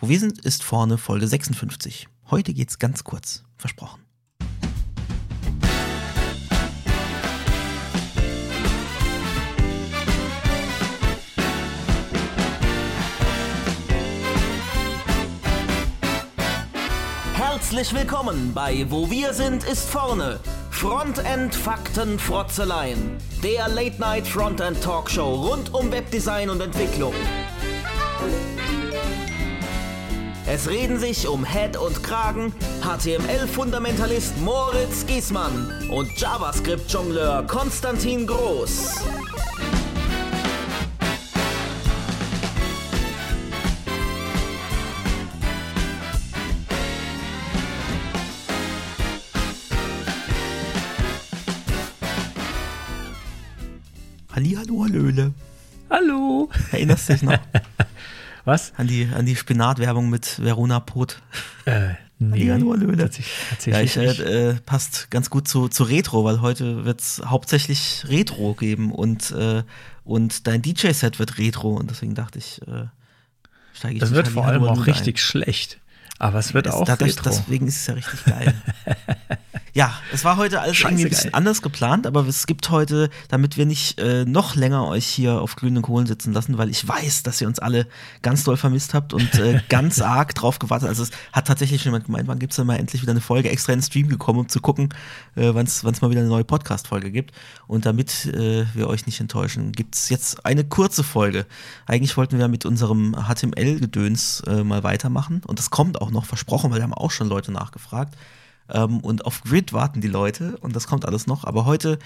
Wo 0.00 0.08
wir 0.08 0.20
sind, 0.20 0.44
ist 0.44 0.62
vorne 0.62 0.96
Folge 0.96 1.26
56. 1.26 2.06
Heute 2.30 2.54
geht's 2.54 2.78
ganz 2.78 3.02
kurz. 3.02 3.42
Versprochen. 3.56 4.00
Herzlich 17.34 17.92
willkommen 17.92 18.52
bei 18.54 18.86
Wo 18.88 19.10
wir 19.10 19.34
sind 19.34 19.64
ist 19.64 19.90
vorne. 19.90 20.38
Frontend 20.70 21.56
Fakten 21.56 22.20
Frotzeleien. 22.20 23.18
Der 23.42 23.66
Late 23.66 24.00
Night 24.00 24.28
Frontend 24.28 24.80
Talkshow 24.80 25.48
rund 25.48 25.74
um 25.74 25.90
Webdesign 25.90 26.50
und 26.50 26.60
Entwicklung. 26.60 27.14
Es 30.50 30.66
reden 30.66 30.98
sich 30.98 31.28
um 31.28 31.44
Head 31.44 31.76
und 31.76 32.02
Kragen 32.02 32.54
HTML-Fundamentalist 32.80 34.38
Moritz 34.38 35.04
Giesmann 35.04 35.70
und 35.90 36.08
JavaScript-Jongleur 36.18 37.46
Konstantin 37.46 38.26
Groß. 38.26 38.94
Hallihallo, 54.34 54.84
Hallöle. 54.84 55.34
Hallo. 55.90 56.48
Erinnerst 56.72 57.10
du 57.10 57.12
dich 57.12 57.22
noch 57.22 57.38
Was? 58.48 58.72
an 58.78 58.86
die, 58.86 59.06
an 59.14 59.26
die 59.26 59.36
Spinatwerbung 59.36 60.08
mit 60.08 60.42
Verona 60.42 60.80
Pot? 60.80 61.20
Äh, 61.66 61.90
nee. 62.18 62.50
Hallöle. 62.50 62.96
Tatsächlich, 62.96 63.66
Ja, 63.66 63.80
ich, 63.82 64.20
äh, 64.20 64.48
äh, 64.52 64.54
passt 64.54 65.10
ganz 65.10 65.28
gut 65.28 65.46
zu, 65.46 65.68
zu 65.68 65.84
Retro, 65.84 66.24
weil 66.24 66.40
heute 66.40 66.86
wird 66.86 67.02
es 67.02 67.20
hauptsächlich 67.26 68.06
Retro 68.08 68.54
geben 68.54 68.90
und, 68.90 69.32
äh, 69.32 69.64
und 70.02 70.46
dein 70.46 70.62
DJ-Set 70.62 71.18
wird 71.18 71.36
Retro 71.36 71.74
und 71.74 71.90
deswegen 71.90 72.14
dachte 72.14 72.38
ich, 72.38 72.62
äh, 72.62 72.86
steige 73.74 73.96
ich 73.96 74.00
das 74.00 74.12
wird 74.12 74.28
vor 74.28 74.46
allem 74.46 74.64
auch 74.64 74.86
richtig 74.86 75.20
schlecht. 75.20 75.78
Aber 76.18 76.38
es 76.38 76.54
wird 76.54 76.68
ein. 76.68 76.72
auch 76.72 76.86
dadurch, 76.86 77.18
Retro. 77.18 77.28
Deswegen 77.28 77.68
ist 77.68 77.76
es 77.76 77.86
ja 77.86 77.92
richtig 77.92 78.24
geil. 78.24 78.54
ja, 79.78 79.92
es 80.12 80.24
war 80.24 80.36
heute 80.36 80.60
alles 80.60 80.76
Scheiße 80.76 80.94
irgendwie 80.94 81.04
ein 81.04 81.10
bisschen 81.10 81.30
geil. 81.30 81.38
anders 81.38 81.62
geplant, 81.62 82.08
aber 82.08 82.26
es 82.26 82.48
gibt 82.48 82.68
heute, 82.70 83.10
damit 83.28 83.56
wir 83.56 83.64
nicht 83.64 84.00
äh, 84.00 84.24
noch 84.24 84.56
länger 84.56 84.88
euch 84.88 85.06
hier 85.06 85.40
auf 85.40 85.54
glühenden 85.54 85.84
Kohlen 85.84 86.04
sitzen 86.08 86.32
lassen, 86.32 86.58
weil 86.58 86.68
ich 86.68 86.88
weiß, 86.88 87.22
dass 87.22 87.40
ihr 87.40 87.46
uns 87.46 87.60
alle 87.60 87.86
ganz 88.20 88.42
doll 88.42 88.56
vermisst 88.56 88.92
habt 88.92 89.14
und 89.14 89.32
äh, 89.36 89.62
ganz 89.68 90.00
arg 90.00 90.34
drauf 90.34 90.58
gewartet. 90.58 90.88
Also 90.88 91.04
es 91.04 91.12
hat 91.32 91.46
tatsächlich 91.46 91.80
schon 91.80 91.92
jemand 91.92 92.06
gemeint, 92.06 92.26
wann 92.26 92.40
gibt 92.40 92.54
es 92.54 92.56
denn 92.56 92.66
mal 92.66 92.74
endlich 92.74 93.02
wieder 93.02 93.12
eine 93.12 93.20
Folge 93.20 93.50
extra 93.50 93.72
in 93.72 93.78
den 93.78 93.84
Stream 93.84 94.08
gekommen, 94.08 94.40
um 94.40 94.48
zu 94.48 94.58
gucken, 94.58 94.88
äh, 95.36 95.54
wann 95.54 95.66
es 95.66 95.84
mal 95.84 96.10
wieder 96.10 96.22
eine 96.22 96.28
neue 96.28 96.42
Podcast-Folge 96.42 97.12
gibt. 97.12 97.32
Und 97.68 97.86
damit 97.86 98.26
äh, 98.26 98.66
wir 98.74 98.88
euch 98.88 99.06
nicht 99.06 99.20
enttäuschen, 99.20 99.70
gibt 99.70 99.94
es 99.94 100.08
jetzt 100.08 100.44
eine 100.44 100.64
kurze 100.64 101.04
Folge. 101.04 101.46
Eigentlich 101.86 102.16
wollten 102.16 102.36
wir 102.36 102.48
mit 102.48 102.66
unserem 102.66 103.14
HTML-Gedöns 103.14 104.42
äh, 104.48 104.64
mal 104.64 104.82
weitermachen 104.82 105.42
und 105.46 105.60
das 105.60 105.70
kommt 105.70 106.00
auch 106.00 106.10
noch 106.10 106.24
versprochen, 106.24 106.72
weil 106.72 106.78
da 106.78 106.82
haben 106.82 106.94
auch 106.94 107.12
schon 107.12 107.28
Leute 107.28 107.52
nachgefragt. 107.52 108.16
Ähm, 108.70 109.00
und 109.00 109.24
auf 109.24 109.42
Grid 109.42 109.72
warten 109.72 110.00
die 110.00 110.08
Leute 110.08 110.56
und 110.58 110.76
das 110.76 110.86
kommt 110.86 111.04
alles 111.06 111.26
noch. 111.26 111.44
Aber 111.44 111.64
heute 111.64 111.98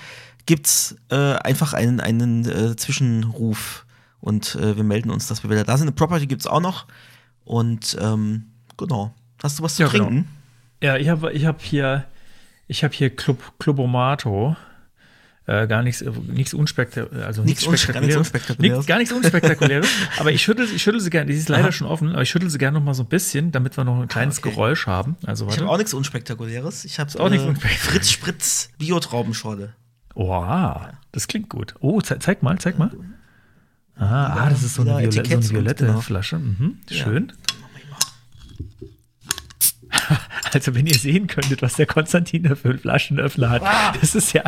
gibt's 0.47 0.97
äh, 1.11 1.35
einfach 1.35 1.73
einen, 1.73 2.01
einen 2.01 2.45
äh, 2.49 2.77
Zwischenruf 2.77 3.85
und 4.21 4.55
äh, 4.55 4.77
wir 4.77 4.85
melden 4.85 5.11
uns, 5.11 5.27
dass 5.27 5.43
wir 5.43 5.51
wieder 5.51 5.65
da 5.65 5.77
sind. 5.77 5.89
Eine 5.89 5.93
Property 5.97 6.27
gibt's 6.27 6.47
auch 6.47 6.61
noch. 6.61 6.87
Und 7.45 7.97
ähm, 8.01 8.45
genau. 8.77 9.13
Hast 9.43 9.59
du 9.59 9.63
was 9.65 9.75
zu 9.75 9.83
Ja, 9.83 9.89
genau. 9.89 10.05
trinken? 10.05 10.29
Ja, 10.81 10.97
ich 10.97 11.09
habe 11.09 11.33
ich 11.33 11.45
hab 11.47 11.61
hier, 11.61 12.05
ich 12.69 12.85
habe 12.85 12.95
hier 12.95 13.11
Club, 13.15 13.39
Clubomato. 13.59 14.57
Äh, 15.45 15.67
gar 15.67 15.83
nichts, 15.83 16.03
äh, 16.03 16.11
nichts 16.29 16.55
unspektakuläres, 16.55 17.27
also 17.27 17.43
Nichts 17.43 17.67
nichts 17.67 17.89
nichts. 17.89 18.17
Unspektakuläres. 18.17 18.77
Nichts- 18.77 18.87
Gar 18.87 18.99
nichts 18.99 19.13
unspektakuläres. 19.13 19.89
aber 20.19 20.31
ich 20.31 20.41
schüttel, 20.41 20.67
ich 20.73 20.81
schüttel 20.81 21.01
sie 21.01 21.11
gerne, 21.11 21.27
die 21.33 21.37
ist 21.37 21.49
leider 21.49 21.65
Aha. 21.65 21.73
schon 21.73 21.89
offen, 21.89 22.11
aber 22.13 22.23
ich 22.23 22.31
schüttel 22.31 22.49
sie 22.49 22.59
gerne 22.59 22.79
noch 22.79 22.85
mal 22.85 22.95
so 22.95 23.03
ein 23.03 23.09
bisschen, 23.09 23.51
damit 23.51 23.77
wir 23.77 23.83
noch 23.83 24.01
ein 24.01 24.07
kleines 24.07 24.39
okay. 24.39 24.51
Geräusch 24.51 24.87
haben. 24.87 25.17
Also 25.27 25.45
Ich 25.47 25.51
warte. 25.51 25.63
habe 25.63 25.73
auch 25.73 25.79
nichts 25.79 25.95
Unspektakuläres. 25.95 26.85
Ich 26.85 27.01
habe 27.01 27.11
auch 27.19 27.29
nichts 27.29 27.45
äh, 27.45 27.49
Unspektakuläres. 27.49 27.91
Fritz 27.91 28.11
Spritz 28.13 28.71
Biotraubenschorle. 28.79 29.75
Oha, 30.15 30.93
das 31.11 31.27
klingt 31.27 31.49
gut. 31.49 31.75
Oh, 31.81 32.01
ze 32.01 32.19
zeig 32.21 32.43
mal, 32.43 32.59
zeig 32.59 32.79
mal. 32.79 32.93
Ah, 33.97 34.45
ah 34.45 34.51
das 34.51 34.63
ist 34.63 34.75
so 34.77 34.83
eine, 34.83 34.99
wieder 34.99 35.13
Viole 35.13 35.29
so 35.29 35.35
eine 35.35 35.51
violette 35.51 35.87
genau. 35.87 36.01
Flasche. 36.01 36.39
Mhm, 36.39 36.79
Ja. 36.89 37.05
schön. 37.05 37.33
Also, 40.55 40.75
wenn 40.75 40.87
ihr 40.87 40.95
sehen 40.99 41.29
könntet, 41.29 41.63
was 41.63 41.75
der 41.77 41.87
Konstantin 41.87 42.43
da 42.43 42.55
für 42.55 42.69
einen 42.71 42.79
Flaschenöffner 42.79 43.49
hat, 43.49 43.63
das 44.03 44.15
ist 44.15 44.35
ja. 44.35 44.43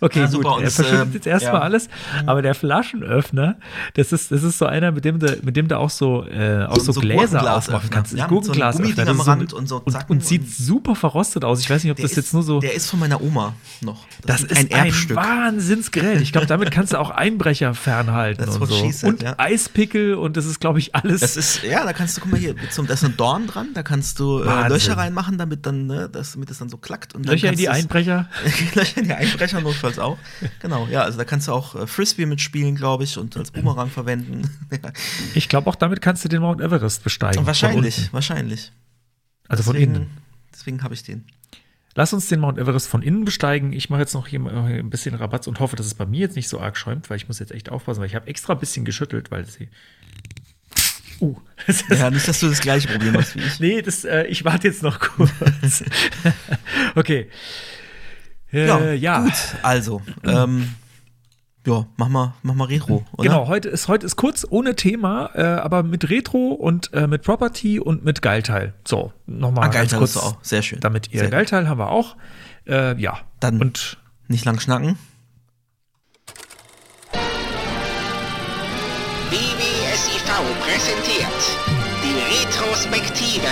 Okay, 0.00 0.20
Ja, 0.20 0.24
gut, 0.26 0.32
super, 0.34 0.56
er 0.58 0.64
das, 0.64 0.74
verschüttet 0.76 1.08
äh, 1.10 1.14
jetzt 1.14 1.26
erstmal 1.26 1.54
ja. 1.54 1.60
alles, 1.60 1.88
aber 2.26 2.42
der 2.42 2.54
Flaschenöffner, 2.54 3.56
das 3.94 4.12
ist, 4.12 4.30
das 4.30 4.42
ist 4.42 4.58
so 4.58 4.66
einer, 4.66 4.92
mit 4.92 5.04
dem 5.04 5.18
du, 5.18 5.38
mit 5.42 5.56
dem 5.56 5.68
du 5.68 5.76
auch 5.78 5.90
so, 5.90 6.24
äh, 6.26 6.64
auch 6.66 6.78
so, 6.78 6.92
so 6.92 7.00
Gläser 7.00 7.20
Gurkenglas 7.38 7.68
aufmachen 7.68 7.90
kannst. 7.90 8.12
Ja, 8.14 8.28
mit 8.28 8.44
so 8.44 8.52
das 8.52 8.76
am 8.78 8.84
ist 8.84 8.96
so- 8.96 9.30
Rand 9.30 9.52
und 9.52 9.68
so 9.68 9.82
und, 9.84 9.92
zacken 9.92 10.12
und 10.12 10.24
sieht 10.24 10.42
und- 10.42 10.50
super 10.50 10.94
verrostet 10.94 11.44
aus. 11.44 11.60
Ich 11.60 11.68
weiß 11.70 11.82
nicht, 11.84 11.90
ob 11.90 11.96
das 11.98 12.12
ist, 12.12 12.16
jetzt 12.16 12.34
nur 12.34 12.42
so. 12.42 12.60
Der 12.60 12.74
ist 12.74 12.88
von 12.90 12.98
meiner 13.00 13.20
Oma 13.20 13.54
noch. 13.80 14.06
Das 14.24 14.42
ist 14.42 14.72
ein, 14.72 14.92
Wahnsinnsgerät. 15.16 16.20
Ich 16.20 16.32
glaube, 16.32 16.46
damit 16.46 16.70
kannst 16.70 16.92
du 16.92 16.98
auch 16.98 17.10
Einbrecher 17.10 17.74
fernhalten 17.74 18.44
That's 18.44 18.56
und 18.56 18.66
so. 18.68 18.90
said, 18.90 19.04
und 19.08 19.22
ja. 19.22 19.34
Eispickel 19.38 20.14
und 20.14 20.36
das 20.36 20.46
ist, 20.46 20.60
glaube 20.60 20.78
ich, 20.78 20.94
alles. 20.94 21.20
Das 21.20 21.36
ist, 21.36 21.62
ja, 21.62 21.84
da 21.84 21.92
kannst 21.92 22.16
du, 22.16 22.20
guck 22.20 22.32
mal 22.32 22.40
hier, 22.40 22.54
so, 22.70 22.82
da 22.82 22.94
ist 22.94 23.04
ein 23.04 23.16
Dorn 23.16 23.46
dran, 23.46 23.68
da 23.74 23.82
kannst 23.82 24.20
du 24.20 24.40
äh. 24.42 24.68
Löcher 24.68 24.96
reinmachen, 24.96 25.38
damit 25.38 25.66
dann, 25.66 25.86
ne, 25.86 26.08
das, 26.10 26.32
damit 26.32 26.50
es 26.50 26.58
dann 26.58 26.68
so 26.68 26.76
klackt. 26.76 27.14
Und 27.14 27.26
dann 27.26 27.34
Löcher 27.34 27.50
in 27.50 27.56
die 27.58 27.68
Einbrecher. 27.68 28.28
Löcher 28.74 28.98
in 28.98 29.04
die 29.04 29.12
Einbrecher 29.14 29.60
notfalls 29.96 29.98
auch. 29.98 30.18
Genau, 30.60 30.86
ja, 30.90 31.02
also 31.02 31.18
da 31.18 31.24
kannst 31.24 31.48
du 31.48 31.52
auch 31.52 31.74
äh, 31.74 31.86
Frisbee 31.86 32.26
mitspielen, 32.26 32.74
glaube 32.76 33.04
ich, 33.04 33.18
und 33.18 33.36
als 33.36 33.50
Boomerang 33.50 33.90
verwenden. 33.90 34.50
Ich 35.34 35.48
glaube, 35.48 35.68
auch 35.70 35.74
damit 35.76 36.00
kannst 36.00 36.24
du 36.24 36.28
den 36.28 36.42
Mount 36.42 36.60
Everest 36.60 37.02
besteigen. 37.04 37.46
wahrscheinlich, 37.46 38.12
wahrscheinlich. 38.12 38.72
also 39.48 39.62
von 39.62 39.74
Deswegen- 39.74 39.94
innen. 39.94 40.10
Deswegen 40.52 40.82
habe 40.82 40.94
ich 40.94 41.02
den. 41.02 41.24
Lass 41.94 42.12
uns 42.12 42.28
den 42.28 42.40
Mount 42.40 42.58
Everest 42.58 42.88
von 42.88 43.02
innen 43.02 43.24
besteigen. 43.24 43.72
Ich 43.72 43.90
mache 43.90 44.00
jetzt 44.00 44.14
noch 44.14 44.26
hier 44.28 44.38
mal 44.40 44.52
ein 44.66 44.90
bisschen 44.90 45.14
Rabatz 45.14 45.46
und 45.46 45.58
hoffe, 45.60 45.74
dass 45.76 45.86
es 45.86 45.94
bei 45.94 46.06
mir 46.06 46.20
jetzt 46.20 46.36
nicht 46.36 46.48
so 46.48 46.60
arg 46.60 46.76
schäumt, 46.76 47.10
weil 47.10 47.16
ich 47.16 47.26
muss 47.28 47.38
jetzt 47.38 47.50
echt 47.52 47.70
aufpassen, 47.70 48.00
weil 48.00 48.06
ich 48.06 48.14
habe 48.14 48.26
extra 48.28 48.52
ein 48.52 48.58
bisschen 48.60 48.84
geschüttelt, 48.84 49.30
weil 49.30 49.44
sie. 49.46 49.68
Uh, 51.20 51.36
Ja, 51.90 52.10
nicht, 52.10 52.28
dass 52.28 52.38
du 52.40 52.48
das 52.48 52.60
gleiche 52.60 52.86
Problem 52.88 53.16
hast 53.16 53.34
wie 53.34 53.40
ich. 53.40 53.58
Nee, 53.60 53.82
das, 53.82 54.04
äh, 54.04 54.24
ich 54.24 54.44
warte 54.44 54.68
jetzt 54.68 54.82
noch 54.82 55.00
kurz. 55.00 55.82
okay. 56.94 57.28
Äh, 58.52 58.94
ja. 58.94 59.20
gut. 59.22 59.32
Also, 59.62 60.00
ähm, 60.24 60.74
ja, 61.66 61.86
mach 61.96 62.08
mal, 62.08 62.34
mach 62.42 62.54
mal 62.54 62.64
Retro, 62.64 63.04
oder? 63.12 63.22
Genau, 63.28 63.48
heute 63.48 63.68
ist, 63.68 63.88
heute 63.88 64.06
ist 64.06 64.16
kurz 64.16 64.46
ohne 64.48 64.74
Thema, 64.74 65.30
äh, 65.34 65.42
aber 65.42 65.82
mit 65.82 66.08
Retro 66.08 66.52
und 66.52 66.92
äh, 66.94 67.06
mit 67.06 67.22
Property 67.24 67.78
und 67.78 68.04
mit 68.04 68.22
Geilteil. 68.22 68.72
So, 68.86 69.12
nochmal 69.26 69.64
Ah, 69.64 69.68
ganz 69.68 69.74
Geilteil 69.74 69.98
kurz. 69.98 70.16
ist 70.16 70.22
auch. 70.22 70.38
Sehr 70.42 70.62
schön. 70.62 70.80
Damit 70.80 71.08
ihr 71.12 71.18
Sehr 71.20 71.28
gut. 71.28 71.32
Geilteil 71.32 71.68
haben 71.68 71.78
wir 71.78 71.90
auch. 71.90 72.16
Äh, 72.66 72.98
ja. 73.00 73.18
Dann- 73.40 73.60
Und 73.60 73.98
Nicht 74.28 74.44
lang 74.46 74.58
schnacken. 74.60 74.96
BBSIV 79.30 80.24
präsentiert 80.60 81.42
die 82.02 82.46
Retrospektive. 82.46 83.46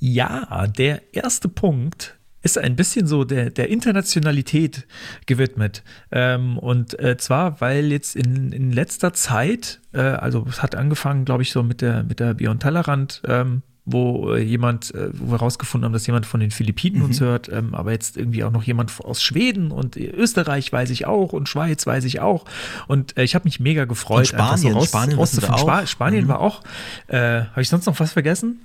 Ja, 0.00 0.66
der 0.66 1.14
erste 1.14 1.48
Punkt 1.48 2.16
ist 2.42 2.56
ein 2.56 2.74
bisschen 2.74 3.06
so 3.06 3.24
der, 3.24 3.50
der 3.50 3.68
Internationalität 3.68 4.86
gewidmet. 5.26 5.82
Ähm, 6.10 6.58
und 6.58 6.98
äh, 6.98 7.18
zwar, 7.18 7.60
weil 7.60 7.92
jetzt 7.92 8.16
in, 8.16 8.52
in 8.52 8.72
letzter 8.72 9.12
Zeit, 9.12 9.80
äh, 9.92 10.00
also 10.00 10.46
es 10.48 10.62
hat 10.62 10.74
angefangen, 10.74 11.26
glaube 11.26 11.42
ich, 11.42 11.52
so 11.52 11.62
mit 11.62 11.82
der, 11.82 12.02
mit 12.02 12.18
der 12.18 12.32
Beyond 12.32 12.62
Tellerrand, 12.62 13.20
ähm, 13.26 13.62
wo 13.84 14.32
äh, 14.32 14.42
jemand, 14.42 14.94
äh, 14.94 15.10
wo 15.12 15.32
wir 15.32 15.38
rausgefunden 15.38 15.84
haben, 15.84 15.92
dass 15.92 16.06
jemand 16.06 16.24
von 16.24 16.40
den 16.40 16.50
Philippinen 16.50 17.02
uns 17.02 17.20
hört, 17.20 17.50
ähm, 17.50 17.74
aber 17.74 17.92
jetzt 17.92 18.16
irgendwie 18.16 18.44
auch 18.44 18.52
noch 18.52 18.62
jemand 18.62 18.92
aus 19.04 19.22
Schweden 19.22 19.70
und 19.70 19.96
Österreich 19.96 20.72
weiß 20.72 20.88
ich 20.90 21.06
auch 21.06 21.34
und 21.34 21.48
Schweiz 21.48 21.86
weiß 21.86 22.04
ich 22.04 22.20
auch. 22.20 22.46
Und 22.88 23.18
äh, 23.18 23.24
ich 23.24 23.34
habe 23.34 23.44
mich 23.44 23.60
mega 23.60 23.84
gefreut. 23.84 24.20
Und 24.20 24.26
Spanien, 24.28 24.72
so 24.72 24.78
raus, 24.78 24.88
Spanien 24.88 25.18
wissen 25.18 25.42
wir 25.42 25.48
rauszufinden. 25.48 25.54
auch. 25.54 25.60
Spa 25.60 25.86
Spanien 25.86 26.28
war 26.28 26.40
auch. 26.40 26.62
Äh, 27.08 27.42
habe 27.42 27.60
ich 27.60 27.68
sonst 27.68 27.84
noch 27.84 28.00
was 28.00 28.12
vergessen? 28.12 28.60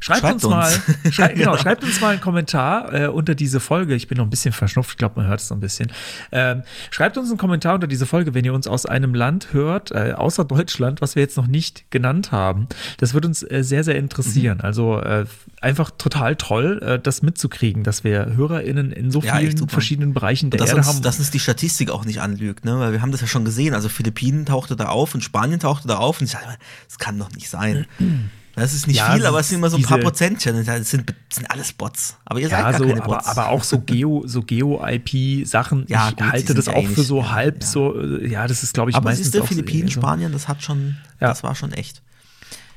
Schreibt, 0.00 0.20
Schreibt 0.20 0.34
uns, 0.34 0.44
uns. 0.44 0.54
mal, 0.54 0.72
schrei 1.12 1.28
genau, 1.34 1.56
schreibt 1.58 1.84
uns 1.84 2.00
mal 2.00 2.08
einen 2.10 2.20
Kommentar 2.20 2.92
äh, 2.92 3.06
unter 3.08 3.34
diese 3.34 3.60
Folge. 3.60 3.94
Ich 3.94 4.08
bin 4.08 4.16
noch 4.16 4.24
ein 4.24 4.30
bisschen 4.30 4.52
verschnupft, 4.52 4.92
ich 4.92 4.96
glaube, 4.96 5.20
man 5.20 5.28
hört 5.28 5.40
es 5.40 5.48
so 5.48 5.54
ein 5.54 5.60
bisschen. 5.60 5.92
Ähm, 6.32 6.62
schreibt 6.90 7.18
uns 7.18 7.28
einen 7.28 7.38
Kommentar 7.38 7.74
unter 7.74 7.86
diese 7.86 8.06
Folge, 8.06 8.32
wenn 8.32 8.44
ihr 8.44 8.54
uns 8.54 8.66
aus 8.66 8.86
einem 8.86 9.14
Land 9.14 9.52
hört, 9.52 9.90
äh, 9.90 10.14
außer 10.16 10.44
Deutschland, 10.44 11.00
was 11.02 11.16
wir 11.16 11.22
jetzt 11.22 11.36
noch 11.36 11.46
nicht 11.46 11.90
genannt 11.90 12.32
haben. 12.32 12.66
Das 12.96 13.12
würde 13.12 13.28
uns 13.28 13.42
äh, 13.42 13.62
sehr, 13.62 13.84
sehr 13.84 13.96
interessieren. 13.96 14.58
Mhm. 14.58 14.64
Also 14.64 14.98
äh, 15.00 15.26
einfach 15.60 15.90
total 15.90 16.36
toll, 16.36 16.80
äh, 16.82 16.98
das 16.98 17.20
mitzukriegen, 17.20 17.84
dass 17.84 18.02
wir 18.02 18.34
HörerInnen 18.34 18.92
in 18.92 19.10
so 19.10 19.20
Ja, 19.20 19.36
vielen 19.36 19.68
verschiedenen 19.68 20.14
Bereichen 20.14 20.50
der 20.50 20.60
Erde 20.60 20.76
uns, 20.76 20.86
haben. 20.86 21.02
dass 21.02 21.18
uns 21.18 21.30
die 21.30 21.40
Statistik 21.40 21.90
auch 21.90 22.06
nicht 22.06 22.22
anlügt, 22.22 22.64
ne? 22.64 22.78
Weil 22.78 22.92
wir 22.92 23.02
haben 23.02 23.12
das 23.12 23.20
ja 23.20 23.26
schon 23.26 23.44
gesehen. 23.44 23.74
Also 23.74 23.88
Philippinen 23.90 24.46
tauchte 24.46 24.76
da 24.76 24.86
auf 24.86 25.14
und 25.14 25.22
Spanien 25.22 25.60
tauchte 25.60 25.88
da 25.88 25.96
auf 25.98 26.20
und 26.20 26.26
ich 26.26 26.32
dachte, 26.32 26.46
das 26.88 26.98
kann 26.98 27.18
doch 27.18 27.30
nicht 27.32 27.50
sein. 27.50 27.86
Das 28.60 28.72
ist 28.74 28.86
nicht 28.86 28.96
Ja, 28.98 29.12
viel, 29.14 29.26
aber 29.26 29.40
es 29.40 29.48
sind 29.48 29.58
immer 29.58 29.70
so 29.70 29.76
ein 29.76 29.82
paar 29.82 29.98
Prozentchen. 29.98 30.64
Das 30.64 30.90
sind, 30.90 31.12
sind 31.32 31.50
alles 31.50 31.72
Bots. 31.72 32.16
Aber 32.24 32.38
ihr 32.40 32.48
seid 32.48 32.58
Ja, 32.60 32.70
gar 32.70 32.78
so, 32.78 32.86
keine 32.86 33.02
aber, 33.02 33.14
Bots. 33.16 33.26
aber 33.26 33.48
auch 33.48 33.64
so 33.64 33.80
Geo, 33.80 34.22
so 34.26 34.42
Geo-IP-Sachen. 34.42 35.84
Ja, 35.88 36.08
ich 36.10 36.16
gut, 36.16 36.30
halte 36.32 36.54
das 36.54 36.68
auch 36.68 36.86
für 36.86 37.02
so 37.02 37.30
halb 37.30 37.64
so, 37.64 37.98
äh, 38.00 38.28
ja, 38.28 38.46
das 38.46 38.62
ist, 38.62 38.74
glaube 38.74 38.90
ich, 38.90 38.96
aber 38.96 39.10
meistens 39.10 39.26
siehst 39.32 39.42
du, 39.42 39.46
Philippinen, 39.46 39.88
so- 39.88 39.94
Spanien, 40.00 40.32
das 40.32 40.48
hat 40.48 40.62
schon, 40.62 40.96
das 41.18 41.42
war 41.42 41.54
schon 41.54 41.72
echt. 41.72 42.02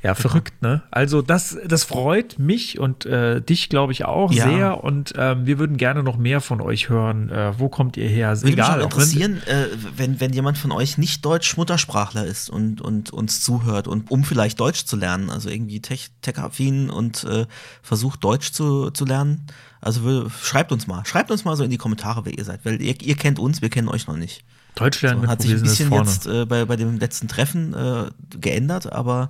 Ja, 0.04 0.16
verrückt, 0.16 0.62
ne? 0.62 0.84
Also 0.92 1.22
das, 1.22 1.58
das 1.66 1.86
freut 1.86 2.38
mich 2.38 2.78
und 2.78 3.06
äh, 3.06 3.42
dich, 3.42 3.70
glaube 3.70 3.94
ich, 3.94 4.04
auch 4.04 4.34
Ja. 4.34 4.44
sehr. 4.50 4.84
Und 4.84 5.14
ähm, 5.18 5.46
wir 5.46 5.60
würden 5.60 5.78
gerne 5.78 6.04
noch 6.04 6.18
mehr 6.18 6.42
von 6.42 6.60
euch 6.60 6.90
hören. 6.90 7.30
Äh, 7.30 7.58
wo 7.58 7.70
kommt 7.70 7.96
ihr 7.96 8.10
her? 8.10 8.32
Würde 8.36 8.46
mich 8.48 8.54
Egal. 8.56 8.82
auch 8.82 8.86
auch 8.88 8.92
interessieren, 8.92 9.42
äh, 9.48 9.68
wenn, 9.96 10.20
wenn 10.20 10.34
jemand 10.34 10.58
von 10.58 10.74
euch 10.74 10.98
nicht 10.98 11.24
Deutsch-Muttersprachler 11.24 12.26
ist 12.26 12.50
und, 12.50 12.82
und 12.82 13.12
uns 13.12 13.42
zuhört 13.42 13.88
und 13.88 14.12
um 14.12 14.26
vielleicht 14.26 14.60
Deutsch 14.60 14.84
zu 14.84 14.98
lernen, 14.98 15.30
also 15.30 15.48
irgendwie 15.50 15.80
tech- 15.80 16.10
tech-affin 16.22 16.90
und 16.90 17.24
äh, 17.24 17.46
versucht 17.82 18.22
Deutsch 18.26 18.52
zu, 18.52 18.92
zu 18.92 19.06
lernen. 19.06 19.48
Also 19.80 20.04
wir, 20.04 20.30
schreibt 20.42 20.74
uns 20.74 20.86
mal, 20.86 21.06
schreibt 21.06 21.32
uns 21.32 21.46
mal 21.46 21.56
so 21.56 21.64
in 21.64 21.70
die 21.72 21.78
Kommentare, 21.78 22.26
wer 22.26 22.38
ihr 22.38 22.44
seid, 22.44 22.66
weil 22.66 22.82
ihr, 22.82 23.02
ihr 23.02 23.16
kennt 23.16 23.40
uns, 23.40 23.62
wir 23.62 23.70
kennen 23.70 23.88
euch 23.88 24.06
noch 24.08 24.18
nicht. 24.18 24.44
Deutsch 24.76 25.02
lernen 25.02 25.22
So, 25.22 25.28
hat 25.30 25.42
sich 25.42 25.54
ein 25.54 25.62
bisschen 25.62 25.94
jetzt 25.94 26.28
äh, 26.28 26.46
bei, 26.46 26.66
bei 26.66 26.76
dem 26.76 27.00
letzten 27.00 27.30
Treffen 27.30 27.74
äh, 27.74 28.10
geändert, 28.38 28.92
aber 28.92 29.30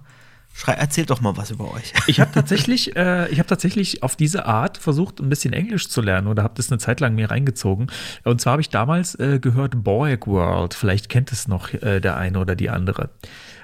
schrei, 0.54 0.74
erzählt 0.74 1.10
doch 1.10 1.20
mal 1.20 1.36
was 1.36 1.52
über 1.52 1.74
euch. 1.74 1.94
Ich 2.08 2.20
habe 2.20 2.32
tatsächlich, 2.32 2.96
äh, 2.96 3.30
ich 3.30 3.40
tatsächlich 3.40 4.04
auf 4.04 4.16
diese 4.16 4.46
Art 4.46 4.78
versucht, 4.78 5.20
ein 5.20 5.30
bisschen 5.30 5.54
Englisch 5.54 5.90
zu 5.90 6.02
lernen 6.02 6.28
oder 6.28 6.44
habe 6.44 6.54
das 6.56 6.72
eine 6.72 6.78
Zeit 6.78 7.00
lang 7.00 7.16
mir 7.16 7.32
reingezogen. 7.32 7.88
Und 8.24 8.40
zwar 8.40 8.54
habe 8.54 8.62
ich 8.62 8.70
damals 8.70 9.16
äh, 9.16 9.40
gehört 9.40 9.84
Borg 9.84 10.28
World. 10.28 10.74
Vielleicht 10.74 11.10
kennt 11.10 11.32
es 11.32 11.48
noch 11.48 11.74
äh, 11.74 12.00
der 12.00 12.18
eine 12.18 12.40
oder 12.40 12.56
die 12.56 12.70
andere. 12.70 13.10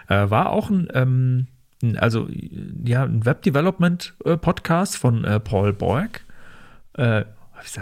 Äh, 0.07 0.30
war 0.30 0.50
auch 0.50 0.69
ein, 0.69 0.88
ähm, 0.94 1.47
also 1.97 2.27
ja, 2.83 3.03
ein 3.03 3.25
Web 3.25 3.44
Development 3.44 4.13
äh, 4.25 4.36
Podcast 4.36 4.97
von 4.97 5.24
äh, 5.24 5.39
Paul 5.39 5.74
Borg. 5.74 6.25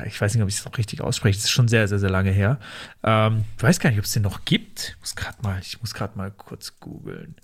Ich 0.05 0.21
weiß 0.21 0.33
nicht, 0.35 0.43
ob 0.43 0.49
ich 0.49 0.57
es 0.57 0.65
noch 0.65 0.77
richtig 0.77 1.01
ausspreche. 1.01 1.37
Das 1.37 1.45
ist 1.45 1.51
schon 1.51 1.67
sehr, 1.67 1.87
sehr, 1.87 1.97
sehr 1.97 2.09
lange 2.09 2.29
her. 2.29 2.59
Ähm, 3.03 3.45
ich 3.55 3.63
weiß 3.63 3.79
gar 3.79 3.89
nicht, 3.89 3.97
ob 3.97 4.05
es 4.05 4.11
den 4.11 4.21
noch 4.21 4.45
gibt. 4.45 4.89
Ich 4.89 4.99
muss 4.99 5.15
gerade 5.15 5.37
mal, 5.41 5.59
ich 5.61 5.79
muss 5.81 5.95
gerade 5.95 6.15
mal 6.17 6.29
kurz 6.29 6.79
googeln. 6.79 7.35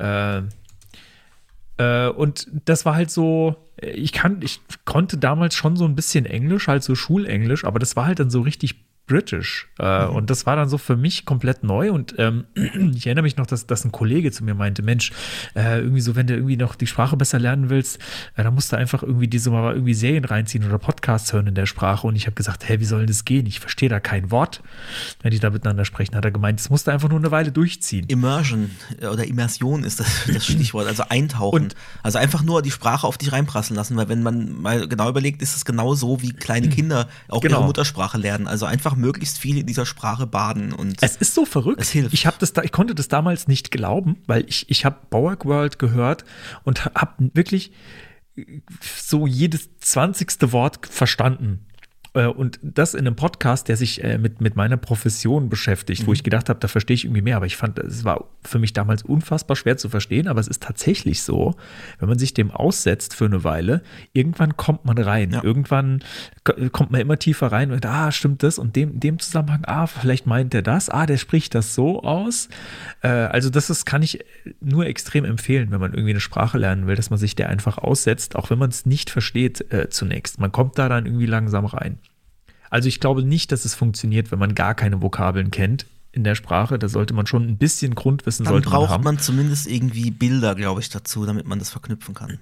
Ähm, 0.00 0.48
äh, 1.78 2.08
und 2.08 2.48
das 2.64 2.84
war 2.84 2.94
halt 2.94 3.10
so, 3.10 3.56
ich 3.80 4.12
kann, 4.12 4.40
ich 4.42 4.60
konnte 4.84 5.18
damals 5.18 5.54
schon 5.54 5.76
so 5.76 5.84
ein 5.84 5.94
bisschen 5.94 6.26
Englisch, 6.26 6.68
halt 6.68 6.82
so 6.82 6.94
Schulenglisch, 6.94 7.64
aber 7.64 7.78
das 7.78 7.96
war 7.96 8.06
halt 8.06 8.20
dann 8.20 8.30
so 8.30 8.40
richtig 8.40 8.85
British. 9.06 9.68
Äh, 9.78 10.06
Und 10.06 10.30
das 10.30 10.46
war 10.46 10.56
dann 10.56 10.68
so 10.68 10.78
für 10.78 10.96
mich 10.96 11.24
komplett 11.24 11.62
neu. 11.62 11.92
Und 11.92 12.14
ähm, 12.18 12.44
ich 12.94 13.06
erinnere 13.06 13.22
mich 13.22 13.36
noch, 13.36 13.46
dass, 13.46 13.66
dass 13.66 13.84
ein 13.84 13.92
Kollege 13.92 14.32
zu 14.32 14.42
mir 14.44 14.54
meinte: 14.54 14.82
Mensch, 14.82 15.12
äh, 15.54 15.78
irgendwie 15.80 16.00
so, 16.00 16.16
wenn 16.16 16.26
du 16.26 16.34
irgendwie 16.34 16.56
noch 16.56 16.74
die 16.74 16.86
Sprache 16.86 17.16
besser 17.16 17.38
lernen 17.38 17.70
willst, 17.70 17.98
äh, 18.36 18.42
dann 18.42 18.54
musst 18.54 18.72
du 18.72 18.76
einfach 18.76 19.02
irgendwie 19.02 19.28
diese 19.28 19.50
mal 19.50 19.74
irgendwie 19.74 19.94
Serien 19.94 20.24
reinziehen 20.24 20.64
oder 20.66 20.78
Podcasts 20.78 21.32
hören 21.32 21.46
in 21.46 21.54
der 21.54 21.66
Sprache. 21.66 22.06
Und 22.06 22.16
ich 22.16 22.26
habe 22.26 22.34
gesagt: 22.34 22.68
Hä, 22.68 22.80
wie 22.80 22.84
soll 22.84 23.06
das 23.06 23.24
gehen? 23.24 23.46
Ich 23.46 23.60
verstehe 23.60 23.88
da 23.88 24.00
kein 24.00 24.30
Wort, 24.30 24.62
wenn 25.22 25.30
die 25.30 25.38
da 25.38 25.50
miteinander 25.50 25.84
sprechen. 25.84 26.16
Hat 26.16 26.24
er 26.24 26.32
gemeint, 26.32 26.58
das 26.58 26.68
musst 26.70 26.86
du 26.88 26.90
einfach 26.90 27.08
nur 27.08 27.18
eine 27.18 27.30
Weile 27.30 27.52
durchziehen. 27.52 28.06
Immersion 28.08 28.70
äh, 29.00 29.06
oder 29.06 29.24
Immersion 29.26 29.84
ist 29.84 30.00
das, 30.00 30.08
das 30.32 30.44
Stichwort, 30.46 30.86
also 30.88 31.04
eintauchen. 31.08 31.62
Und- 31.62 31.74
also 32.02 32.18
einfach 32.18 32.42
nur 32.42 32.62
die 32.62 32.70
Sprache 32.70 33.06
auf 33.06 33.18
dich 33.18 33.32
reinprasseln 33.32 33.76
lassen, 33.76 33.96
weil 33.96 34.08
wenn 34.08 34.22
man 34.22 34.60
mal 34.60 34.88
genau 34.88 35.08
überlegt, 35.08 35.42
ist 35.42 35.54
es 35.56 35.64
genau 35.64 35.94
so, 35.94 36.22
wie 36.22 36.32
kleine 36.32 36.68
Kinder 36.68 37.08
auch 37.28 37.40
Genau. 37.40 37.58
ihre 37.58 37.66
Muttersprache 37.66 38.18
lernen. 38.18 38.46
Also 38.48 38.66
einfach 38.66 38.95
möglichst 38.96 39.38
viel 39.38 39.58
in 39.58 39.66
dieser 39.66 39.86
Sprache 39.86 40.26
baden 40.26 40.72
und 40.72 41.02
Es 41.02 41.16
ist 41.16 41.34
so 41.34 41.44
verrückt. 41.44 41.80
Es 41.80 41.90
hilft. 41.90 42.14
Ich 42.14 42.26
habe 42.26 42.36
das 42.38 42.52
da, 42.52 42.62
ich 42.62 42.72
konnte 42.72 42.94
das 42.94 43.08
damals 43.08 43.48
nicht 43.48 43.70
glauben, 43.70 44.16
weil 44.26 44.44
ich 44.48 44.68
ich 44.70 44.84
habe 44.84 44.98
Borg 45.10 45.44
World 45.44 45.78
gehört 45.78 46.24
und 46.64 46.84
habe 46.84 47.30
wirklich 47.34 47.72
so 48.80 49.26
jedes 49.26 49.76
zwanzigste 49.78 50.52
Wort 50.52 50.86
verstanden. 50.86 51.65
Äh, 52.16 52.26
Und 52.26 52.58
das 52.62 52.94
in 52.94 53.00
einem 53.00 53.14
Podcast, 53.14 53.68
der 53.68 53.76
sich 53.76 54.02
äh, 54.02 54.18
mit, 54.18 54.40
mit 54.40 54.56
meiner 54.56 54.76
Profession 54.76 55.48
beschäftigt, 55.48 56.06
wo 56.06 56.12
ich 56.12 56.22
gedacht 56.22 56.48
habe, 56.48 56.58
da 56.58 56.68
verstehe 56.68 56.94
ich 56.94 57.04
irgendwie 57.04 57.22
mehr. 57.22 57.36
Aber 57.36 57.46
ich 57.46 57.56
fand, 57.56 57.78
es 57.78 58.04
war 58.04 58.24
für 58.42 58.58
mich 58.58 58.72
damals 58.72 59.02
unfassbar 59.02 59.56
schwer 59.56 59.76
zu 59.76 59.88
verstehen. 59.88 60.26
Aber 60.26 60.40
es 60.40 60.48
ist 60.48 60.62
tatsächlich 60.62 61.22
so, 61.22 61.54
wenn 61.98 62.08
man 62.08 62.18
sich 62.18 62.34
dem 62.34 62.50
aussetzt 62.50 63.14
für 63.14 63.26
eine 63.26 63.44
Weile, 63.44 63.82
irgendwann 64.12 64.56
kommt 64.56 64.84
man 64.84 64.98
rein. 64.98 65.30
Ja. 65.30 65.44
Irgendwann 65.44 66.02
kommt 66.72 66.90
man 66.90 67.00
immer 67.00 67.18
tiefer 67.18 67.52
rein 67.52 67.70
und 67.70 67.84
ah, 67.84 68.10
stimmt 68.10 68.42
das? 68.42 68.58
Und 68.58 68.76
dem, 68.76 68.98
dem 68.98 69.18
Zusammenhang, 69.18 69.64
ah, 69.66 69.86
vielleicht 69.86 70.26
meint 70.26 70.52
der 70.52 70.62
das, 70.62 70.88
ah, 70.88 71.06
der 71.06 71.18
spricht 71.18 71.54
das 71.54 71.74
so 71.74 72.02
aus. 72.02 72.48
Äh, 73.02 73.08
also, 73.08 73.50
das 73.50 73.68
ist, 73.68 73.84
kann 73.84 74.02
ich 74.02 74.24
nur 74.60 74.86
extrem 74.86 75.24
empfehlen, 75.24 75.70
wenn 75.70 75.80
man 75.80 75.92
irgendwie 75.92 76.12
eine 76.12 76.20
Sprache 76.20 76.56
lernen 76.56 76.86
will, 76.86 76.96
dass 76.96 77.10
man 77.10 77.18
sich 77.18 77.36
der 77.36 77.50
einfach 77.50 77.78
aussetzt, 77.78 78.36
auch 78.36 78.48
wenn 78.50 78.58
man 78.58 78.70
es 78.70 78.86
nicht 78.86 79.10
versteht 79.10 79.72
äh, 79.72 79.90
zunächst. 79.90 80.40
Man 80.40 80.52
kommt 80.52 80.78
da 80.78 80.88
dann 80.88 81.04
irgendwie 81.06 81.26
langsam 81.26 81.66
rein. 81.66 81.98
Also 82.76 82.88
ich 82.88 83.00
glaube 83.00 83.22
nicht, 83.22 83.52
dass 83.52 83.64
es 83.64 83.74
funktioniert, 83.74 84.30
wenn 84.30 84.38
man 84.38 84.54
gar 84.54 84.74
keine 84.74 85.00
Vokabeln 85.00 85.50
kennt 85.50 85.86
in 86.12 86.24
der 86.24 86.34
Sprache. 86.34 86.78
Da 86.78 86.90
sollte 86.90 87.14
man 87.14 87.26
schon 87.26 87.48
ein 87.48 87.56
bisschen 87.56 87.94
Grundwissen 87.94 88.44
dann 88.44 88.52
sollte 88.52 88.68
man 88.68 88.80
braucht 88.80 88.90
haben. 88.90 89.02
man 89.02 89.18
zumindest 89.18 89.66
irgendwie 89.66 90.10
Bilder, 90.10 90.54
glaube 90.54 90.82
ich, 90.82 90.90
dazu, 90.90 91.24
damit 91.24 91.46
man 91.46 91.58
das 91.58 91.70
verknüpfen 91.70 92.12
kann. 92.12 92.38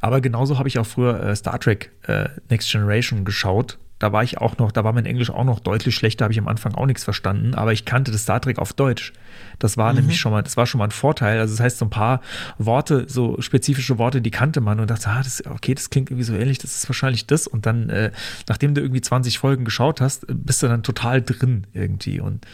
Aber 0.00 0.22
genauso 0.22 0.58
habe 0.58 0.70
ich 0.70 0.78
auch 0.78 0.86
früher 0.86 1.22
äh, 1.22 1.36
Star 1.36 1.60
Trek 1.60 1.90
äh, 2.04 2.30
Next 2.48 2.72
Generation 2.72 3.26
geschaut. 3.26 3.76
Da 3.98 4.12
war 4.12 4.22
ich 4.22 4.38
auch 4.38 4.58
noch, 4.58 4.72
da 4.72 4.84
war 4.84 4.92
mein 4.92 5.06
Englisch 5.06 5.30
auch 5.30 5.44
noch 5.44 5.58
deutlich 5.58 5.94
schlechter, 5.94 6.24
habe 6.24 6.32
ich 6.32 6.38
am 6.38 6.48
Anfang 6.48 6.74
auch 6.74 6.84
nichts 6.84 7.04
verstanden, 7.04 7.54
aber 7.54 7.72
ich 7.72 7.86
kannte 7.86 8.12
das 8.12 8.22
Star 8.22 8.40
Trek 8.40 8.58
auf 8.58 8.74
Deutsch. 8.74 9.14
Das 9.58 9.78
war 9.78 9.92
nämlich 9.94 10.20
schon 10.20 10.32
mal, 10.32 10.42
das 10.42 10.58
war 10.58 10.66
schon 10.66 10.80
mal 10.80 10.84
ein 10.86 10.90
Vorteil. 10.90 11.38
Also 11.38 11.54
das 11.54 11.60
heißt, 11.60 11.78
so 11.78 11.86
ein 11.86 11.90
paar 11.90 12.20
Worte, 12.58 13.06
so 13.08 13.40
spezifische 13.40 13.96
Worte, 13.96 14.20
die 14.20 14.30
kannte 14.30 14.60
man 14.60 14.80
und 14.80 14.90
dachte, 14.90 15.08
ah, 15.08 15.22
das, 15.22 15.44
okay, 15.46 15.74
das 15.74 15.88
klingt 15.88 16.10
irgendwie 16.10 16.24
so 16.24 16.34
ähnlich, 16.34 16.58
das 16.58 16.76
ist 16.76 16.88
wahrscheinlich 16.88 17.26
das. 17.26 17.46
Und 17.46 17.64
dann, 17.64 17.88
äh, 17.88 18.12
nachdem 18.48 18.74
du 18.74 18.82
irgendwie 18.82 19.00
20 19.00 19.38
Folgen 19.38 19.64
geschaut 19.64 20.02
hast, 20.02 20.26
bist 20.28 20.62
du 20.62 20.68
dann 20.68 20.82
total 20.82 21.22
drin 21.22 21.66
irgendwie. 21.72 22.20
Und 22.20 22.46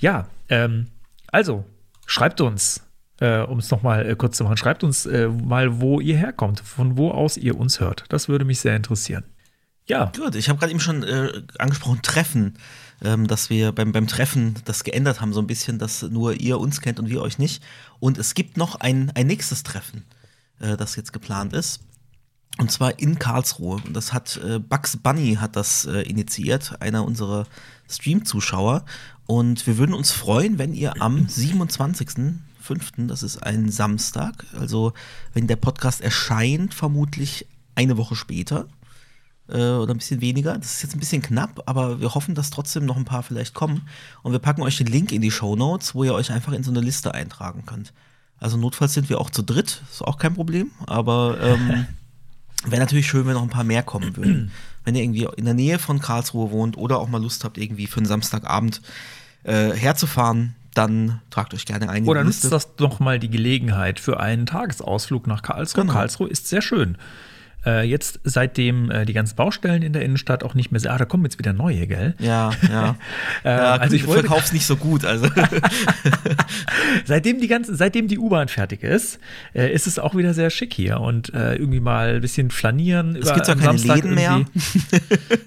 ja, 0.00 0.26
ähm, 0.48 0.86
also, 1.28 1.64
schreibt 2.06 2.40
uns, 2.40 2.82
äh, 3.20 3.38
um 3.40 3.58
es 3.58 3.70
nochmal 3.70 4.08
äh, 4.08 4.16
kurz 4.16 4.36
zu 4.36 4.44
machen, 4.44 4.56
schreibt 4.56 4.84
uns 4.84 5.06
äh, 5.06 5.28
mal, 5.28 5.80
wo 5.80 6.00
ihr 6.00 6.16
herkommt, 6.16 6.60
von 6.60 6.96
wo 6.96 7.10
aus 7.10 7.36
ihr 7.36 7.56
uns 7.58 7.80
hört. 7.80 8.04
Das 8.08 8.28
würde 8.28 8.44
mich 8.44 8.60
sehr 8.60 8.76
interessieren. 8.76 9.24
Ja, 9.88 10.10
Gut, 10.16 10.34
ich 10.34 10.48
habe 10.48 10.58
gerade 10.58 10.72
eben 10.72 10.80
schon 10.80 11.04
äh, 11.04 11.42
angesprochen, 11.58 12.02
Treffen, 12.02 12.58
ähm, 13.02 13.28
dass 13.28 13.50
wir 13.50 13.70
beim, 13.70 13.92
beim 13.92 14.08
Treffen 14.08 14.54
das 14.64 14.82
geändert 14.82 15.20
haben, 15.20 15.32
so 15.32 15.40
ein 15.40 15.46
bisschen, 15.46 15.78
dass 15.78 16.02
nur 16.02 16.34
ihr 16.34 16.58
uns 16.58 16.80
kennt 16.80 16.98
und 16.98 17.08
wir 17.08 17.22
euch 17.22 17.38
nicht. 17.38 17.62
Und 18.00 18.18
es 18.18 18.34
gibt 18.34 18.56
noch 18.56 18.76
ein, 18.76 19.12
ein 19.14 19.28
nächstes 19.28 19.62
Treffen, 19.62 20.04
äh, 20.58 20.76
das 20.76 20.96
jetzt 20.96 21.12
geplant 21.12 21.52
ist. 21.52 21.80
Und 22.58 22.72
zwar 22.72 22.98
in 22.98 23.18
Karlsruhe. 23.18 23.80
Und 23.84 23.94
das 23.94 24.12
hat 24.12 24.40
äh, 24.44 24.58
Bugs 24.58 24.96
Bunny 24.96 25.36
hat 25.36 25.54
das 25.54 25.84
äh, 25.84 26.00
initiiert, 26.00 26.80
einer 26.80 27.04
unserer 27.04 27.46
Stream-Zuschauer. 27.88 28.84
Und 29.26 29.66
wir 29.68 29.78
würden 29.78 29.94
uns 29.94 30.10
freuen, 30.10 30.58
wenn 30.58 30.74
ihr 30.74 31.00
am 31.00 31.26
27.05., 31.26 33.06
das 33.06 33.22
ist 33.22 33.42
ein 33.42 33.70
Samstag, 33.70 34.44
also 34.58 34.94
wenn 35.34 35.46
der 35.46 35.56
Podcast 35.56 36.00
erscheint, 36.00 36.74
vermutlich 36.74 37.46
eine 37.76 37.96
Woche 37.96 38.16
später 38.16 38.66
oder 39.54 39.94
ein 39.94 39.98
bisschen 39.98 40.20
weniger. 40.20 40.58
Das 40.58 40.74
ist 40.74 40.82
jetzt 40.82 40.94
ein 40.94 41.00
bisschen 41.00 41.22
knapp, 41.22 41.62
aber 41.66 42.00
wir 42.00 42.14
hoffen, 42.14 42.34
dass 42.34 42.50
trotzdem 42.50 42.84
noch 42.84 42.96
ein 42.96 43.04
paar 43.04 43.22
vielleicht 43.22 43.54
kommen. 43.54 43.82
Und 44.22 44.32
wir 44.32 44.38
packen 44.38 44.62
euch 44.62 44.76
den 44.76 44.86
Link 44.86 45.12
in 45.12 45.22
die 45.22 45.30
Show 45.30 45.56
Notes, 45.56 45.94
wo 45.94 46.04
ihr 46.04 46.14
euch 46.14 46.32
einfach 46.32 46.52
in 46.52 46.62
so 46.62 46.70
eine 46.70 46.80
Liste 46.80 47.14
eintragen 47.14 47.64
könnt. 47.66 47.92
Also 48.38 48.56
notfalls 48.56 48.94
sind 48.94 49.08
wir 49.08 49.20
auch 49.20 49.30
zu 49.30 49.42
dritt, 49.42 49.82
ist 49.90 50.02
auch 50.02 50.18
kein 50.18 50.34
Problem. 50.34 50.70
Aber 50.86 51.38
ähm, 51.40 51.86
wäre 52.64 52.80
natürlich 52.80 53.06
schön, 53.06 53.26
wenn 53.26 53.34
noch 53.34 53.42
ein 53.42 53.50
paar 53.50 53.64
mehr 53.64 53.82
kommen 53.82 54.16
würden. 54.16 54.50
wenn 54.84 54.94
ihr 54.94 55.02
irgendwie 55.02 55.28
in 55.36 55.44
der 55.44 55.54
Nähe 55.54 55.78
von 55.78 56.00
Karlsruhe 56.00 56.50
wohnt 56.50 56.76
oder 56.76 56.98
auch 56.98 57.08
mal 57.08 57.20
Lust 57.20 57.44
habt, 57.44 57.58
irgendwie 57.58 57.86
für 57.86 57.98
einen 57.98 58.06
Samstagabend 58.06 58.82
äh, 59.44 59.70
herzufahren, 59.70 60.54
dann 60.74 61.20
tragt 61.30 61.54
euch 61.54 61.64
gerne 61.64 61.88
ein. 61.88 62.04
in 62.04 62.08
oder 62.08 62.22
nutzt 62.22 62.52
das 62.52 62.76
doch 62.76 63.00
mal 63.00 63.18
die 63.18 63.30
Gelegenheit 63.30 63.98
für 63.98 64.20
einen 64.20 64.46
Tagesausflug 64.46 65.26
nach 65.26 65.42
Karlsruhe. 65.42 65.82
Genau. 65.82 65.94
Karlsruhe 65.94 66.28
ist 66.28 66.48
sehr 66.48 66.62
schön. 66.62 66.98
Äh, 67.66 67.82
jetzt, 67.82 68.20
seitdem 68.22 68.90
äh, 68.90 69.04
die 69.04 69.12
ganzen 69.12 69.34
Baustellen 69.34 69.82
in 69.82 69.92
der 69.92 70.02
Innenstadt 70.02 70.44
auch 70.44 70.54
nicht 70.54 70.70
mehr 70.70 70.80
sind, 70.80 70.90
ah, 70.90 70.98
da 70.98 71.04
kommen 71.04 71.24
jetzt 71.24 71.38
wieder 71.38 71.52
neue, 71.52 71.86
gell? 71.86 72.14
Ja, 72.18 72.52
ja. 72.70 72.96
Äh, 73.44 73.50
ja 73.50 73.74
also 73.76 73.96
ich 73.96 74.06
wollte, 74.06 74.26
verkauf's 74.26 74.52
nicht 74.52 74.66
so 74.66 74.76
gut. 74.76 75.04
Also 75.04 75.28
seitdem 77.04 77.40
die 77.40 77.48
ganze, 77.48 77.74
seitdem 77.74 78.08
die 78.08 78.18
U-Bahn 78.18 78.48
fertig 78.48 78.82
ist, 78.82 79.18
äh, 79.54 79.72
ist 79.72 79.86
es 79.86 79.98
auch 79.98 80.14
wieder 80.14 80.32
sehr 80.32 80.50
schick 80.50 80.72
hier 80.72 81.00
und 81.00 81.34
äh, 81.34 81.54
irgendwie 81.56 81.80
mal 81.80 82.16
ein 82.16 82.20
bisschen 82.20 82.50
flanieren. 82.50 83.16
Es 83.16 83.32
gibt 83.32 83.48
ja 83.48 83.54
keine 83.54 83.78
Samstag 83.78 83.96
Läden 83.96 84.14
mehr. 84.14 84.44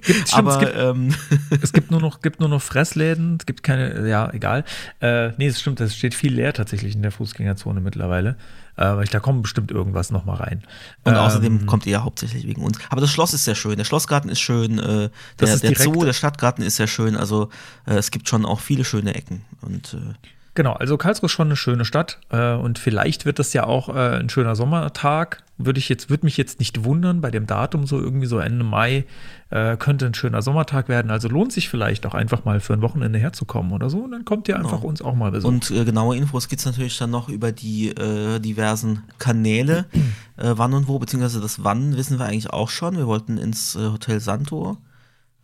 Gibt, 0.06 0.30
stimmt, 0.30 0.34
aber 0.34 0.52
es, 0.52 0.60
gibt, 0.60 0.74
ähm, 0.78 1.16
es 1.62 1.74
gibt 1.74 1.92
nur 1.92 2.02
noch, 2.02 2.22
gibt 2.22 2.40
nur 2.40 2.50
noch 2.50 2.62
Fressläden, 2.62 3.38
es 3.40 3.46
gibt 3.46 3.64
keine, 3.64 4.08
ja, 4.08 4.32
egal. 4.34 4.64
Äh, 5.02 5.32
nee, 5.38 5.48
es 5.48 5.62
stimmt, 5.62 5.80
es 5.82 5.96
steht 5.96 6.14
viel 6.14 6.34
leer 6.34 6.54
tatsächlich 6.54 6.96
in 6.96 7.02
der 7.02 7.12
Fußgängerzone 7.12 7.82
mittlerweile. 7.82 8.36
Äh, 8.80 8.84
aber 8.84 9.04
ich, 9.04 9.10
da 9.10 9.20
kommt 9.20 9.42
bestimmt 9.42 9.72
irgendwas 9.72 10.10
noch 10.10 10.24
mal 10.24 10.36
rein. 10.36 10.64
und 11.04 11.12
Ähm, 11.12 11.18
außerdem 11.20 11.66
kommt 11.66 11.86
ihr 11.86 11.92
ja 11.92 12.04
hauptsächlich 12.04 12.48
wegen 12.48 12.64
uns. 12.64 12.80
Aber 12.90 13.02
das 13.02 13.12
Schloss 13.12 13.34
ist 13.34 13.44
sehr 13.44 13.56
schön. 13.56 13.76
Der 13.78 13.84
Schlossgarten 13.84 14.30
ist 14.30 14.40
schön. 14.40 14.80
Äh, 14.80 15.10
Das 15.36 15.60
der, 15.60 15.72
ist 15.72 15.80
der 15.80 15.86
Zoo, 15.94 16.06
der 16.06 16.14
Stadtgarten 16.14 16.64
ist 16.64 16.78
sehr 16.78 16.88
schön. 16.88 17.18
Also 17.18 17.50
äh, 17.86 17.96
es 17.96 18.10
gibt 18.10 18.30
schon 18.30 18.46
auch 18.46 18.62
viele 18.62 18.86
schöne 18.86 19.16
Ecken. 19.16 19.44
Und 19.62 19.96
äh, 19.96 20.14
Genau, 20.56 20.74
also 20.74 20.98
Karlsruhe 20.98 21.28
ist 21.28 21.32
schon 21.32 21.48
eine 21.48 21.56
schöne 21.56 21.86
Stadt 21.86 22.20
äh, 22.30 22.54
und 22.54 22.80
vielleicht 22.80 23.26
wird 23.26 23.40
das 23.40 23.54
ja 23.54 23.66
auch 23.66 23.90
äh, 23.90 24.18
ein 24.20 24.30
schöner 24.30 24.56
Sommertag. 24.56 25.44
Würde 25.58 25.80
ich 25.80 25.90
jetzt, 25.90 26.10
würde 26.10 26.26
mich 26.26 26.38
jetzt 26.38 26.60
nicht 26.60 26.86
wundern, 26.86 27.22
bei 27.22 27.32
dem 27.32 27.46
Datum 27.46 27.86
so 27.86 28.00
irgendwie 28.00 28.26
so 28.26 28.40
Ende 28.40 28.64
Mai 28.64 29.06
äh, 29.50 29.78
könnte 29.78 30.06
ein 30.06 30.14
schöner 30.14 30.42
Sommertag 30.42 30.88
werden. 30.88 31.12
Also 31.12 31.28
lohnt 31.28 31.52
sich 31.52 31.70
vielleicht 31.70 32.06
auch 32.06 32.14
einfach 32.14 32.46
mal 32.46 32.60
für 32.62 32.74
ein 32.74 32.82
Wochenende 32.82 33.20
herzukommen 33.20 33.74
oder 33.74 33.90
so. 33.90 34.00
Und 34.00 34.12
dann 34.12 34.26
kommt 34.26 34.48
ihr 34.48 34.58
einfach 34.58 34.82
uns 34.82 35.02
auch 35.02 35.16
mal 35.16 35.32
besuchen. 35.32 35.56
Und 35.56 35.72
äh, 35.72 35.86
genaue 35.86 36.16
Infos 36.16 36.48
gibt 36.48 36.62
es 36.62 36.66
natürlich 36.66 36.98
dann 36.98 37.12
noch 37.12 37.30
über 37.30 37.52
die 37.52 37.90
äh, 37.90 38.40
diversen 38.40 39.04
Kanäle, 39.18 39.86
äh, 40.38 40.54
wann 40.56 40.74
und 40.74 40.88
wo, 40.88 40.98
beziehungsweise 40.98 41.42
das 41.42 41.64
Wann 41.64 41.98
wissen 41.98 42.20
wir 42.20 42.26
eigentlich 42.26 42.52
auch 42.52 42.70
schon. 42.70 42.98
Wir 42.98 43.08
wollten 43.08 43.38
ins 43.38 43.76
Hotel 43.76 44.20
Santor. 44.20 44.78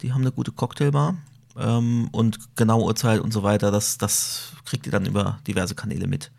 Die 0.01 0.13
haben 0.13 0.21
eine 0.21 0.31
gute 0.31 0.51
Cocktailbar. 0.51 1.15
Ähm, 1.57 2.09
und 2.11 2.55
genaue 2.55 2.83
Uhrzeit 2.83 3.19
und 3.21 3.31
so 3.31 3.43
weiter, 3.43 3.71
das, 3.71 3.97
das 3.97 4.53
kriegt 4.65 4.85
ihr 4.85 4.91
dann 4.91 5.05
über 5.05 5.39
diverse 5.47 5.75
Kanäle 5.75 6.07
mit. 6.07 6.31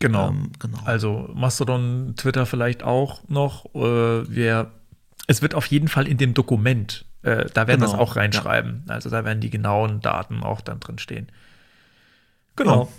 genau. 0.00 0.28
Ähm, 0.28 0.52
genau. 0.58 0.78
Also 0.84 1.30
Mastodon, 1.34 2.14
Twitter 2.16 2.44
vielleicht 2.46 2.82
auch 2.82 3.22
noch. 3.28 3.66
Äh, 3.74 4.28
wir, 4.28 4.70
es 5.26 5.40
wird 5.40 5.54
auf 5.54 5.66
jeden 5.66 5.88
Fall 5.88 6.06
in 6.06 6.18
dem 6.18 6.34
Dokument, 6.34 7.06
äh, 7.22 7.46
da 7.54 7.66
werden 7.66 7.80
wir 7.80 7.86
es 7.86 7.92
Genau, 7.92 8.02
auch 8.02 8.16
reinschreiben. 8.16 8.84
Also 8.88 9.08
da 9.08 9.24
werden 9.24 9.40
die 9.40 9.50
genauen 9.50 10.00
Daten 10.00 10.42
auch 10.42 10.60
dann 10.60 10.80
drin 10.80 10.98
stehen. 10.98 11.28
Genau. 12.56 12.92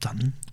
Dann 0.00 0.18
geht's 0.18 0.45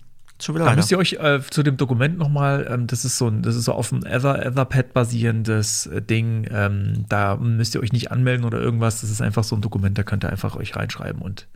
schon 0.44 0.54
wieder 0.54 0.64
Da 0.64 0.76
müsst 0.76 0.90
ihr 0.90 0.98
euch 0.98 1.14
äh, 1.14 1.40
zu 1.50 1.62
dem 1.62 1.76
Dokument 1.76 2.18
nochmal, 2.18 2.66
ähm, 2.70 2.86
das 2.86 3.04
ist 3.04 3.18
so 3.18 3.28
ein, 3.28 3.42
das 3.42 3.56
ist 3.56 3.64
so 3.64 3.72
auf 3.72 3.88
dem 3.88 4.04
Ether, 4.04 4.44
Etherpad 4.44 4.92
basierendes 4.92 5.86
äh, 5.86 6.02
Ding. 6.02 6.46
Ähm, 6.50 7.04
da 7.08 7.36
müsst 7.36 7.74
ihr 7.74 7.80
euch 7.82 7.92
nicht 7.92 8.10
anmelden 8.10 8.44
oder 8.44 8.60
irgendwas. 8.60 9.00
Das 9.00 9.10
ist 9.10 9.20
einfach 9.20 9.44
so 9.44 9.56
ein 9.56 9.62
Dokument, 9.62 9.96
da 9.98 10.02
könnt 10.02 10.24
ihr 10.24 10.30
einfach 10.30 10.56
euch 10.56 10.76
reinschreiben 10.76 11.22
und 11.22 11.48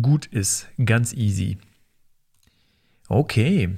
gut 0.00 0.26
ist. 0.26 0.68
Ganz 0.84 1.12
easy. 1.12 1.58
Okay. 3.08 3.76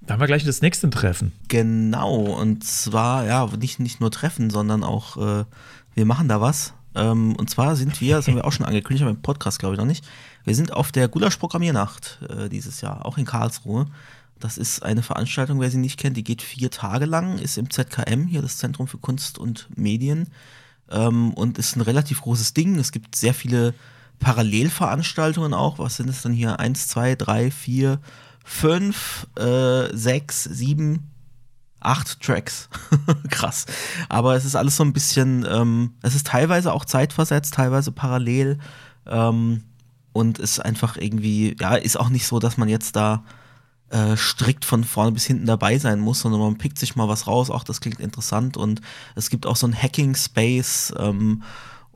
Da 0.00 0.14
haben 0.14 0.20
wir 0.20 0.26
gleich 0.26 0.44
das 0.44 0.62
nächste 0.62 0.88
Treffen. 0.88 1.32
Genau, 1.48 2.14
und 2.16 2.64
zwar, 2.64 3.26
ja, 3.26 3.46
nicht, 3.58 3.80
nicht 3.80 4.00
nur 4.00 4.10
treffen, 4.10 4.48
sondern 4.48 4.82
auch, 4.82 5.16
äh, 5.16 5.44
wir 5.94 6.06
machen 6.06 6.28
da 6.28 6.40
was. 6.40 6.72
Ähm, 6.94 7.36
und 7.36 7.50
zwar 7.50 7.76
sind 7.76 8.00
wir, 8.00 8.16
das 8.16 8.26
haben 8.26 8.36
wir 8.36 8.44
auch 8.44 8.52
schon 8.52 8.66
angekündigt, 8.66 9.02
aber 9.02 9.10
im 9.10 9.22
Podcast 9.22 9.58
glaube 9.58 9.74
ich 9.74 9.78
noch 9.78 9.86
nicht, 9.86 10.04
wir 10.50 10.56
sind 10.56 10.72
auf 10.72 10.90
der 10.90 11.06
Gulasch-Programmiernacht 11.06 12.18
äh, 12.28 12.48
dieses 12.48 12.80
Jahr, 12.80 13.06
auch 13.06 13.18
in 13.18 13.24
Karlsruhe. 13.24 13.86
Das 14.40 14.58
ist 14.58 14.82
eine 14.82 15.04
Veranstaltung, 15.04 15.60
wer 15.60 15.70
sie 15.70 15.78
nicht 15.78 15.96
kennt, 15.96 16.16
die 16.16 16.24
geht 16.24 16.42
vier 16.42 16.72
Tage 16.72 17.04
lang, 17.04 17.38
ist 17.38 17.56
im 17.56 17.70
ZKM, 17.70 18.26
hier 18.26 18.42
das 18.42 18.56
Zentrum 18.56 18.88
für 18.88 18.98
Kunst 18.98 19.38
und 19.38 19.68
Medien, 19.76 20.26
ähm, 20.90 21.32
und 21.34 21.56
ist 21.56 21.76
ein 21.76 21.82
relativ 21.82 22.22
großes 22.22 22.52
Ding. 22.52 22.76
Es 22.80 22.90
gibt 22.90 23.14
sehr 23.14 23.32
viele 23.32 23.74
Parallelveranstaltungen 24.18 25.54
auch. 25.54 25.78
Was 25.78 25.98
sind 25.98 26.10
es 26.10 26.22
dann 26.22 26.32
hier? 26.32 26.58
Eins, 26.58 26.88
zwei, 26.88 27.14
drei, 27.14 27.52
vier, 27.52 28.00
fünf, 28.44 29.28
äh, 29.38 29.96
sechs, 29.96 30.42
sieben, 30.42 31.12
acht 31.78 32.20
Tracks. 32.20 32.68
Krass. 33.30 33.66
Aber 34.08 34.34
es 34.34 34.44
ist 34.44 34.56
alles 34.56 34.74
so 34.74 34.82
ein 34.82 34.92
bisschen, 34.92 35.46
ähm, 35.48 35.94
es 36.02 36.16
ist 36.16 36.26
teilweise 36.26 36.72
auch 36.72 36.84
zeitversetzt, 36.84 37.54
teilweise 37.54 37.92
parallel. 37.92 38.58
Ähm, 39.06 39.62
und 40.12 40.38
ist 40.38 40.60
einfach 40.60 40.96
irgendwie, 40.96 41.56
ja, 41.60 41.74
ist 41.76 41.98
auch 41.98 42.08
nicht 42.08 42.26
so, 42.26 42.38
dass 42.38 42.56
man 42.56 42.68
jetzt 42.68 42.96
da 42.96 43.24
äh, 43.90 44.16
strikt 44.16 44.64
von 44.64 44.84
vorne 44.84 45.12
bis 45.12 45.24
hinten 45.24 45.46
dabei 45.46 45.78
sein 45.78 46.00
muss, 46.00 46.20
sondern 46.20 46.40
man 46.40 46.58
pickt 46.58 46.78
sich 46.78 46.96
mal 46.96 47.08
was 47.08 47.26
raus. 47.26 47.50
Auch 47.50 47.64
das 47.64 47.80
klingt 47.80 48.00
interessant. 48.00 48.56
Und 48.56 48.80
es 49.16 49.30
gibt 49.30 49.46
auch 49.46 49.56
so 49.56 49.66
ein 49.66 49.74
Hacking-Space. 49.74 50.94
Ähm, 50.98 51.42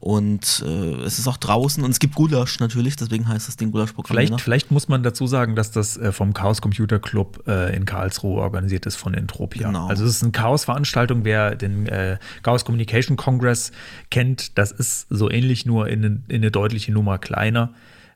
und 0.04 0.62
äh, 0.66 0.96
es 1.04 1.18
ist 1.18 1.26
auch 1.28 1.38
draußen 1.38 1.82
und 1.82 1.90
es 1.90 1.98
gibt 1.98 2.14
Gulasch 2.14 2.60
natürlich, 2.60 2.94
deswegen 2.94 3.26
heißt 3.26 3.48
das 3.48 3.56
Ding 3.56 3.72
Gulasch-Programm. 3.72 4.14
Vielleicht, 4.14 4.40
vielleicht 4.42 4.70
muss 4.70 4.86
man 4.86 5.02
dazu 5.02 5.26
sagen, 5.26 5.56
dass 5.56 5.70
das 5.70 5.96
äh, 5.96 6.12
vom 6.12 6.34
Chaos 6.34 6.60
Computer 6.60 6.98
Club 6.98 7.42
äh, 7.46 7.74
in 7.74 7.86
Karlsruhe 7.86 8.42
organisiert 8.42 8.84
ist 8.84 8.96
von 8.96 9.14
Entropia. 9.14 9.68
Genau. 9.68 9.86
Also 9.86 10.04
es 10.04 10.16
ist 10.16 10.22
eine 10.22 10.32
Chaos-Veranstaltung. 10.32 11.24
Wer 11.24 11.54
den 11.54 11.86
äh, 11.86 12.18
Chaos 12.42 12.66
Communication 12.66 13.16
Congress 13.16 13.72
kennt, 14.10 14.58
das 14.58 14.72
ist 14.72 15.06
so 15.08 15.30
ähnlich, 15.30 15.64
nur 15.64 15.88
in, 15.88 16.22
in 16.28 16.36
eine 16.36 16.50
deutliche 16.50 16.92
Nummer 16.92 17.16
kleiner. 17.16 17.72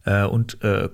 Äh, 0.08 0.24
und 0.24 0.62
äh, 0.64 0.88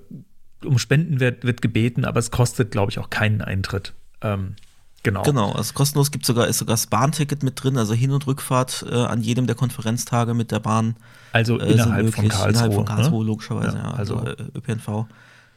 um 0.65 0.79
Spenden 0.79 1.21
wird, 1.21 1.45
wird 1.45 1.63
gebeten, 1.63 2.05
aber 2.05 2.19
es 2.19 2.31
kostet, 2.33 2.73
glaube 2.73 2.91
ich, 2.91 2.99
auch 2.99 3.11
keinen 3.11 3.43
Eintritt. 3.43 3.93
Ähm, 4.23 4.57
genau. 5.05 5.23
Genau, 5.23 5.53
also 5.53 5.73
kostenlos 5.73 6.11
gibt 6.11 6.27
sogar, 6.27 6.49
ist 6.49 6.59
sogar 6.59 6.73
das 6.73 6.89
Bahnticket 6.89 7.43
mit 7.45 7.63
drin, 7.63 7.79
also 7.79 7.95
Hin- 7.95 8.11
und 8.11 8.27
Rückfahrt 8.27 8.85
äh, 8.91 8.95
an 8.95 9.21
jedem 9.23 9.47
der 9.47 9.55
Konferenztage 9.55 10.35
mit 10.35 10.51
der 10.51 10.59
Bahn. 10.59 10.97
Also 11.33 11.61
äh, 11.61 11.73
innerhalb 11.73 12.13
von 12.13 12.25
möglich. 12.25 12.31
Karlsruhe. 12.31 12.49
Innerhalb 12.51 12.75
von 12.75 12.85
Karlsruhe, 12.87 13.21
ne? 13.25 13.27
logischerweise, 13.31 13.77
Ja, 13.77 13.85
ja. 13.85 13.91
Also, 13.93 14.17
also- 14.17 14.31
äh, 14.31 14.51
ÖPNV 14.57 15.07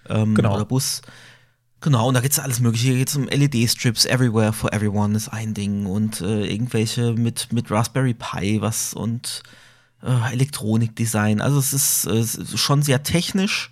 ähm, 0.09 0.35
Genau. 0.35 0.55
oder 0.55 0.65
Bus. 0.65 1.01
Genau, 1.81 2.07
und 2.07 2.13
da 2.13 2.21
geht's 2.21 2.39
alles 2.39 2.59
mögliche. 2.59 2.87
Hier 2.89 2.97
geht's 2.97 3.15
um 3.15 3.27
LED-Strips, 3.27 4.05
Everywhere 4.05 4.51
for 4.53 4.71
Everyone 4.73 5.15
ist 5.15 5.29
ein 5.29 5.53
Ding 5.53 5.85
und 5.85 6.21
äh, 6.21 6.45
irgendwelche 6.45 7.13
mit, 7.13 7.53
mit 7.53 7.71
Raspberry 7.71 8.13
Pi 8.13 8.61
was 8.61 8.93
und 8.93 9.43
äh, 10.03 10.33
Elektronikdesign. 10.33 11.41
Also 11.41 11.59
es 11.59 11.73
ist, 11.73 12.05
äh, 12.05 12.57
schon 12.57 12.81
sehr 12.81 13.03
technisch. 13.03 13.71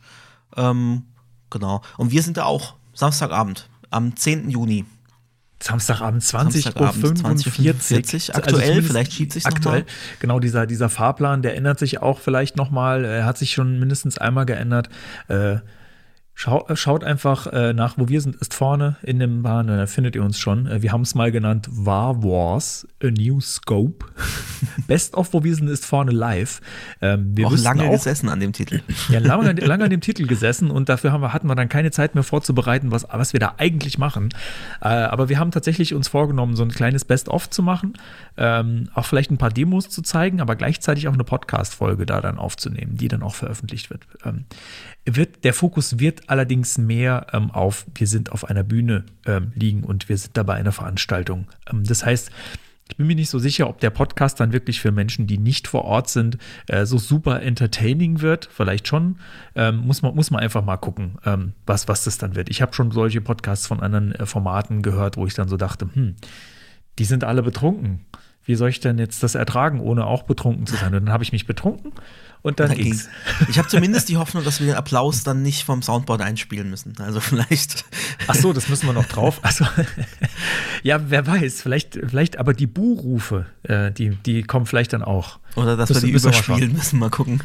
Ähm, 0.55 1.03
genau. 1.50 1.82
Und 1.98 2.12
wir 2.12 2.22
sind 2.24 2.38
da 2.38 2.44
auch 2.44 2.75
Samstagabend, 2.94 3.70
am 3.89 4.15
10. 4.15 4.50
Juni. 4.50 4.86
Samstagabend 5.62 6.22
20 6.22 6.63
Samstagabend 6.63 7.03
Uhr 7.03 7.12
20:45. 7.12 8.36
Aktuell, 8.36 8.62
zumindest 8.62 8.88
vielleicht 8.88 9.13
schiebt 9.13 9.36
noch 9.36 9.46
Aktuell, 9.46 9.82
mal. 9.82 9.89
genau, 10.20 10.39
dieser, 10.39 10.67
dieser 10.67 10.89
Fahrplan, 10.89 11.41
der 11.41 11.55
ändert 11.55 11.79
sich 11.79 12.01
auch 12.01 12.20
vielleicht 12.20 12.58
nochmal. 12.58 13.05
Er 13.05 13.25
hat 13.25 13.38
sich 13.38 13.53
schon 13.53 13.79
mindestens 13.79 14.17
einmal 14.17 14.46
geändert. 14.46 14.89
Äh, 15.27 15.58
schau, 16.36 16.68
äh, 16.68 16.75
schaut 16.75 17.04
einfach 17.04 17.48
äh, 17.48 17.74
nach, 17.74 17.98
wo 17.98 18.08
wir 18.10 18.22
sind, 18.22 18.36
ist 18.36 18.54
vorne 18.54 18.98
in 19.01 19.20
dem 19.20 19.42
Bahn, 19.42 19.68
da 19.68 19.88
findet 19.88 20.15
ihr 20.15 20.24
uns 20.24 20.38
schon. 20.38 20.68
Äh, 20.68 20.82
wir 20.82 20.92
haben 20.92 21.01
es 21.01 21.15
mal 21.15 21.32
genannt 21.32 21.68
War 21.72 22.22
Wars, 22.24 22.88
A 23.01 23.08
New 23.08 23.42
Scope. 23.42 24.06
Best 24.88 25.15
of, 25.15 25.34
wo 25.34 25.44
wir 25.44 25.56
sind, 25.56 25.70
ist 25.70 25.86
vorne 25.86 26.12
live. 26.12 26.62
Ähm, 27.01 27.32
wir 27.36 27.48
auch 27.48 27.58
lange 27.58 27.86
auch, 27.86 27.94
gesessen 27.94 28.30
an 28.30 28.39
dem 28.39 28.54
Titel. 28.54 28.82
ja, 29.10 29.20
lange, 29.20 29.54
lange 29.54 29.86
an 29.86 29.89
dem 29.89 30.01
Titel 30.01 30.27
gesessen 30.27 30.70
und 30.70 30.89
dafür 30.89 31.12
haben 31.12 31.22
wir, 31.22 31.34
hatten 31.34 31.48
wir 31.48 31.56
dann 31.56 31.70
keine 31.70 31.92
Zeit 31.92 32.13
mehr 32.13 32.24
vorzubereiten, 32.24 32.92
was, 32.92 33.08
was 33.10 33.34
wir 33.34 33.39
da 33.39 33.56
eigentlich 33.58 33.98
machen. 33.98 34.30
Äh, 34.82 34.89
aber 34.89 35.30
wir 35.30 35.39
haben 35.39 35.51
tatsächlich 35.51 35.94
uns 35.94 36.10
vorgenommen, 36.10 36.56
so 36.56 36.63
ein 36.63 36.72
kleines 36.72 37.06
Best-of 37.06 37.50
zu 37.50 37.63
machen, 37.63 37.94
ähm, 38.38 38.89
auch 38.94 39.06
vielleicht 39.06 39.32
ein 39.32 39.38
paar 39.38 39.51
Demos 39.51 39.89
zu 39.89 40.01
zeigen, 40.01 40.42
aber 40.42 40.56
gleichzeitig 40.56 41.08
auch 41.08 41.13
eine 41.13 41.24
Podcast-Folge 41.24 42.06
da 42.06 42.20
dann 42.20 42.38
aufzunehmen, 42.38 42.98
die 42.98 43.08
dann 43.08 43.24
auch 43.24 43.36
veröffentlicht 43.36 43.89
wird. 43.89 44.06
Ähm, 44.25 44.46
wird 45.06 45.44
der 45.44 45.54
Fokus 45.54 46.00
wird 46.00 46.25
allerdings 46.29 46.77
mehr 46.77 47.27
ähm, 47.34 47.51
auf, 47.51 47.86
wir 47.96 48.08
sind 48.08 48.32
auf 48.32 48.50
einer 48.50 48.63
Bühne 48.63 49.05
ähm, 49.25 49.51
liegen 49.55 49.84
und 49.84 50.10
wir 50.10 50.17
sind 50.17 50.36
da 50.38 50.44
bei 50.44 50.55
einer 50.55 50.72
Veranstaltung. 50.72 51.48
Ähm, 51.72 51.84
das 51.84 52.05
heißt, 52.05 52.32
ich 52.88 52.98
bin 52.98 53.08
mir 53.08 53.15
nicht 53.15 53.29
so 53.29 53.39
sicher, 53.39 53.67
ob 53.67 53.79
der 53.79 53.89
Podcast 53.89 54.39
dann 54.39 54.53
wirklich 54.53 54.79
für 54.79 54.91
Menschen, 54.91 55.25
die 55.25 55.39
nicht 55.39 55.67
vor 55.67 55.86
Ort 55.86 56.08
sind, 56.08 56.38
äh, 56.67 56.86
so 56.86 57.00
super 57.00 57.41
entertaining 57.41 58.22
wird. 58.22 58.48
Vielleicht 58.51 58.88
schon. 58.88 59.17
Ähm, 59.55 59.77
muss, 59.77 60.03
man, 60.03 60.13
muss 60.13 60.29
man 60.29 60.41
einfach 60.41 60.63
mal 60.63 60.77
gucken, 60.77 61.17
ähm, 61.25 61.53
was, 61.65 61.88
was 61.88 62.03
das 62.03 62.20
dann 62.20 62.36
wird. 62.36 62.50
Ich 62.50 62.62
habe 62.62 62.74
schon 62.74 62.91
solche 62.91 63.22
Podcasts 63.22 63.65
von 63.65 63.79
anderen 63.79 64.12
äh, 64.13 64.25
Formaten 64.27 64.84
gehört, 64.84 65.17
wo 65.17 65.25
ich 65.25 65.34
dann 65.34 65.48
so 65.48 65.58
dachte, 65.58 65.89
hm, 65.91 66.15
die 67.00 67.05
sind 67.05 67.24
alle 67.24 67.41
betrunken. 67.41 68.05
Wie 68.45 68.55
soll 68.55 68.69
ich 68.69 68.79
denn 68.79 68.97
jetzt 68.99 69.23
das 69.23 69.33
ertragen, 69.35 69.79
ohne 69.79 70.05
auch 70.05 70.23
betrunken 70.23 70.67
zu 70.67 70.75
sein? 70.75 70.93
Und 70.93 71.05
dann 71.05 71.09
habe 71.13 71.23
ich 71.23 71.31
mich 71.31 71.47
betrunken 71.47 71.91
und 72.43 72.59
dann 72.59 72.69
Dann 72.69 72.77
ging's. 72.77 73.09
ging's. 73.09 73.49
Ich 73.49 73.57
habe 73.57 73.67
zumindest 73.67 74.07
die 74.07 74.17
Hoffnung, 74.17 74.43
dass 74.43 74.59
wir 74.59 74.67
den 74.67 74.75
Applaus 74.75 75.23
dann 75.23 75.41
nicht 75.41 75.63
vom 75.63 75.81
Soundboard 75.81 76.21
einspielen 76.21 76.69
müssen. 76.69 76.93
Also 76.99 77.19
vielleicht. 77.19 77.85
Ach 78.27 78.35
so, 78.35 78.53
das 78.53 78.69
müssen 78.69 78.85
wir 78.85 78.93
noch 78.93 79.05
drauf. 79.07 79.39
Also, 79.41 79.65
ja, 80.83 81.09
wer 81.09 81.25
weiß, 81.25 81.61
vielleicht, 81.61 81.95
vielleicht, 82.07 82.37
aber 82.37 82.53
die 82.53 82.67
Buhrufe, 82.67 83.47
äh, 83.63 83.91
die, 83.91 84.11
die 84.11 84.43
kommen 84.43 84.67
vielleicht 84.67 84.93
dann 84.93 85.01
auch. 85.03 85.39
Oder 85.55 85.75
dass 85.75 85.89
Müssen- 85.89 86.03
wir 86.03 86.07
die 86.07 86.13
müssen 86.13 86.25
wir 86.31 86.37
überspielen 86.37 86.73
müssen. 86.73 86.99
Mal 86.99 87.09
gucken. 87.09 87.41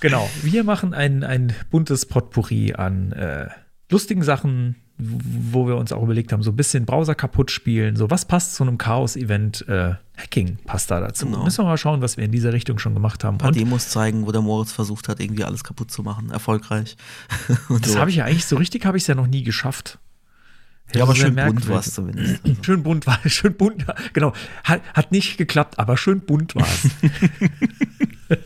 Genau, 0.00 0.28
wir 0.42 0.64
machen 0.64 0.94
ein, 0.94 1.24
ein 1.24 1.54
buntes 1.70 2.06
Potpourri 2.06 2.74
an 2.74 3.12
äh, 3.12 3.48
lustigen 3.90 4.22
Sachen, 4.22 4.76
wo 4.98 5.68
wir 5.68 5.76
uns 5.76 5.92
auch 5.92 6.02
überlegt 6.02 6.32
haben, 6.32 6.42
so 6.42 6.50
ein 6.50 6.56
bisschen 6.56 6.84
Browser 6.84 7.14
kaputt 7.14 7.50
spielen, 7.50 7.96
so 7.96 8.10
was 8.10 8.24
passt 8.24 8.54
zu 8.56 8.64
einem 8.64 8.78
Chaos-Event? 8.78 9.66
Äh, 9.68 9.94
Hacking 10.16 10.58
passt 10.64 10.90
da 10.90 10.98
dazu. 10.98 11.26
Genau. 11.26 11.44
Müssen 11.44 11.58
wir 11.58 11.68
mal 11.68 11.78
schauen, 11.78 12.02
was 12.02 12.16
wir 12.16 12.24
in 12.24 12.32
dieser 12.32 12.52
Richtung 12.52 12.80
schon 12.80 12.94
gemacht 12.94 13.22
haben. 13.22 13.36
Ein 13.36 13.38
paar 13.38 13.48
Und 13.48 13.56
Demos 13.56 13.88
zeigen, 13.90 14.26
wo 14.26 14.32
der 14.32 14.40
Moritz 14.40 14.72
versucht 14.72 15.08
hat, 15.08 15.20
irgendwie 15.20 15.44
alles 15.44 15.62
kaputt 15.62 15.92
zu 15.92 16.02
machen. 16.02 16.30
Erfolgreich. 16.30 16.96
Das 17.68 17.92
so. 17.92 18.00
habe 18.00 18.10
ich 18.10 18.16
ja 18.16 18.24
eigentlich 18.24 18.46
so 18.46 18.56
richtig, 18.56 18.84
habe 18.84 18.96
ich 18.96 19.04
es 19.04 19.06
ja 19.06 19.14
noch 19.14 19.26
nie 19.26 19.44
geschafft. 19.44 19.98
Ja, 20.94 21.02
aber 21.02 21.14
schön 21.14 21.34
bunt 21.34 21.68
war 21.68 21.80
es 21.80 21.94
zumindest. 21.94 22.40
Also. 22.44 22.62
Schön 22.62 22.82
bunt 22.82 23.06
war 23.06 23.20
schön 23.26 23.54
bunt, 23.54 23.86
genau. 24.12 24.32
Hat, 24.64 24.80
hat 24.94 25.12
nicht 25.12 25.36
geklappt, 25.36 25.78
aber 25.78 25.96
schön 25.96 26.20
bunt 26.20 26.54
war 26.54 26.66
es. 26.66 26.90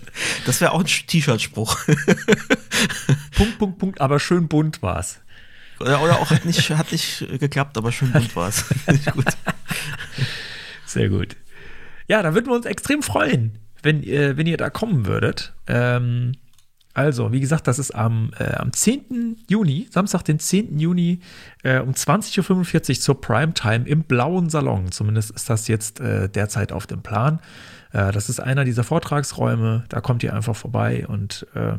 Das 0.46 0.60
wäre 0.60 0.72
auch 0.72 0.80
ein 0.80 0.86
T-Shirt-Spruch. 0.86 1.76
Punkt, 3.34 3.58
Punkt, 3.58 3.78
Punkt, 3.78 4.00
aber 4.00 4.20
schön 4.20 4.46
bunt 4.46 4.80
war 4.80 5.00
es. 5.00 5.18
Oder, 5.82 6.02
oder 6.02 6.18
auch 6.20 6.30
hat 6.30 6.44
nicht, 6.44 6.70
hat 6.70 6.90
nicht 6.92 7.26
geklappt, 7.38 7.76
aber 7.76 7.92
schön 7.92 8.10
bunt 8.12 8.34
war 8.36 8.48
es. 8.48 8.64
gut. 9.14 9.24
Sehr 10.86 11.08
gut. 11.08 11.36
Ja, 12.08 12.22
da 12.22 12.34
würden 12.34 12.46
wir 12.46 12.54
uns 12.54 12.66
extrem 12.66 13.02
freuen, 13.02 13.58
wenn, 13.82 14.02
ihr- 14.02 14.36
wenn 14.36 14.46
ihr 14.46 14.56
da 14.56 14.70
kommen 14.70 15.06
würdet. 15.06 15.54
Ähm, 15.66 16.32
also, 16.94 17.32
wie 17.32 17.40
gesagt, 17.40 17.66
das 17.68 17.78
ist 17.78 17.92
am, 17.94 18.32
äh, 18.38 18.52
am 18.54 18.72
10. 18.72 19.44
Juni, 19.48 19.88
Samstag, 19.90 20.24
den 20.24 20.38
10. 20.38 20.78
Juni 20.78 21.20
äh, 21.62 21.78
um 21.80 21.92
20.45 21.92 22.88
Uhr 22.90 23.00
zur 23.00 23.20
Primetime 23.20 23.86
im 23.88 24.02
Blauen 24.04 24.50
Salon. 24.50 24.92
Zumindest 24.92 25.30
ist 25.30 25.48
das 25.48 25.68
jetzt 25.68 26.00
äh, 26.00 26.28
derzeit 26.28 26.70
auf 26.70 26.86
dem 26.86 27.02
Plan. 27.02 27.40
Äh, 27.92 28.12
das 28.12 28.28
ist 28.28 28.40
einer 28.40 28.64
dieser 28.64 28.84
Vortragsräume. 28.84 29.84
Da 29.88 30.02
kommt 30.02 30.22
ihr 30.22 30.34
einfach 30.34 30.54
vorbei 30.54 31.06
und 31.06 31.46
äh, 31.54 31.78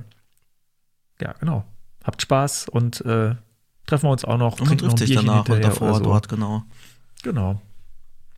ja, 1.22 1.34
genau. 1.40 1.64
Habt 2.04 2.22
Spaß 2.24 2.68
und 2.70 3.02
äh, 3.06 3.36
treffen 3.86 4.08
wir 4.08 4.12
uns 4.12 4.26
auch 4.26 4.38
noch. 4.38 4.60
Und 4.60 4.70
man 4.70 4.78
trifft 4.78 5.00
sich 5.00 5.14
danach 5.14 5.40
und 5.40 5.48
hinterher 5.48 5.70
davor 5.70 5.90
oder 5.90 5.98
so. 5.98 6.04
dort, 6.04 6.30
genau. 6.30 6.64
Genau. 7.24 7.62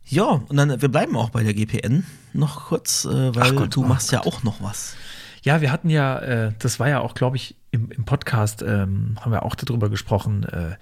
Ja, 0.08 0.24
und 0.24 0.56
dann, 0.56 0.80
wir 0.80 0.88
bleiben 0.88 1.16
auch 1.16 1.30
bei 1.30 1.42
der 1.42 1.52
GPN 1.52 2.04
noch 2.32 2.66
kurz, 2.66 3.04
äh, 3.04 3.34
weil 3.34 3.54
Gott, 3.54 3.74
du 3.74 3.82
oh 3.82 3.86
machst 3.86 4.12
ja 4.12 4.20
auch 4.20 4.42
noch 4.44 4.62
was. 4.62 4.94
Ja, 5.42 5.60
wir 5.60 5.72
hatten 5.72 5.90
ja, 5.90 6.18
äh, 6.18 6.52
das 6.58 6.78
war 6.78 6.88
ja 6.88 7.00
auch, 7.00 7.14
glaube 7.14 7.36
ich, 7.36 7.56
im, 7.70 7.90
im 7.90 8.04
Podcast 8.04 8.62
ähm, 8.62 9.16
haben 9.20 9.32
wir 9.32 9.42
auch 9.42 9.54
darüber 9.54 9.90
gesprochen. 9.90 10.44
Äh, 10.44 10.76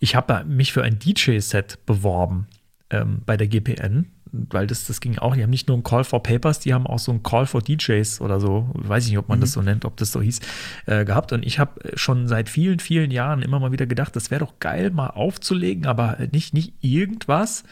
ich 0.00 0.16
habe 0.16 0.44
mich 0.44 0.72
für 0.72 0.82
ein 0.82 0.98
DJ-Set 0.98 1.84
beworben 1.86 2.46
ähm, 2.90 3.22
bei 3.24 3.36
der 3.36 3.46
GPN, 3.46 4.10
weil 4.32 4.66
das, 4.66 4.86
das 4.86 5.00
ging 5.00 5.18
auch. 5.18 5.36
Die 5.36 5.42
haben 5.42 5.50
nicht 5.50 5.68
nur 5.68 5.76
einen 5.76 5.84
Call 5.84 6.04
for 6.04 6.22
Papers, 6.22 6.58
die 6.58 6.72
haben 6.72 6.86
auch 6.86 6.98
so 6.98 7.12
einen 7.12 7.22
Call 7.22 7.46
for 7.46 7.60
DJs 7.60 8.20
oder 8.20 8.40
so, 8.40 8.70
weiß 8.74 9.04
ich 9.04 9.10
nicht, 9.10 9.18
ob 9.18 9.28
man 9.28 9.40
das 9.40 9.52
so 9.52 9.62
nennt, 9.62 9.84
ob 9.84 9.96
das 9.98 10.10
so 10.10 10.22
hieß, 10.22 10.40
äh, 10.86 11.04
gehabt. 11.04 11.32
Und 11.32 11.44
ich 11.44 11.58
habe 11.58 11.80
schon 11.94 12.26
seit 12.28 12.48
vielen, 12.48 12.80
vielen 12.80 13.10
Jahren 13.10 13.42
immer 13.42 13.60
mal 13.60 13.72
wieder 13.72 13.86
gedacht, 13.86 14.16
das 14.16 14.30
wäre 14.30 14.40
doch 14.44 14.58
geil, 14.58 14.90
mal 14.90 15.08
aufzulegen, 15.08 15.86
aber 15.86 16.18
nicht, 16.32 16.54
nicht 16.54 16.72
irgendwas, 16.80 17.64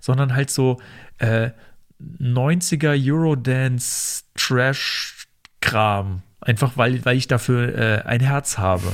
sondern 0.00 0.34
halt 0.34 0.50
so 0.50 0.80
äh, 1.18 1.50
90er 2.20 2.94
Eurodance 2.96 4.24
Trash 4.34 5.26
Kram. 5.60 6.22
Einfach 6.40 6.76
weil, 6.76 7.02
weil 7.06 7.16
ich 7.16 7.26
dafür 7.26 7.74
äh, 7.76 8.02
ein 8.02 8.20
Herz 8.20 8.58
habe. 8.58 8.84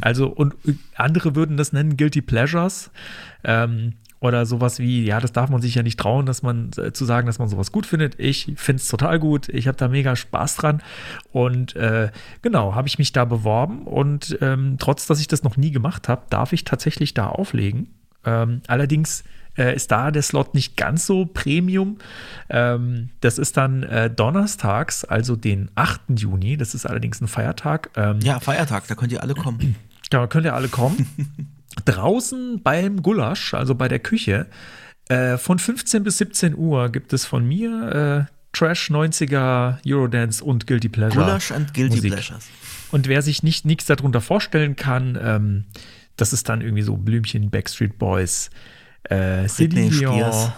Also, 0.00 0.28
und 0.28 0.54
andere 0.94 1.34
würden 1.34 1.56
das 1.56 1.72
nennen 1.72 1.96
Guilty 1.96 2.22
Pleasures. 2.22 2.92
Ähm, 3.42 3.94
oder 4.22 4.46
sowas 4.46 4.78
wie, 4.78 5.04
ja, 5.04 5.18
das 5.18 5.32
darf 5.32 5.50
man 5.50 5.60
sich 5.60 5.74
ja 5.74 5.82
nicht 5.82 5.98
trauen, 5.98 6.26
dass 6.26 6.42
man 6.44 6.70
äh, 6.76 6.92
zu 6.92 7.04
sagen, 7.04 7.26
dass 7.26 7.40
man 7.40 7.48
sowas 7.48 7.72
gut 7.72 7.86
findet. 7.86 8.14
Ich 8.20 8.52
finde 8.54 8.80
es 8.80 8.86
total 8.86 9.18
gut. 9.18 9.48
Ich 9.48 9.66
habe 9.66 9.76
da 9.76 9.88
mega 9.88 10.14
Spaß 10.14 10.54
dran. 10.56 10.80
Und 11.32 11.74
äh, 11.74 12.08
genau, 12.40 12.76
habe 12.76 12.86
ich 12.86 12.98
mich 12.98 13.12
da 13.12 13.24
beworben. 13.24 13.82
Und 13.82 14.38
ähm, 14.40 14.76
trotz, 14.78 15.06
dass 15.08 15.18
ich 15.18 15.26
das 15.26 15.42
noch 15.42 15.56
nie 15.56 15.72
gemacht 15.72 16.08
habe, 16.08 16.22
darf 16.30 16.52
ich 16.52 16.62
tatsächlich 16.62 17.14
da 17.14 17.26
auflegen. 17.26 17.88
Ähm, 18.24 18.62
allerdings 18.68 19.24
äh, 19.58 19.74
ist 19.74 19.90
da 19.90 20.12
der 20.12 20.22
Slot 20.22 20.54
nicht 20.54 20.76
ganz 20.76 21.04
so 21.04 21.26
Premium. 21.26 21.98
Ähm, 22.48 23.08
das 23.22 23.38
ist 23.38 23.56
dann 23.56 23.82
äh, 23.82 24.08
donnerstags, 24.08 25.04
also 25.04 25.34
den 25.34 25.68
8. 25.74 26.00
Juni. 26.16 26.56
Das 26.56 26.76
ist 26.76 26.86
allerdings 26.86 27.20
ein 27.20 27.26
Feiertag. 27.26 27.90
Ähm, 27.96 28.20
Ja, 28.22 28.38
Feiertag, 28.38 28.86
da 28.86 28.94
könnt 28.94 29.10
ihr 29.10 29.20
alle 29.20 29.34
kommen. 29.34 29.74
da 30.10 30.26
könnt 30.28 30.46
ihr 30.46 30.54
alle 30.54 30.68
kommen. 30.68 31.08
Draußen 31.84 32.62
beim 32.62 33.02
Gulasch, 33.02 33.54
also 33.54 33.74
bei 33.74 33.88
der 33.88 33.98
Küche, 33.98 34.46
äh, 35.08 35.36
von 35.36 35.58
15 35.58 36.04
bis 36.04 36.18
17 36.18 36.56
Uhr 36.56 36.90
gibt 36.90 37.12
es 37.12 37.24
von 37.24 37.46
mir 37.46 38.28
äh, 38.28 38.32
Trash 38.52 38.90
90er, 38.90 39.78
Eurodance 39.86 40.44
und 40.44 40.66
Guilty 40.66 40.88
Pleasure. 40.88 41.24
Gulasch 41.24 41.50
and 41.52 41.74
Guilty 41.74 41.96
Musik. 41.96 42.12
Pleasures. 42.12 42.48
Und 42.90 43.08
wer 43.08 43.22
sich 43.22 43.42
nicht 43.42 43.64
nichts 43.64 43.86
darunter 43.86 44.20
vorstellen 44.20 44.76
kann, 44.76 45.18
ähm, 45.20 45.64
das 46.16 46.32
ist 46.32 46.48
dann 46.48 46.60
irgendwie 46.60 46.82
so 46.82 46.96
Blümchen, 46.96 47.50
Backstreet 47.50 47.98
Boys, 47.98 48.50
äh, 49.04 49.46
Britney 49.46 49.88
Dion, 49.90 50.14
Spears. 50.14 50.52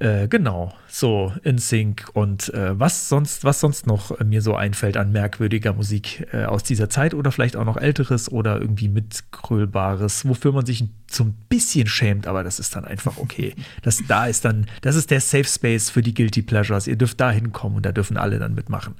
Äh, 0.00 0.28
genau, 0.28 0.72
so 0.86 1.32
in 1.42 1.58
Sync 1.58 2.08
und 2.12 2.52
äh, 2.54 2.78
was 2.78 3.08
sonst, 3.08 3.42
was 3.42 3.58
sonst 3.58 3.86
noch 3.86 4.20
äh, 4.20 4.24
mir 4.24 4.42
so 4.42 4.54
einfällt 4.54 4.96
an 4.96 5.10
merkwürdiger 5.10 5.72
Musik 5.72 6.26
äh, 6.32 6.44
aus 6.44 6.62
dieser 6.62 6.88
Zeit 6.88 7.14
oder 7.14 7.32
vielleicht 7.32 7.56
auch 7.56 7.64
noch 7.64 7.76
älteres 7.76 8.30
oder 8.30 8.60
irgendwie 8.60 8.88
mitgrölbares, 8.88 10.28
wofür 10.28 10.52
man 10.52 10.64
sich 10.66 10.84
so 11.10 11.24
ein 11.24 11.34
bisschen 11.48 11.88
schämt, 11.88 12.28
aber 12.28 12.44
das 12.44 12.60
ist 12.60 12.76
dann 12.76 12.84
einfach 12.84 13.16
okay. 13.16 13.54
Das 13.82 14.00
da 14.06 14.26
ist 14.26 14.44
dann, 14.44 14.66
das 14.82 14.94
ist 14.94 15.10
der 15.10 15.20
Safe 15.20 15.44
Space 15.44 15.90
für 15.90 16.02
die 16.02 16.14
Guilty 16.14 16.42
Pleasures. 16.42 16.86
Ihr 16.86 16.96
dürft 16.96 17.20
da 17.20 17.32
hinkommen 17.32 17.78
und 17.78 17.86
da 17.86 17.90
dürfen 17.90 18.16
alle 18.16 18.38
dann 18.38 18.54
mitmachen. 18.54 18.94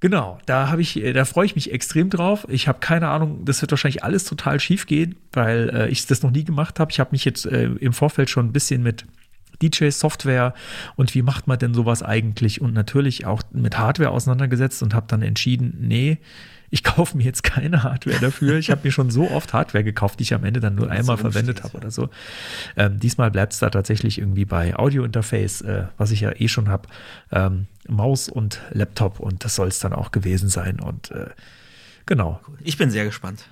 Genau, 0.00 0.38
da 0.46 0.68
habe 0.68 0.82
ich, 0.82 1.02
äh, 1.02 1.12
da 1.12 1.24
freue 1.24 1.46
ich 1.46 1.54
mich 1.54 1.72
extrem 1.72 2.10
drauf. 2.10 2.46
Ich 2.50 2.68
habe 2.68 2.78
keine 2.78 3.08
Ahnung, 3.08 3.44
das 3.44 3.62
wird 3.62 3.72
wahrscheinlich 3.72 4.04
alles 4.04 4.24
total 4.24 4.60
schief 4.60 4.86
gehen, 4.86 5.16
weil 5.32 5.70
äh, 5.70 5.88
ich 5.88 6.06
das 6.06 6.22
noch 6.22 6.30
nie 6.30 6.44
gemacht 6.44 6.78
habe. 6.78 6.92
Ich 6.92 7.00
habe 7.00 7.10
mich 7.12 7.24
jetzt 7.24 7.46
äh, 7.46 7.64
im 7.64 7.92
Vorfeld 7.92 8.30
schon 8.30 8.46
ein 8.46 8.52
bisschen 8.52 8.82
mit 8.82 9.06
DJ-Software 9.62 10.54
und 10.96 11.14
wie 11.14 11.22
macht 11.22 11.46
man 11.46 11.58
denn 11.58 11.74
sowas 11.74 12.02
eigentlich 12.02 12.60
und 12.60 12.74
natürlich 12.74 13.26
auch 13.26 13.42
mit 13.52 13.78
Hardware 13.78 14.10
auseinandergesetzt 14.10 14.82
und 14.82 14.94
habe 14.94 15.06
dann 15.08 15.22
entschieden, 15.22 15.76
nee, 15.80 16.18
ich 16.70 16.84
kaufe 16.84 17.16
mir 17.16 17.24
jetzt 17.24 17.42
keine 17.42 17.82
Hardware 17.82 18.18
dafür. 18.20 18.58
Ich 18.58 18.70
habe 18.70 18.82
mir 18.84 18.92
schon 18.92 19.10
so 19.10 19.30
oft 19.30 19.52
Hardware 19.52 19.84
gekauft, 19.84 20.18
die 20.18 20.24
ich 20.24 20.34
am 20.34 20.44
Ende 20.44 20.60
dann 20.60 20.74
nur 20.74 20.90
einmal 20.90 21.16
so 21.16 21.22
verwendet 21.22 21.62
habe 21.62 21.76
oder 21.76 21.90
so. 21.90 22.08
Ähm, 22.76 22.98
diesmal 22.98 23.30
bleibt 23.30 23.52
es 23.52 23.58
da 23.58 23.70
tatsächlich 23.70 24.18
irgendwie 24.18 24.44
bei 24.44 24.76
Audio-Interface, 24.76 25.62
äh, 25.62 25.84
was 25.96 26.10
ich 26.10 26.20
ja 26.20 26.32
eh 26.34 26.48
schon 26.48 26.68
habe, 26.68 26.88
ähm, 27.32 27.66
Maus 27.88 28.28
und 28.28 28.60
Laptop 28.70 29.18
und 29.18 29.44
das 29.44 29.54
soll 29.54 29.68
es 29.68 29.78
dann 29.78 29.92
auch 29.92 30.10
gewesen 30.10 30.48
sein. 30.48 30.80
Und 30.80 31.10
äh, 31.10 31.30
genau. 32.06 32.40
Ich 32.62 32.76
bin 32.76 32.90
sehr 32.90 33.04
gespannt. 33.04 33.46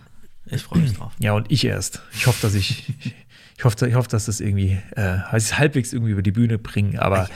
Ich 0.49 0.63
freue 0.63 0.81
mich 0.81 0.95
drauf. 0.95 1.13
Ja, 1.19 1.33
und 1.33 1.51
ich 1.51 1.65
erst. 1.65 2.03
Ich 2.13 2.27
hoffe, 2.27 2.39
dass 2.43 2.55
ich, 2.55 2.93
ich 3.57 3.65
hoffe, 3.65 3.87
ich 3.87 3.95
hoffe, 3.95 4.09
dass 4.09 4.27
das 4.27 4.41
irgendwie, 4.41 4.79
äh, 4.97 5.19
es 5.33 5.59
halbwegs 5.59 5.93
irgendwie 5.93 6.13
über 6.13 6.23
die 6.23 6.33
Bühne 6.33 6.59
bringen. 6.59 6.99
Aber 6.99 7.29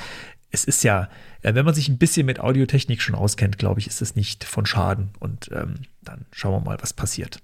es 0.50 0.64
ist 0.64 0.84
ja, 0.84 1.08
äh, 1.42 1.54
wenn 1.54 1.64
man 1.64 1.74
sich 1.74 1.88
ein 1.88 1.98
bisschen 1.98 2.26
mit 2.26 2.40
Audiotechnik 2.40 3.00
schon 3.00 3.14
auskennt, 3.14 3.58
glaube 3.58 3.80
ich, 3.80 3.86
ist 3.86 4.02
es 4.02 4.16
nicht 4.16 4.44
von 4.44 4.66
Schaden. 4.66 5.10
Und 5.18 5.50
ähm, 5.52 5.74
dann 6.02 6.26
schauen 6.32 6.52
wir 6.52 6.60
mal, 6.60 6.78
was 6.80 6.92
passiert. 6.92 7.40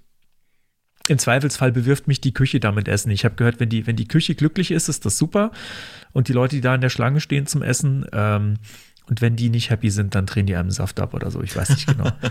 Im 1.07 1.17
Zweifelsfall 1.17 1.71
bewirft 1.71 2.07
mich 2.07 2.21
die 2.21 2.33
Küche 2.33 2.59
damit 2.59 2.87
Essen. 2.87 3.11
Ich 3.11 3.23
habe 3.25 3.35
gehört, 3.35 3.59
wenn 3.59 3.69
die, 3.69 3.87
wenn 3.87 3.95
die 3.95 4.07
Küche 4.07 4.35
glücklich 4.35 4.71
ist, 4.71 4.89
ist 4.89 5.05
das 5.05 5.17
super. 5.17 5.51
Und 6.11 6.27
die 6.27 6.33
Leute, 6.33 6.55
die 6.57 6.61
da 6.61 6.75
in 6.75 6.81
der 6.81 6.89
Schlange 6.89 7.21
stehen 7.21 7.47
zum 7.47 7.63
Essen, 7.63 8.05
ähm, 8.11 8.55
und 9.09 9.21
wenn 9.21 9.37
die 9.37 9.49
nicht 9.49 9.69
happy 9.69 9.89
sind, 9.89 10.15
dann 10.15 10.25
drehen 10.25 10.47
die 10.47 10.55
einem 10.55 10.69
Saft 10.69 10.99
ab 10.99 11.13
oder 11.13 11.31
so. 11.31 11.41
Ich 11.41 11.55
weiß 11.55 11.69
nicht 11.69 11.87
genau. 11.87 12.11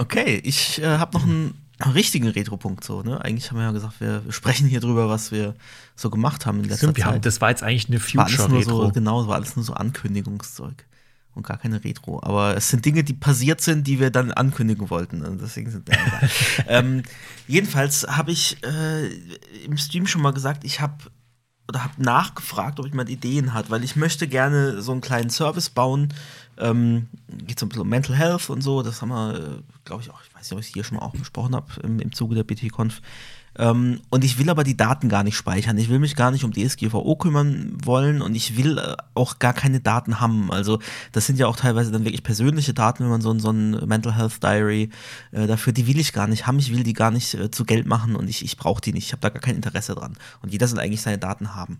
Okay, 0.00 0.40
ich 0.44 0.80
äh, 0.80 0.96
habe 0.96 1.12
noch 1.12 1.24
einen 1.24 1.52
richtigen 1.88 2.28
Retro-Punkt 2.28 2.84
so, 2.84 3.02
ne? 3.02 3.24
Eigentlich 3.24 3.50
haben 3.50 3.58
wir 3.58 3.64
ja 3.64 3.70
gesagt, 3.72 4.00
wir, 4.00 4.24
wir 4.24 4.32
sprechen 4.32 4.68
hier 4.68 4.80
drüber, 4.80 5.08
was 5.08 5.32
wir 5.32 5.54
so 5.96 6.10
gemacht 6.10 6.46
haben 6.46 6.58
in 6.58 6.64
letzter 6.64 6.78
Stimmt, 6.78 6.96
wir 6.98 7.04
haben, 7.06 7.14
Zeit. 7.14 7.26
das 7.26 7.40
war 7.40 7.50
jetzt 7.50 7.62
eigentlich 7.62 7.88
eine 7.88 7.96
nur 7.96 8.28
so, 8.28 8.42
Future-Retro. 8.42 8.92
genau, 8.92 9.26
war 9.26 9.36
alles 9.36 9.56
nur 9.56 9.64
so 9.64 9.72
Ankündigungszeug 9.72 10.86
und 11.34 11.46
gar 11.46 11.58
keine 11.58 11.82
Retro. 11.82 12.20
Aber 12.22 12.56
es 12.56 12.68
sind 12.68 12.84
Dinge, 12.84 13.04
die 13.04 13.14
passiert 13.14 13.60
sind, 13.60 13.86
die 13.86 14.00
wir 14.00 14.10
dann 14.10 14.32
ankündigen 14.32 14.90
wollten. 14.90 15.24
Und 15.24 15.40
deswegen 15.40 15.70
sind 15.70 15.88
ähm, 16.68 17.02
jedenfalls 17.46 18.06
habe 18.08 18.32
ich 18.32 18.62
äh, 18.64 19.06
im 19.64 19.76
Stream 19.76 20.06
schon 20.06 20.22
mal 20.22 20.32
gesagt, 20.32 20.64
ich 20.64 20.80
habe 20.80 20.94
oder 21.70 21.84
habe 21.84 22.02
nachgefragt, 22.02 22.80
ob 22.80 22.86
jemand 22.86 23.08
Ideen 23.08 23.54
hat, 23.54 23.70
weil 23.70 23.84
ich 23.84 23.94
möchte 23.94 24.26
gerne 24.26 24.82
so 24.82 24.90
einen 24.90 25.00
kleinen 25.00 25.30
Service 25.30 25.70
bauen. 25.70 26.12
Ähm, 26.58 27.06
geht 27.46 27.60
so 27.60 27.64
ein 27.64 27.68
bisschen 27.68 27.82
um 27.82 27.88
Mental 27.88 28.16
Health 28.16 28.50
und 28.50 28.60
so. 28.60 28.82
Das 28.82 29.00
haben 29.00 29.10
wir, 29.10 29.34
äh, 29.34 29.62
glaube 29.84 30.02
ich, 30.02 30.10
auch, 30.10 30.20
ich 30.20 30.34
weiß 30.34 30.42
nicht, 30.42 30.52
ob 30.52 30.58
ich 30.58 30.66
es 30.66 30.72
hier 30.72 30.82
schon 30.82 30.98
mal 30.98 31.04
auch 31.04 31.14
besprochen 31.14 31.54
habe 31.54 31.68
im, 31.84 32.00
im 32.00 32.12
Zuge 32.12 32.34
der 32.34 32.42
BT-Conf. 32.42 33.00
Ähm, 33.58 34.00
und 34.10 34.24
ich 34.24 34.38
will 34.38 34.48
aber 34.48 34.64
die 34.64 34.76
Daten 34.76 35.08
gar 35.08 35.24
nicht 35.24 35.36
speichern. 35.36 35.76
Ich 35.78 35.88
will 35.88 35.98
mich 35.98 36.14
gar 36.14 36.30
nicht 36.30 36.44
um 36.44 36.52
DSGVO 36.52 37.16
kümmern 37.16 37.76
wollen 37.84 38.22
und 38.22 38.34
ich 38.34 38.56
will 38.56 38.78
äh, 38.78 38.96
auch 39.14 39.38
gar 39.38 39.52
keine 39.52 39.80
Daten 39.80 40.20
haben. 40.20 40.52
Also 40.52 40.78
das 41.12 41.26
sind 41.26 41.38
ja 41.38 41.46
auch 41.46 41.56
teilweise 41.56 41.90
dann 41.90 42.04
wirklich 42.04 42.22
persönliche 42.22 42.74
Daten, 42.74 43.04
wenn 43.04 43.10
man 43.10 43.20
so, 43.20 43.36
so 43.38 43.50
ein 43.50 43.72
Mental 43.86 44.14
Health 44.14 44.42
Diary 44.42 44.90
äh, 45.32 45.46
dafür, 45.46 45.72
die 45.72 45.86
will 45.86 45.98
ich 45.98 46.12
gar 46.12 46.28
nicht 46.28 46.46
haben. 46.46 46.58
Ich 46.58 46.72
will 46.74 46.84
die 46.84 46.92
gar 46.92 47.10
nicht 47.10 47.34
äh, 47.34 47.50
zu 47.50 47.64
Geld 47.64 47.86
machen 47.86 48.14
und 48.16 48.28
ich, 48.28 48.44
ich 48.44 48.56
brauche 48.56 48.80
die 48.80 48.92
nicht. 48.92 49.06
Ich 49.06 49.12
habe 49.12 49.22
da 49.22 49.30
gar 49.30 49.40
kein 49.40 49.56
Interesse 49.56 49.94
dran. 49.94 50.16
Und 50.42 50.52
jeder 50.52 50.68
soll 50.68 50.78
eigentlich 50.78 51.02
seine 51.02 51.18
Daten 51.18 51.54
haben. 51.54 51.78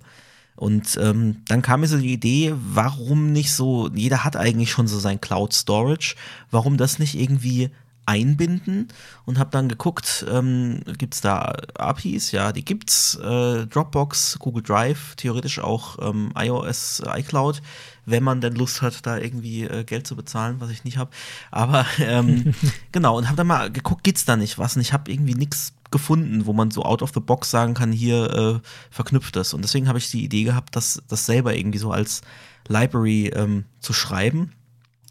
Und 0.56 0.98
ähm, 1.00 1.42
dann 1.48 1.62
kam 1.62 1.80
mir 1.80 1.87
so 1.87 1.96
die 1.96 2.12
Idee, 2.12 2.52
warum 2.54 3.33
nicht 3.33 3.52
so, 3.52 3.88
jeder 3.94 4.24
hat 4.24 4.37
eigentlich 4.37 4.70
schon 4.70 4.88
so 4.88 4.98
sein 4.98 5.20
Cloud 5.20 5.54
Storage, 5.54 6.16
warum 6.50 6.76
das 6.76 6.98
nicht 6.98 7.14
irgendwie 7.14 7.70
einbinden 8.10 8.88
und 9.24 9.38
habe 9.38 9.50
dann 9.50 9.68
geguckt, 9.68 10.26
ähm, 10.28 10.80
gibt 10.98 11.14
es 11.14 11.20
da 11.20 11.54
APIs? 11.78 12.32
Ja, 12.32 12.52
die 12.52 12.64
gibt's. 12.64 13.14
Äh, 13.14 13.66
Dropbox, 13.66 14.38
Google 14.40 14.64
Drive, 14.64 15.14
theoretisch 15.16 15.60
auch 15.60 15.98
ähm, 16.00 16.32
iOS, 16.36 17.02
iCloud, 17.06 17.62
wenn 18.06 18.24
man 18.24 18.40
denn 18.40 18.56
Lust 18.56 18.82
hat, 18.82 19.06
da 19.06 19.16
irgendwie 19.16 19.62
äh, 19.62 19.84
Geld 19.84 20.06
zu 20.06 20.16
bezahlen, 20.16 20.56
was 20.58 20.70
ich 20.70 20.82
nicht 20.82 20.98
habe. 20.98 21.10
Aber 21.52 21.86
ähm, 22.00 22.52
genau, 22.92 23.16
und 23.16 23.26
habe 23.26 23.36
dann 23.36 23.46
mal 23.46 23.70
geguckt, 23.70 24.02
gibt's 24.02 24.24
da 24.24 24.36
nicht 24.36 24.58
was? 24.58 24.74
Und 24.74 24.82
ich 24.82 24.92
habe 24.92 25.10
irgendwie 25.10 25.34
nichts 25.34 25.72
gefunden, 25.92 26.46
wo 26.46 26.52
man 26.52 26.70
so 26.70 26.84
out 26.84 27.02
of 27.02 27.12
the 27.14 27.20
box 27.20 27.50
sagen 27.50 27.74
kann, 27.74 27.92
hier 27.92 28.60
äh, 28.62 28.68
verknüpft 28.90 29.36
das. 29.36 29.54
Und 29.54 29.62
deswegen 29.62 29.86
habe 29.86 29.98
ich 29.98 30.10
die 30.10 30.24
Idee 30.24 30.42
gehabt, 30.42 30.74
das, 30.74 31.02
das 31.08 31.26
selber 31.26 31.54
irgendwie 31.54 31.78
so 31.78 31.92
als 31.92 32.22
Library 32.66 33.28
ähm, 33.28 33.64
zu 33.78 33.92
schreiben. 33.92 34.52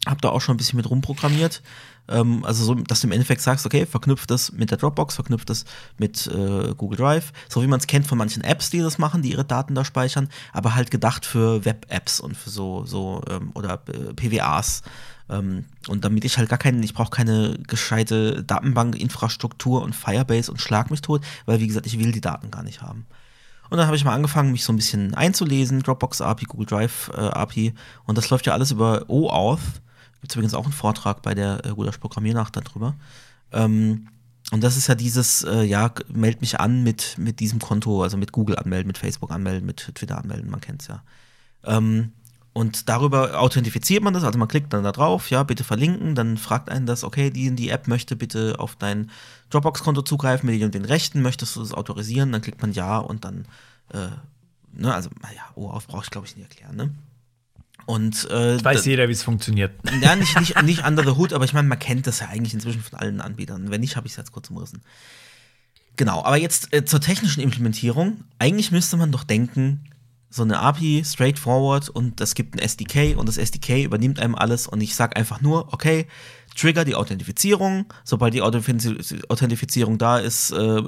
Hab 0.06 0.22
da 0.22 0.30
auch 0.30 0.40
schon 0.40 0.54
ein 0.54 0.58
bisschen 0.58 0.78
mit 0.78 0.88
rumprogrammiert. 0.88 1.62
Ähm, 2.10 2.44
also 2.44 2.64
so, 2.64 2.74
dass 2.74 3.00
du 3.00 3.06
im 3.06 3.12
Endeffekt 3.12 3.40
sagst, 3.40 3.64
okay, 3.64 3.86
verknüpft 3.86 4.30
das 4.30 4.52
mit 4.52 4.70
der 4.70 4.78
Dropbox, 4.78 5.14
verknüpft 5.14 5.48
das 5.48 5.64
mit 5.96 6.26
äh, 6.26 6.74
Google 6.76 6.98
Drive, 6.98 7.32
so 7.48 7.62
wie 7.62 7.66
man 7.66 7.78
es 7.78 7.86
kennt 7.86 8.06
von 8.06 8.18
manchen 8.18 8.42
Apps, 8.42 8.68
die 8.70 8.80
das 8.80 8.98
machen, 8.98 9.22
die 9.22 9.30
ihre 9.30 9.44
Daten 9.44 9.74
da 9.74 9.84
speichern, 9.84 10.28
aber 10.52 10.74
halt 10.74 10.90
gedacht 10.90 11.24
für 11.24 11.64
Web-Apps 11.64 12.20
und 12.20 12.36
für 12.36 12.50
so, 12.50 12.84
so 12.84 13.22
ähm, 13.30 13.52
oder 13.54 13.80
äh, 13.86 14.12
PWAs. 14.14 14.82
Ähm, 15.28 15.64
und 15.86 16.04
damit 16.04 16.24
ich 16.24 16.36
halt 16.36 16.48
gar 16.48 16.58
keinen, 16.58 16.82
ich 16.82 16.94
brauche 16.94 17.10
keine 17.10 17.58
gescheite 17.66 18.42
Datenbankinfrastruktur 18.42 19.82
und 19.82 19.94
Firebase 19.94 20.50
und 20.50 20.60
schlag 20.60 20.90
mich 20.90 21.02
tot, 21.02 21.22
weil 21.46 21.60
wie 21.60 21.68
gesagt, 21.68 21.86
ich 21.86 21.98
will 21.98 22.12
die 22.12 22.20
Daten 22.20 22.50
gar 22.50 22.64
nicht 22.64 22.82
haben. 22.82 23.06
Und 23.70 23.78
dann 23.78 23.86
habe 23.86 23.96
ich 23.96 24.04
mal 24.04 24.14
angefangen, 24.14 24.50
mich 24.50 24.64
so 24.64 24.72
ein 24.72 24.76
bisschen 24.76 25.14
einzulesen, 25.14 25.84
Dropbox 25.84 26.20
API, 26.20 26.44
Google 26.46 26.66
Drive 26.66 27.08
äh, 27.14 27.20
API 27.20 27.72
und 28.04 28.18
das 28.18 28.28
läuft 28.30 28.46
ja 28.46 28.52
alles 28.52 28.72
über 28.72 29.04
OAuth. 29.08 29.60
Gibt 30.20 30.32
es 30.32 30.36
übrigens 30.36 30.54
auch 30.54 30.64
einen 30.64 30.72
Vortrag 30.72 31.22
bei 31.22 31.34
der 31.34 31.64
äh, 31.64 31.70
Gulasch 31.70 31.98
Programmiernacht 31.98 32.56
darüber. 32.56 32.94
Ähm, 33.52 34.08
und 34.52 34.64
das 34.64 34.76
ist 34.76 34.88
ja 34.88 34.94
dieses, 34.94 35.44
äh, 35.44 35.62
ja, 35.62 35.92
meld 36.08 36.40
mich 36.40 36.58
an 36.58 36.82
mit, 36.82 37.16
mit 37.18 37.40
diesem 37.40 37.60
Konto, 37.60 38.02
also 38.02 38.16
mit 38.16 38.32
Google 38.32 38.56
anmelden, 38.56 38.88
mit 38.88 38.98
Facebook 38.98 39.30
anmelden, 39.30 39.64
mit 39.64 39.94
Twitter 39.94 40.18
anmelden, 40.18 40.50
man 40.50 40.60
kennt 40.60 40.82
es 40.82 40.88
ja. 40.88 41.02
Ähm, 41.64 42.12
und 42.52 42.88
darüber 42.88 43.40
authentifiziert 43.40 44.02
man 44.02 44.12
das, 44.12 44.24
also 44.24 44.38
man 44.38 44.48
klickt 44.48 44.72
dann 44.72 44.82
da 44.82 44.90
drauf, 44.90 45.30
ja, 45.30 45.44
bitte 45.44 45.62
verlinken, 45.62 46.16
dann 46.16 46.36
fragt 46.36 46.68
einen 46.68 46.84
das, 46.84 47.04
okay, 47.04 47.30
die, 47.30 47.54
die 47.54 47.70
App 47.70 47.86
möchte 47.86 48.16
bitte 48.16 48.56
auf 48.58 48.74
dein 48.74 49.10
Dropbox-Konto 49.50 50.02
zugreifen 50.02 50.50
mit 50.50 50.60
den 50.60 50.72
den 50.72 50.84
Rechten, 50.84 51.22
möchtest 51.22 51.54
du 51.54 51.60
das 51.60 51.72
autorisieren, 51.72 52.32
dann 52.32 52.42
klickt 52.42 52.60
man 52.60 52.72
ja 52.72 52.98
und 52.98 53.24
dann, 53.24 53.46
äh, 53.92 54.08
ne, 54.72 54.92
also, 54.92 55.10
naja, 55.22 55.42
OAuth 55.54 55.86
brauche 55.86 56.04
ich 56.04 56.10
glaube 56.10 56.26
ich 56.26 56.36
nicht 56.36 56.50
erklären, 56.50 56.74
ne? 56.74 56.90
Und, 57.86 58.24
äh, 58.30 58.54
das 58.54 58.64
weiß 58.64 58.84
jeder, 58.86 59.08
wie 59.08 59.12
es 59.12 59.22
funktioniert. 59.22 59.72
Ja, 60.00 60.16
nicht, 60.16 60.38
nicht, 60.38 60.62
nicht 60.62 60.86
under 60.86 61.02
the 61.02 61.10
hood, 61.10 61.32
aber 61.32 61.44
ich 61.44 61.52
meine, 61.52 61.68
man 61.68 61.78
kennt 61.78 62.06
das 62.06 62.20
ja 62.20 62.28
eigentlich 62.28 62.54
inzwischen 62.54 62.82
von 62.82 62.98
allen 62.98 63.20
Anbietern. 63.20 63.70
Wenn 63.70 63.80
nicht, 63.80 63.96
habe 63.96 64.06
ich 64.06 64.12
es 64.12 64.16
jetzt 64.16 64.32
kurz 64.32 64.50
umrissen. 64.50 64.82
Genau, 65.96 66.24
aber 66.24 66.36
jetzt 66.36 66.72
äh, 66.72 66.84
zur 66.84 67.00
technischen 67.00 67.42
Implementierung. 67.42 68.24
Eigentlich 68.38 68.70
müsste 68.70 68.96
man 68.96 69.12
doch 69.12 69.24
denken, 69.24 69.84
so 70.30 70.42
eine 70.42 70.60
API, 70.60 71.02
straightforward, 71.04 71.88
und 71.88 72.20
es 72.20 72.34
gibt 72.34 72.54
ein 72.54 72.60
SDK 72.60 73.16
und 73.16 73.28
das 73.28 73.36
SDK 73.36 73.84
übernimmt 73.84 74.20
einem 74.20 74.36
alles 74.36 74.68
und 74.68 74.80
ich 74.80 74.94
sage 74.94 75.16
einfach 75.16 75.40
nur, 75.40 75.72
okay, 75.72 76.06
trigger 76.60 76.84
die 76.84 76.94
Authentifizierung. 76.94 77.86
Sobald 78.04 78.34
die 78.34 78.42
Authentifizierung 78.42 79.98
da 79.98 80.18
ist, 80.18 80.50
äh, 80.50 80.82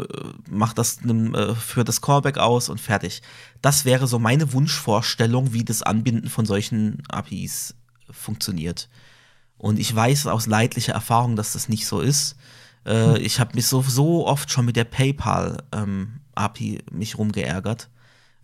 macht 0.50 0.78
das, 0.78 0.98
äh, 1.04 1.54
führt 1.54 1.88
das 1.88 2.00
Callback 2.00 2.38
aus 2.38 2.68
und 2.68 2.80
fertig. 2.80 3.22
Das 3.60 3.84
wäre 3.84 4.06
so 4.06 4.18
meine 4.18 4.52
Wunschvorstellung, 4.52 5.52
wie 5.52 5.64
das 5.64 5.82
Anbinden 5.82 6.28
von 6.28 6.46
solchen 6.46 7.02
APIs 7.08 7.74
funktioniert. 8.10 8.88
Und 9.56 9.78
ich 9.78 9.94
weiß 9.94 10.26
aus 10.26 10.46
leidlicher 10.46 10.92
Erfahrung, 10.92 11.36
dass 11.36 11.52
das 11.52 11.68
nicht 11.68 11.86
so 11.86 12.00
ist. 12.00 12.36
Äh, 12.84 13.14
hm. 13.14 13.16
Ich 13.16 13.40
habe 13.40 13.54
mich 13.54 13.66
so, 13.66 13.82
so 13.82 14.26
oft 14.26 14.50
schon 14.50 14.64
mit 14.64 14.76
der 14.76 14.84
PayPal 14.84 15.62
ähm, 15.72 16.20
mich 16.90 17.16
rumgeärgert, 17.16 17.88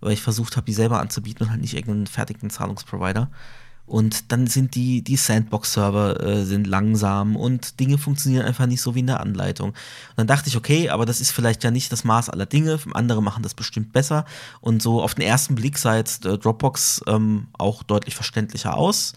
weil 0.01 0.13
ich 0.13 0.23
versucht 0.23 0.57
habe, 0.57 0.67
die 0.67 0.75
selber 0.75 1.01
anzubieten 1.01 1.45
und 1.45 1.51
halt 1.51 1.61
nicht 1.61 1.75
irgendeinen 1.75 2.07
fertigen 2.07 2.51
Zahlungsprovider. 2.51 3.31
Und 3.89 4.31
dann 4.33 4.47
sind 4.47 4.75
die, 4.75 5.03
die 5.03 5.17
Sandbox-Server 5.17 6.21
äh, 6.23 6.45
sind 6.45 6.67
langsam 6.67 7.37
und 7.37 7.81
Dinge 7.81 7.97
funktionieren 7.97 8.45
einfach 8.45 8.67
nicht 8.67 8.83
so 8.83 8.95
wie 8.95 9.01
in 9.01 9.07
der 9.07 9.21
Anleitung. 9.21 9.71
Und 9.71 9.77
dann 10.17 10.27
dachte 10.27 10.49
ich, 10.49 10.57
okay, 10.57 10.91
aber 10.91 11.07
das 11.07 11.23
ist 11.23 11.31
vielleicht 11.31 11.65
ja 11.65 11.71
nicht 11.71 11.91
das 11.91 12.05
Maß 12.05 12.29
aller 12.29 12.47
Dinge. 12.47 12.79
Andere 12.93 13.23
machen 13.23 13.43
das 13.43 13.55
bestimmt 13.55 13.95
besser. 13.95 14.27
Und 14.61 14.83
so 14.83 15.03
auf 15.03 15.15
den 15.15 15.25
ersten 15.25 15.55
Blick 15.55 15.79
sah 15.79 15.97
jetzt 15.97 16.27
äh, 16.27 16.37
Dropbox 16.37 17.01
ähm, 17.07 17.49
auch 17.55 17.83
deutlich 17.83 18.15
verständlicher 18.15 18.77
aus. 18.77 19.15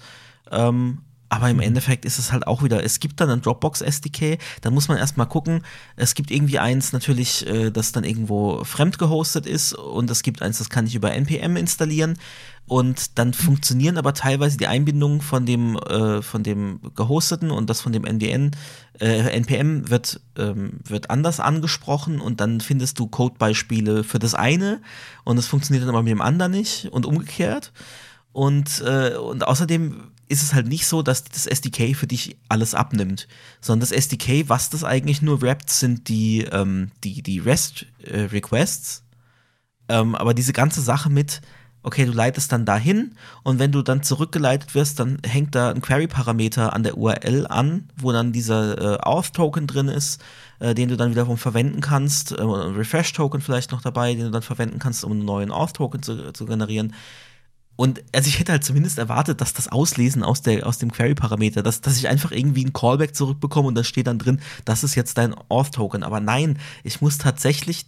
Ähm, 0.50 1.00
aber 1.32 1.50
im 1.50 1.58
mhm. 1.58 1.64
Endeffekt 1.64 2.04
ist 2.04 2.20
es 2.20 2.34
halt 2.34 2.46
auch 2.46 2.62
wieder, 2.62 2.84
es 2.84 3.00
gibt 3.00 3.22
dann 3.22 3.30
ein 3.30 3.42
Dropbox 3.42 3.80
SDK, 3.80 4.38
da 4.60 4.70
muss 4.70 4.90
man 4.90 4.98
erstmal 4.98 5.28
gucken. 5.28 5.64
Es 5.96 6.14
gibt 6.14 6.30
irgendwie 6.30 6.60
eins 6.60 6.92
natürlich, 6.92 7.48
äh, 7.48 7.72
das 7.72 7.94
dann 7.94 8.04
irgendwo 8.04 8.66
fremd 8.66 9.00
gehostet 9.00 9.46
ist 9.46 9.74
und 9.74 10.12
es 10.12 10.24
gibt 10.24 10.42
eins, 10.42 10.58
das 10.58 10.70
kann 10.70 10.88
ich 10.88 10.94
über 10.94 11.14
NPM 11.14 11.56
installieren. 11.56 12.18
Und 12.68 13.18
dann 13.20 13.34
funktionieren 13.34 13.98
aber 13.98 14.14
teilweise 14.14 14.58
die 14.58 14.68
Einbindungen 14.68 15.20
von 15.20 15.46
dem, 15.46 15.76
äh, 15.78 16.22
von 16.22 16.42
dem 16.42 16.80
gehosteten 16.96 17.52
und 17.52 17.70
das 17.70 17.82
von 17.82 17.92
dem 17.92 18.06
NBN, 18.06 18.52
äh, 19.00 19.30
NPM 19.36 19.90
wird, 19.90 20.22
ähm, 20.38 20.80
wird 20.86 21.10
anders 21.10 21.42
angesprochen 21.42 22.22
und 22.22 22.40
dann 22.40 22.62
findest 22.62 22.98
du 23.00 23.08
Codebeispiele 23.08 24.06
für 24.06 24.20
das 24.20 24.36
eine 24.36 24.82
und 25.26 25.38
es 25.38 25.48
funktioniert 25.48 25.84
dann 25.84 25.90
aber 25.94 26.04
mit 26.04 26.12
dem 26.12 26.22
anderen 26.22 26.54
nicht 26.54 26.88
und 26.92 27.06
umgekehrt. 27.06 27.74
Und, 28.32 28.82
äh, 28.86 29.18
und 29.18 29.46
außerdem 29.46 30.12
ist 30.30 30.42
es 30.42 30.54
halt 30.54 30.68
nicht 30.68 30.86
so, 30.86 31.02
dass 31.02 31.26
das 31.26 31.46
SDK 31.46 31.94
für 31.94 32.08
dich 32.08 32.38
alles 32.48 32.74
abnimmt, 32.74 33.28
sondern 33.60 33.82
das 33.82 33.92
SDK, 33.92 34.48
was 34.48 34.70
das 34.70 34.86
eigentlich 34.86 35.22
nur 35.22 35.44
rappt, 35.44 35.70
sind 35.70 36.08
die, 36.08 36.44
ähm, 36.44 36.92
die, 37.04 37.22
die 37.22 37.40
REST-Requests. 37.40 39.04
Äh, 39.90 40.00
ähm, 40.00 40.16
aber 40.16 40.34
diese 40.34 40.54
ganze 40.54 40.80
Sache 40.80 41.10
mit, 41.10 41.42
okay, 41.84 42.06
du 42.06 42.12
leitest 42.12 42.52
dann 42.52 42.66
dahin 42.66 43.16
und 43.44 43.60
wenn 43.60 43.72
du 43.72 43.82
dann 43.82 44.04
zurückgeleitet 44.04 44.76
wirst, 44.76 45.00
dann 45.00 45.20
hängt 45.26 45.56
da 45.56 45.70
ein 45.70 45.82
Query-Parameter 45.82 46.74
an 46.74 46.84
der 46.84 46.98
URL 46.98 47.48
an, 47.48 47.90
wo 47.98 48.12
dann 48.12 48.32
dieser 48.32 48.78
äh, 48.80 48.98
Auth-Token 49.02 49.68
drin 49.68 49.88
ist, 49.88 50.22
äh, 50.60 50.76
den 50.76 50.90
du 50.90 50.98
dann 50.98 51.12
wiederum 51.12 51.38
verwenden 51.38 51.82
kannst, 51.82 52.32
äh, 52.32 52.42
ein 52.42 52.76
Refresh-Token 52.76 53.42
vielleicht 53.42 53.72
noch 53.72 53.82
dabei, 53.82 54.14
den 54.14 54.26
du 54.26 54.32
dann 54.32 54.44
verwenden 54.44 54.80
kannst, 54.80 55.04
um 55.04 55.12
einen 55.12 55.26
neuen 55.26 55.52
Auth-Token 55.52 56.04
zu, 56.04 56.32
zu 56.34 56.46
generieren. 56.46 56.94
Und 57.82 58.04
also 58.14 58.28
ich 58.28 58.40
hätte 58.40 58.52
halt 58.52 58.64
zumindest 58.64 59.00
erwartet, 59.00 59.42
dass 59.42 59.54
das 59.54 59.68
Auslesen 59.68 60.22
aus, 60.22 60.44
der, 60.44 60.68
aus 60.68 60.78
dem 60.78 60.92
Query-Parameter, 60.92 61.64
dass, 61.64 61.82
dass 61.82 61.98
ich 61.98 62.08
einfach 62.08 62.32
irgendwie 62.32 62.64
ein 62.64 62.74
Callback 62.74 63.16
zurückbekomme 63.16 63.70
und 63.70 63.76
da 63.76 63.84
steht 63.84 64.06
dann 64.06 64.20
drin, 64.20 64.40
das 64.66 64.84
ist 64.84 64.94
jetzt 64.94 65.18
dein 65.18 65.34
Auth-Token. 65.50 66.04
Aber 66.04 66.20
nein, 66.20 66.60
ich 66.84 67.02
muss 67.02 67.18
tatsächlich, 67.18 67.88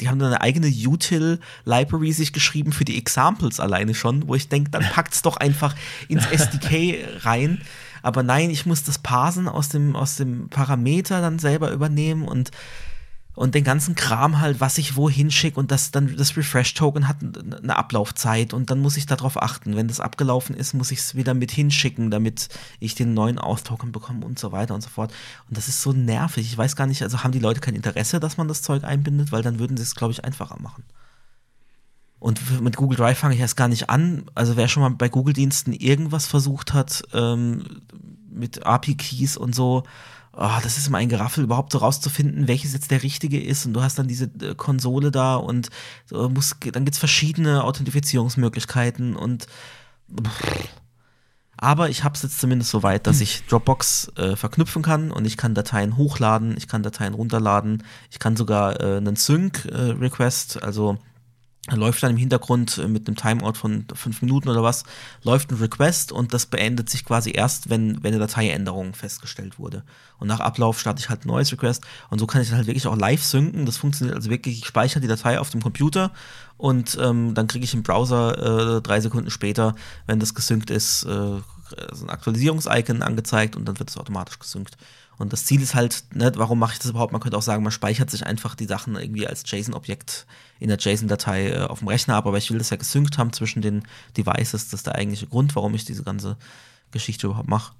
die 0.00 0.08
haben 0.08 0.18
dann 0.18 0.28
eine 0.28 0.40
eigene 0.40 0.68
Util-Library 0.68 2.12
sich 2.12 2.32
geschrieben 2.32 2.72
für 2.72 2.84
die 2.84 2.98
Examples 2.98 3.60
alleine 3.60 3.94
schon, 3.94 4.26
wo 4.28 4.34
ich 4.34 4.48
denke, 4.48 4.70
dann 4.70 4.84
packt 4.84 5.14
es 5.14 5.22
doch 5.22 5.36
einfach 5.36 5.74
ins 6.08 6.26
SDK 6.30 7.24
rein. 7.24 7.60
Aber 8.02 8.22
nein, 8.22 8.50
ich 8.50 8.64
muss 8.66 8.82
das 8.82 8.98
Parsen 8.98 9.46
aus 9.48 9.68
dem, 9.68 9.94
aus 9.94 10.16
dem 10.16 10.48
Parameter 10.48 11.20
dann 11.20 11.38
selber 11.38 11.70
übernehmen 11.70 12.26
und 12.26 12.50
und 13.40 13.54
den 13.54 13.64
ganzen 13.64 13.94
Kram 13.94 14.38
halt, 14.38 14.60
was 14.60 14.76
ich 14.76 14.96
wohin 14.96 15.30
schicke 15.30 15.58
und 15.58 15.70
das 15.70 15.90
dann 15.90 16.14
das 16.14 16.36
Refresh-Token 16.36 17.08
hat 17.08 17.16
eine 17.22 17.74
Ablaufzeit 17.74 18.52
und 18.52 18.68
dann 18.68 18.80
muss 18.80 18.98
ich 18.98 19.06
darauf 19.06 19.40
achten. 19.40 19.76
Wenn 19.76 19.88
das 19.88 19.98
abgelaufen 19.98 20.54
ist, 20.54 20.74
muss 20.74 20.90
ich 20.90 20.98
es 20.98 21.14
wieder 21.14 21.32
mit 21.32 21.50
hinschicken, 21.50 22.10
damit 22.10 22.50
ich 22.80 22.94
den 22.96 23.14
neuen 23.14 23.38
Auth-Token 23.38 23.92
bekomme 23.92 24.26
und 24.26 24.38
so 24.38 24.52
weiter 24.52 24.74
und 24.74 24.82
so 24.82 24.90
fort. 24.90 25.14
Und 25.48 25.56
das 25.56 25.68
ist 25.68 25.80
so 25.80 25.94
nervig. 25.94 26.48
Ich 26.48 26.58
weiß 26.58 26.76
gar 26.76 26.86
nicht, 26.86 27.02
also 27.02 27.24
haben 27.24 27.32
die 27.32 27.38
Leute 27.38 27.60
kein 27.60 27.74
Interesse, 27.74 28.20
dass 28.20 28.36
man 28.36 28.46
das 28.46 28.60
Zeug 28.60 28.84
einbindet, 28.84 29.32
weil 29.32 29.40
dann 29.40 29.58
würden 29.58 29.78
sie 29.78 29.84
es, 29.84 29.94
glaube 29.94 30.12
ich, 30.12 30.22
einfacher 30.22 30.60
machen. 30.60 30.84
Und 32.18 32.60
mit 32.60 32.76
Google 32.76 32.98
Drive 32.98 33.20
fange 33.20 33.36
ich 33.36 33.40
erst 33.40 33.56
gar 33.56 33.68
nicht 33.68 33.88
an. 33.88 34.26
Also 34.34 34.58
wer 34.58 34.68
schon 34.68 34.82
mal 34.82 34.90
bei 34.90 35.08
Google-Diensten 35.08 35.72
irgendwas 35.72 36.26
versucht 36.26 36.74
hat 36.74 37.04
ähm, 37.14 37.64
mit 38.30 38.66
API-Keys 38.66 39.38
und 39.38 39.54
so, 39.54 39.84
oh, 40.32 40.58
das 40.62 40.78
ist 40.78 40.86
immer 40.86 40.98
ein 40.98 41.08
Geraffel, 41.08 41.44
überhaupt 41.44 41.72
so 41.72 41.78
rauszufinden, 41.78 42.48
welches 42.48 42.72
jetzt 42.72 42.90
der 42.90 43.02
richtige 43.02 43.42
ist. 43.42 43.66
Und 43.66 43.74
du 43.74 43.82
hast 43.82 43.98
dann 43.98 44.08
diese 44.08 44.30
äh, 44.40 44.54
Konsole 44.54 45.10
da 45.10 45.36
und 45.36 45.68
äh, 46.12 46.28
musst, 46.28 46.56
dann 46.72 46.84
gibt 46.84 46.94
es 46.94 46.98
verschiedene 46.98 47.64
Authentifizierungsmöglichkeiten 47.64 49.16
und 49.16 49.46
pff. 50.12 50.68
aber 51.56 51.90
ich 51.90 52.04
habe 52.04 52.14
es 52.14 52.22
jetzt 52.22 52.40
zumindest 52.40 52.70
so 52.70 52.82
weit, 52.82 53.06
dass 53.06 53.16
hm. 53.16 53.22
ich 53.22 53.44
Dropbox 53.46 54.12
äh, 54.16 54.36
verknüpfen 54.36 54.82
kann 54.82 55.10
und 55.10 55.24
ich 55.24 55.36
kann 55.36 55.54
Dateien 55.54 55.96
hochladen, 55.96 56.56
ich 56.56 56.68
kann 56.68 56.82
Dateien 56.82 57.14
runterladen, 57.14 57.82
ich 58.10 58.18
kann 58.18 58.36
sogar 58.36 58.80
äh, 58.80 58.96
einen 58.96 59.16
Sync-Request, 59.16 60.56
äh, 60.56 60.60
also 60.60 60.98
läuft 61.68 62.02
dann 62.02 62.12
im 62.12 62.16
Hintergrund 62.16 62.78
äh, 62.78 62.88
mit 62.88 63.06
einem 63.06 63.16
Timeout 63.16 63.54
von 63.54 63.84
fünf 63.94 64.22
Minuten 64.22 64.48
oder 64.48 64.62
was, 64.62 64.84
läuft 65.22 65.50
ein 65.50 65.58
Request 65.58 66.10
und 66.12 66.32
das 66.32 66.46
beendet 66.46 66.88
sich 66.88 67.04
quasi 67.04 67.32
erst, 67.32 67.68
wenn, 67.68 68.02
wenn 68.02 68.14
eine 68.14 68.18
Dateiänderung 68.18 68.94
festgestellt 68.94 69.58
wurde. 69.58 69.84
Und 70.18 70.28
nach 70.28 70.40
Ablauf 70.40 70.80
starte 70.80 71.00
ich 71.00 71.10
halt 71.10 71.24
ein 71.24 71.28
neues 71.28 71.52
Request 71.52 71.84
und 72.08 72.18
so 72.18 72.26
kann 72.26 72.42
ich 72.42 72.48
dann 72.48 72.56
halt 72.56 72.66
wirklich 72.66 72.86
auch 72.86 72.96
live 72.96 73.22
synken. 73.22 73.66
Das 73.66 73.76
funktioniert 73.76 74.16
also 74.16 74.30
wirklich, 74.30 74.58
ich 74.58 74.66
speichere 74.66 75.00
die 75.00 75.08
Datei 75.08 75.38
auf 75.38 75.50
dem 75.50 75.62
Computer 75.62 76.12
und 76.56 76.98
ähm, 77.00 77.34
dann 77.34 77.46
kriege 77.46 77.64
ich 77.64 77.74
im 77.74 77.82
Browser 77.82 78.76
äh, 78.76 78.82
drei 78.82 79.00
Sekunden 79.00 79.30
später, 79.30 79.74
wenn 80.06 80.18
das 80.18 80.34
gesynkt 80.34 80.70
ist, 80.70 81.04
äh, 81.04 81.10
ein 81.10 82.10
Aktualisierungs-Icon 82.10 83.02
angezeigt 83.02 83.54
und 83.54 83.66
dann 83.66 83.78
wird 83.78 83.90
es 83.90 83.96
automatisch 83.96 84.38
gesynkt. 84.38 84.76
Und 85.18 85.34
das 85.34 85.44
Ziel 85.44 85.60
ist 85.60 85.74
halt, 85.74 86.04
ne, 86.14 86.32
warum 86.36 86.58
mache 86.58 86.72
ich 86.72 86.78
das 86.78 86.90
überhaupt? 86.90 87.12
Man 87.12 87.20
könnte 87.20 87.36
auch 87.36 87.42
sagen, 87.42 87.62
man 87.62 87.72
speichert 87.72 88.10
sich 88.10 88.26
einfach 88.26 88.54
die 88.54 88.64
Sachen 88.64 88.96
irgendwie 88.96 89.26
als 89.26 89.42
JSON-Objekt 89.44 90.26
in 90.60 90.68
der 90.68 90.78
JSON-Datei 90.78 91.50
äh, 91.50 91.62
auf 91.62 91.80
dem 91.80 91.88
Rechner 91.88 92.14
ab, 92.14 92.26
aber 92.26 92.38
ich 92.38 92.50
will 92.50 92.58
das 92.58 92.70
ja 92.70 92.76
gesynkt 92.76 93.18
haben 93.18 93.32
zwischen 93.32 93.62
den 93.62 93.82
Devices. 94.16 94.68
Das 94.68 94.74
ist 94.74 94.86
der 94.86 94.94
eigentliche 94.94 95.26
Grund, 95.26 95.56
warum 95.56 95.74
ich 95.74 95.84
diese 95.84 96.04
ganze 96.04 96.36
Geschichte 96.92 97.26
überhaupt 97.26 97.48
mache. 97.48 97.72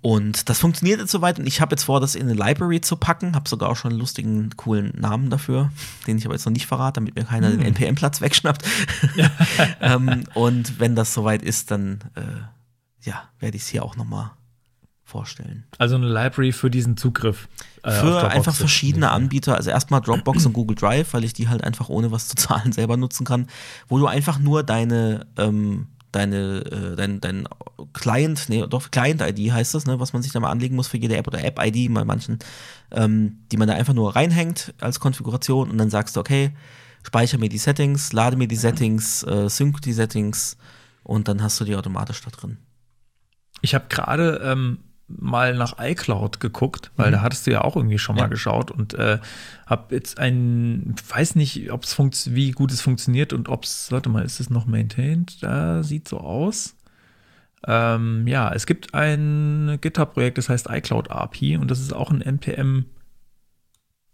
Und 0.00 0.50
das 0.50 0.58
funktioniert 0.58 1.00
jetzt 1.00 1.12
soweit 1.12 1.38
und 1.38 1.46
ich 1.46 1.62
habe 1.62 1.72
jetzt 1.72 1.84
vor, 1.84 1.98
das 1.98 2.14
in 2.14 2.28
eine 2.28 2.34
Library 2.34 2.82
zu 2.82 2.96
packen. 2.96 3.34
Habe 3.34 3.48
sogar 3.48 3.70
auch 3.70 3.76
schon 3.76 3.92
einen 3.92 4.00
lustigen, 4.00 4.50
coolen 4.54 4.92
Namen 4.94 5.30
dafür, 5.30 5.72
den 6.06 6.18
ich 6.18 6.26
aber 6.26 6.34
jetzt 6.34 6.44
noch 6.44 6.52
nicht 6.52 6.66
verrate, 6.66 7.00
damit 7.00 7.16
mir 7.16 7.24
keiner 7.24 7.48
hm. 7.48 7.58
den 7.58 7.66
NPM-Platz 7.68 8.20
wegschnappt. 8.20 8.66
ähm, 9.80 10.24
und 10.34 10.78
wenn 10.78 10.94
das 10.94 11.14
soweit 11.14 11.42
ist, 11.42 11.70
dann 11.70 12.00
äh, 12.16 13.08
ja, 13.08 13.22
werde 13.40 13.56
ich 13.56 13.62
es 13.62 13.68
hier 13.68 13.82
auch 13.82 13.96
nochmal 13.96 14.32
vorstellen. 15.04 15.64
Also 15.78 15.96
eine 15.96 16.08
Library 16.08 16.52
für 16.52 16.68
diesen 16.70 16.98
Zugriff. 16.98 17.48
Äh, 17.84 17.90
für 17.90 18.28
einfach 18.28 18.54
verschiedene 18.54 19.10
Anbieter. 19.10 19.56
Also 19.56 19.70
erstmal 19.70 20.00
Dropbox 20.00 20.46
und 20.46 20.54
Google 20.54 20.74
Drive, 20.74 21.12
weil 21.12 21.22
ich 21.22 21.34
die 21.34 21.48
halt 21.48 21.62
einfach 21.62 21.88
ohne 21.88 22.10
was 22.10 22.28
zu 22.28 22.34
zahlen 22.36 22.72
selber 22.72 22.96
nutzen 22.96 23.24
kann, 23.24 23.46
wo 23.88 23.98
du 23.98 24.06
einfach 24.06 24.38
nur 24.38 24.62
deine 24.62 25.26
ähm, 25.36 25.88
deine, 26.14 26.64
äh, 26.70 26.96
dein, 26.96 27.20
dein 27.20 27.48
Client, 27.92 28.48
nee, 28.48 28.64
doch 28.68 28.90
Client-ID 28.90 29.52
heißt 29.52 29.74
das, 29.74 29.86
ne, 29.86 29.98
was 29.98 30.12
man 30.12 30.22
sich 30.22 30.32
da 30.32 30.40
mal 30.40 30.50
anlegen 30.50 30.76
muss 30.76 30.86
für 30.86 30.96
jede 30.96 31.16
App 31.16 31.26
oder 31.26 31.44
App-ID 31.44 31.92
bei 31.92 32.04
manchen, 32.04 32.38
ähm, 32.92 33.40
die 33.50 33.56
man 33.56 33.68
da 33.68 33.74
einfach 33.74 33.94
nur 33.94 34.14
reinhängt 34.14 34.74
als 34.80 35.00
Konfiguration 35.00 35.70
und 35.70 35.78
dann 35.78 35.90
sagst 35.90 36.14
du, 36.14 36.20
okay, 36.20 36.52
speichere 37.02 37.40
mir 37.40 37.48
die 37.48 37.58
Settings, 37.58 38.12
lade 38.12 38.36
mir 38.36 38.48
die 38.48 38.56
Settings, 38.56 39.24
äh, 39.24 39.48
sync 39.48 39.82
die 39.82 39.92
Settings 39.92 40.56
und 41.02 41.28
dann 41.28 41.42
hast 41.42 41.60
du 41.60 41.64
die 41.64 41.74
automatisch 41.74 42.22
da 42.22 42.30
drin. 42.30 42.58
Ich 43.60 43.74
habe 43.74 43.86
gerade 43.88 44.40
ähm, 44.44 44.78
mal 45.18 45.54
nach 45.54 45.76
iCloud 45.78 46.40
geguckt, 46.40 46.90
weil 46.96 47.08
mhm. 47.08 47.12
da 47.12 47.22
hattest 47.22 47.46
du 47.46 47.52
ja 47.52 47.62
auch 47.62 47.76
irgendwie 47.76 47.98
schon 47.98 48.16
mal 48.16 48.22
ja. 48.22 48.28
geschaut 48.28 48.70
und 48.70 48.94
äh, 48.94 49.18
habe 49.66 49.94
jetzt 49.94 50.18
ein, 50.18 50.94
weiß 51.08 51.36
nicht, 51.36 51.70
ob 51.70 51.84
es 51.84 52.34
wie 52.34 52.50
gut 52.50 52.72
es 52.72 52.80
funktioniert 52.80 53.32
und 53.32 53.48
ob 53.48 53.64
es, 53.64 53.90
warte 53.92 54.08
mal, 54.08 54.24
ist 54.24 54.40
es 54.40 54.50
noch 54.50 54.66
maintained? 54.66 55.42
Da 55.42 55.82
sieht 55.82 56.08
so 56.08 56.18
aus. 56.18 56.76
Ähm, 57.66 58.26
ja, 58.26 58.52
es 58.52 58.66
gibt 58.66 58.94
ein 58.94 59.78
GitHub-Projekt, 59.80 60.38
das 60.38 60.48
heißt 60.48 60.68
iCloud 60.70 61.10
API 61.10 61.56
und 61.56 61.70
das 61.70 61.80
ist 61.80 61.92
auch 61.94 62.10
ein 62.10 62.20
NPM 62.20 62.86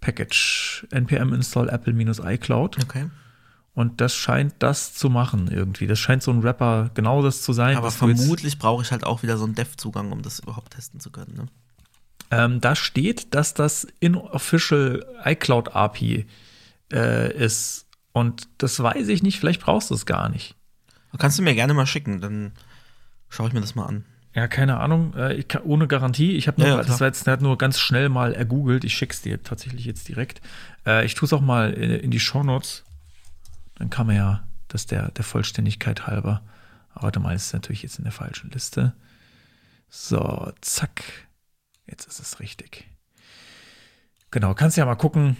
Package, 0.01 0.87
npm 0.91 1.35
install 1.35 1.69
apple-iCloud. 1.69 2.83
Okay. 2.83 3.11
Und 3.75 4.01
das 4.01 4.15
scheint 4.15 4.55
das 4.59 4.95
zu 4.95 5.11
machen 5.11 5.49
irgendwie. 5.51 5.87
Das 5.87 5.99
scheint 5.99 6.23
so 6.23 6.33
ein 6.33 6.41
Rapper 6.41 6.91
genau 6.95 7.23
das 7.23 7.43
zu 7.43 7.53
sein. 7.53 7.77
Aber 7.77 7.91
vermutlich 7.91 8.59
brauche 8.59 8.83
ich 8.83 8.91
halt 8.91 9.05
auch 9.05 9.23
wieder 9.23 9.39
so 9.39 9.45
einen 9.45 9.55
Dev-Zugang, 9.55 10.13
um 10.13 10.23
das 10.23 10.41
überhaupt 10.41 10.73
testen 10.73 11.01
zu 11.01 11.11
können. 11.11 11.35
Ne? 11.37 11.47
Ähm, 12.31 12.61
da 12.61 12.75
steht, 12.75 13.35
dass 13.35 13.55
das 13.55 13.87
in-official 14.01 15.05
iCloud 15.25 15.75
API 15.75 16.27
äh, 16.93 17.33
ist. 17.33 17.87
Und 18.13 18.49
das 18.59 18.81
weiß 18.81 19.09
ich 19.09 19.23
nicht, 19.23 19.39
vielleicht 19.39 19.61
brauchst 19.61 19.91
du 19.91 19.95
es 19.95 20.05
gar 20.05 20.29
nicht. 20.29 20.57
Kannst 21.19 21.39
du 21.39 21.43
mir 21.43 21.55
gerne 21.55 21.75
mal 21.75 21.87
schicken, 21.87 22.21
dann 22.21 22.53
schaue 23.29 23.49
ich 23.49 23.55
mir 23.55 23.61
das 23.61 23.75
mal 23.75 23.87
an. 23.87 24.05
Ja, 24.35 24.47
keine 24.47 24.79
Ahnung, 24.79 25.15
äh, 25.15 25.43
kann, 25.43 25.63
ohne 25.63 25.89
Garantie. 25.89 26.37
Ich 26.37 26.47
habe 26.47 26.61
nur, 26.61 26.71
ja, 26.71 26.77
ja, 26.77 26.83
das 26.85 27.01
war 27.01 27.09
jetzt 27.09 27.27
nur 27.41 27.59
ganz 27.59 27.81
schnell 27.81 28.09
mal 28.09 28.33
ergoogelt. 28.33 28.85
Ich 28.85 28.95
schick's 28.95 29.23
dir 29.23 29.43
tatsächlich 29.43 29.85
jetzt 29.85 30.07
direkt. 30.07 30.41
Äh, 30.87 31.05
ich 31.05 31.17
tue 31.17 31.27
es 31.27 31.33
auch 31.33 31.41
mal 31.41 31.73
in, 31.73 31.91
in 31.91 32.11
die 32.13 32.21
Shownotes. 32.21 32.85
Dann 33.81 33.91
kann 33.91 34.07
man 34.07 34.17
ja 34.17 34.47
das 34.69 34.87
der, 34.87 35.11
der 35.11 35.25
Vollständigkeit 35.25 36.07
halber. 36.07 36.43
Aber 36.95 37.19
mal, 37.19 37.35
ist 37.35 37.53
natürlich 37.55 37.83
jetzt 37.83 37.99
in 37.99 38.05
der 38.05 38.13
falschen 38.13 38.51
Liste. 38.51 38.95
So, 39.89 40.53
zack. 40.61 41.03
Jetzt 41.87 42.07
ist 42.07 42.21
es 42.21 42.41
richtig. 42.41 42.89
Genau, 44.31 44.55
kannst 44.55 44.77
ja 44.77 44.85
mal 44.85 44.97
gucken. 44.97 45.39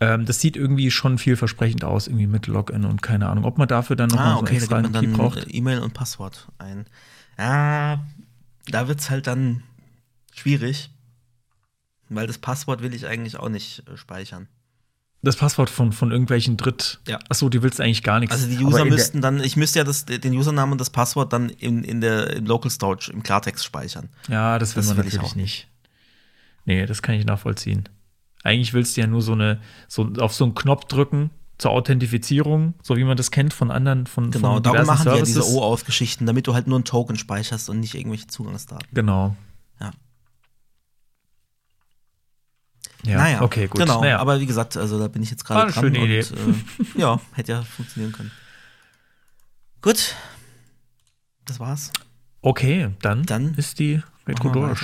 Ähm, 0.00 0.24
das 0.24 0.40
sieht 0.40 0.56
irgendwie 0.56 0.90
schon 0.90 1.18
vielversprechend 1.18 1.84
aus, 1.84 2.08
irgendwie 2.08 2.26
mit 2.26 2.46
Login 2.46 2.86
und 2.86 3.02
keine 3.02 3.28
Ahnung, 3.28 3.44
ob 3.44 3.58
man 3.58 3.68
dafür 3.68 3.96
dann 3.96 4.08
noch 4.08 4.18
ah, 4.18 4.36
okay, 4.36 4.58
so 4.58 4.64
extra 4.64 4.82
da 4.82 4.88
dann 4.88 5.12
braucht. 5.12 5.46
E-Mail 5.48 5.80
und 5.80 5.92
Passwort 5.92 6.48
ein. 6.56 6.86
Ja, 7.38 8.02
da 8.66 8.88
wird 8.88 9.00
es 9.00 9.10
halt 9.10 9.26
dann 9.26 9.62
schwierig, 10.32 10.90
weil 12.08 12.26
das 12.26 12.38
Passwort 12.38 12.82
will 12.82 12.94
ich 12.94 13.06
eigentlich 13.06 13.36
auch 13.36 13.50
nicht 13.50 13.86
äh, 13.88 13.96
speichern. 13.98 14.48
Das 15.24 15.36
Passwort 15.36 15.70
von, 15.70 15.92
von 15.92 16.10
irgendwelchen 16.12 16.56
Dritt. 16.56 17.00
Ja. 17.08 17.18
Achso, 17.28 17.48
die 17.48 17.62
willst 17.62 17.78
du 17.78 17.82
eigentlich 17.82 18.02
gar 18.02 18.20
nichts. 18.20 18.34
Also 18.34 18.46
die 18.46 18.62
User 18.62 18.84
müssten 18.84 19.20
dann, 19.20 19.40
ich 19.40 19.56
müsste 19.56 19.78
ja 19.78 19.84
das, 19.84 20.04
den 20.04 20.34
Username 20.34 20.72
und 20.72 20.80
das 20.80 20.90
Passwort 20.90 21.32
dann 21.32 21.48
in, 21.48 21.82
in 21.82 22.00
der 22.00 22.36
im 22.36 22.46
Local 22.46 22.70
Storage 22.70 23.10
im 23.12 23.22
Klartext 23.22 23.64
speichern. 23.64 24.08
Ja, 24.28 24.58
das 24.58 24.76
will 24.76 24.82
das 24.82 24.88
man 24.88 24.98
will 24.98 25.04
natürlich 25.04 25.36
nicht. 25.36 25.68
Nee, 26.66 26.86
das 26.86 27.02
kann 27.02 27.14
ich 27.14 27.24
nachvollziehen. 27.24 27.88
Eigentlich 28.42 28.74
willst 28.74 28.96
du 28.96 29.00
ja 29.00 29.06
nur 29.06 29.22
so 29.22 29.32
eine, 29.32 29.60
so 29.88 30.12
auf 30.18 30.34
so 30.34 30.44
einen 30.44 30.54
Knopf 30.54 30.84
drücken 30.84 31.30
zur 31.56 31.70
Authentifizierung, 31.70 32.74
so 32.82 32.96
wie 32.96 33.04
man 33.04 33.16
das 33.16 33.30
kennt 33.30 33.54
von 33.54 33.70
anderen, 33.70 34.06
von 34.06 34.30
Genau, 34.30 34.54
von 34.54 34.62
darum 34.62 34.86
machen 34.86 35.04
Services. 35.04 35.32
die 35.32 35.38
ja 35.38 35.42
diese 35.44 35.56
OAuth-Geschichten, 35.56 36.26
damit 36.26 36.46
du 36.46 36.54
halt 36.54 36.66
nur 36.66 36.76
einen 36.76 36.84
Token 36.84 37.16
speicherst 37.16 37.70
und 37.70 37.80
nicht 37.80 37.94
irgendwelche 37.94 38.26
Zugangsdaten. 38.26 38.88
Genau. 38.92 39.36
Ja. 43.06 43.12
Ja, 43.12 43.18
naja, 43.18 43.42
okay, 43.42 43.66
gut. 43.66 43.80
Genau, 43.80 44.00
naja. 44.00 44.18
aber 44.18 44.40
wie 44.40 44.46
gesagt, 44.46 44.76
also 44.76 44.98
da 44.98 45.08
bin 45.08 45.22
ich 45.22 45.30
jetzt 45.30 45.44
gerade 45.44 45.70
dran. 45.70 45.84
Schöne 45.84 45.98
und, 45.98 46.04
Idee. 46.06 46.20
Äh, 46.20 47.00
ja, 47.00 47.20
hätte 47.32 47.52
ja 47.52 47.62
funktionieren 47.62 48.12
können. 48.12 48.30
Gut, 49.82 50.14
das 51.44 51.60
war's. 51.60 51.92
Okay, 52.40 52.90
dann, 53.00 53.24
dann 53.24 53.54
ist 53.54 53.78
die 53.78 54.02
Retro 54.26 54.50
durch. 54.50 54.80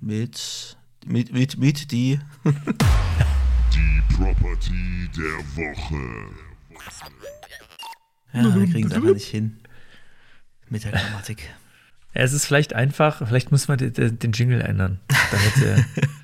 Mit, 0.00 0.76
mit, 1.04 1.32
mit, 1.32 1.58
mit 1.58 1.90
die. 1.90 2.18
die 2.44 4.14
Property 4.14 5.10
der 5.14 5.38
Woche. 5.56 6.34
Ja, 8.32 8.54
wir 8.54 8.66
kriegen 8.70 8.88
es 8.88 8.94
einfach 8.94 9.12
nicht 9.12 9.28
hin. 9.28 9.58
Mit 10.68 10.84
der 10.84 10.92
Grammatik. 10.92 11.50
Es 12.12 12.32
ist 12.32 12.46
vielleicht 12.46 12.72
einfach, 12.72 13.18
vielleicht 13.26 13.52
muss 13.52 13.68
man 13.68 13.78
den, 13.78 14.18
den 14.18 14.32
Jingle 14.32 14.60
ändern, 14.60 15.00
damit 15.30 15.86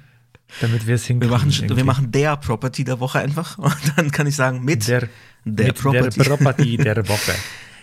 Damit 0.61 0.87
wir 0.87 0.95
es 0.95 1.07
hinkriegen. 1.07 1.31
Wir 1.31 1.39
machen, 1.39 1.77
wir 1.77 1.85
machen 1.85 2.13
der 2.13 2.37
Property 2.37 2.85
der 2.85 3.01
Woche 3.01 3.19
einfach 3.19 3.59
und 3.59 3.77
dann 3.97 4.11
kann 4.11 4.27
ich 4.27 4.37
sagen 4.37 4.65
mit 4.65 4.87
der, 4.89 5.09
der, 5.45 5.67
mit 5.67 5.77
Property. 5.77 6.19
der 6.19 6.25
Property 6.25 6.77
der 6.77 7.09
Woche. 7.09 7.35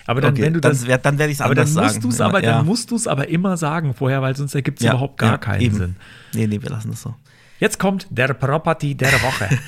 Aber 0.05 0.21
dann, 0.21 0.33
okay, 0.33 0.43
wenn 0.43 0.53
du 0.53 0.59
das, 0.59 0.83
dann, 0.83 1.01
dann 1.01 1.17
werde 1.17 1.31
ich 1.31 1.37
es 1.37 1.41
anders 1.41 1.73
dann 1.73 1.83
musst 1.83 1.93
sagen. 1.95 2.03
Du's 2.03 2.21
aber, 2.21 2.43
ja. 2.43 2.57
Dann 2.57 2.65
musst 2.65 2.91
du 2.91 2.95
es 2.95 3.07
aber 3.07 3.29
immer 3.29 3.55
sagen 3.57 3.93
vorher, 3.93 4.21
weil 4.21 4.35
sonst 4.35 4.53
ergibt 4.53 4.79
es 4.79 4.85
ja, 4.85 4.91
überhaupt 4.91 5.17
gar 5.17 5.31
ja, 5.31 5.37
keinen 5.37 5.61
eben. 5.61 5.77
Sinn. 5.77 5.95
Nee, 6.33 6.47
nee, 6.47 6.61
wir 6.61 6.69
lassen 6.69 6.91
das 6.91 7.01
so. 7.01 7.15
Jetzt 7.59 7.79
kommt 7.79 8.07
der 8.09 8.33
Property 8.33 8.95
der 8.95 9.13
Woche. 9.21 9.49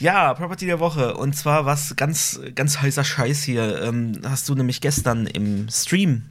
ja, 0.00 0.34
Property 0.34 0.66
der 0.66 0.80
Woche. 0.80 1.14
Und 1.14 1.36
zwar 1.36 1.66
was 1.66 1.94
ganz, 1.94 2.40
ganz 2.56 2.80
heißer 2.80 3.04
Scheiß 3.04 3.44
hier. 3.44 3.82
Ähm, 3.82 4.20
hast 4.24 4.48
du 4.48 4.56
nämlich 4.56 4.80
gestern 4.80 5.28
im 5.28 5.68
Stream 5.68 6.24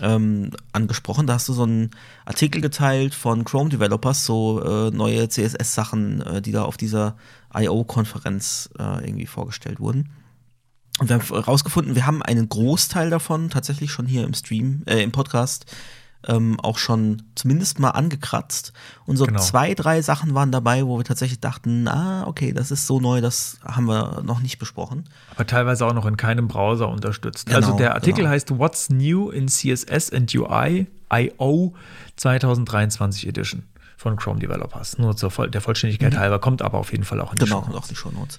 ähm, 0.00 0.50
angesprochen. 0.72 1.26
Da 1.26 1.34
hast 1.34 1.48
du 1.48 1.52
so 1.52 1.62
einen 1.62 1.90
Artikel 2.24 2.60
geteilt 2.60 3.14
von 3.14 3.44
Chrome 3.44 3.70
Developers, 3.70 4.26
so 4.26 4.62
äh, 4.62 4.90
neue 4.90 5.28
CSS-Sachen, 5.28 6.20
äh, 6.22 6.42
die 6.42 6.52
da 6.52 6.64
auf 6.64 6.76
dieser 6.76 7.16
I.O.-Konferenz 7.56 8.70
äh, 8.78 9.06
irgendwie 9.06 9.26
vorgestellt 9.26 9.80
wurden. 9.80 10.10
Und 11.00 11.08
wir 11.08 11.16
haben 11.16 11.26
herausgefunden, 11.26 11.94
wir 11.96 12.06
haben 12.06 12.22
einen 12.22 12.48
Großteil 12.48 13.10
davon 13.10 13.50
tatsächlich 13.50 13.90
schon 13.90 14.06
hier 14.06 14.24
im 14.24 14.34
Stream, 14.34 14.82
äh, 14.86 15.02
im 15.02 15.12
Podcast 15.12 15.66
ähm, 16.28 16.58
auch 16.60 16.78
schon 16.78 17.22
zumindest 17.34 17.78
mal 17.78 17.90
angekratzt. 17.90 18.72
Und 19.06 19.16
so 19.16 19.24
genau. 19.24 19.40
zwei, 19.40 19.74
drei 19.74 20.02
Sachen 20.02 20.34
waren 20.34 20.52
dabei, 20.52 20.86
wo 20.86 20.98
wir 20.98 21.04
tatsächlich 21.04 21.40
dachten, 21.40 21.88
ah, 21.88 22.26
okay, 22.26 22.52
das 22.52 22.70
ist 22.70 22.86
so 22.86 23.00
neu, 23.00 23.20
das 23.20 23.58
haben 23.64 23.86
wir 23.86 24.22
noch 24.24 24.40
nicht 24.40 24.58
besprochen. 24.58 25.04
Aber 25.34 25.46
teilweise 25.46 25.86
auch 25.86 25.94
noch 25.94 26.06
in 26.06 26.16
keinem 26.16 26.48
Browser 26.48 26.88
unterstützt. 26.88 27.48
Also 27.48 27.58
genau, 27.58 27.66
also 27.66 27.78
der 27.78 27.94
Artikel 27.94 28.20
genau. 28.20 28.30
heißt 28.30 28.58
What's 28.58 28.90
New 28.90 29.30
in 29.30 29.48
CSS 29.48 30.12
and 30.12 30.34
UI 30.34 30.86
I.O. 31.12 31.74
2023 32.16 33.28
Edition 33.28 33.64
von 33.96 34.16
Chrome 34.16 34.40
Developers. 34.40 34.98
Nur 34.98 35.16
zur 35.16 35.30
Voll 35.30 35.50
der 35.50 35.60
Vollständigkeit 35.60 36.14
mhm. 36.14 36.18
halber, 36.18 36.38
kommt 36.38 36.62
aber 36.62 36.78
auf 36.78 36.92
jeden 36.92 37.04
Fall 37.04 37.20
auch 37.20 37.32
in 37.32 37.38
die 37.38 37.44
Genau, 37.44 37.62
kommt 37.62 37.76
auch 37.76 37.86
die 37.86 37.96
Show 37.96 38.10
Notes. 38.10 38.38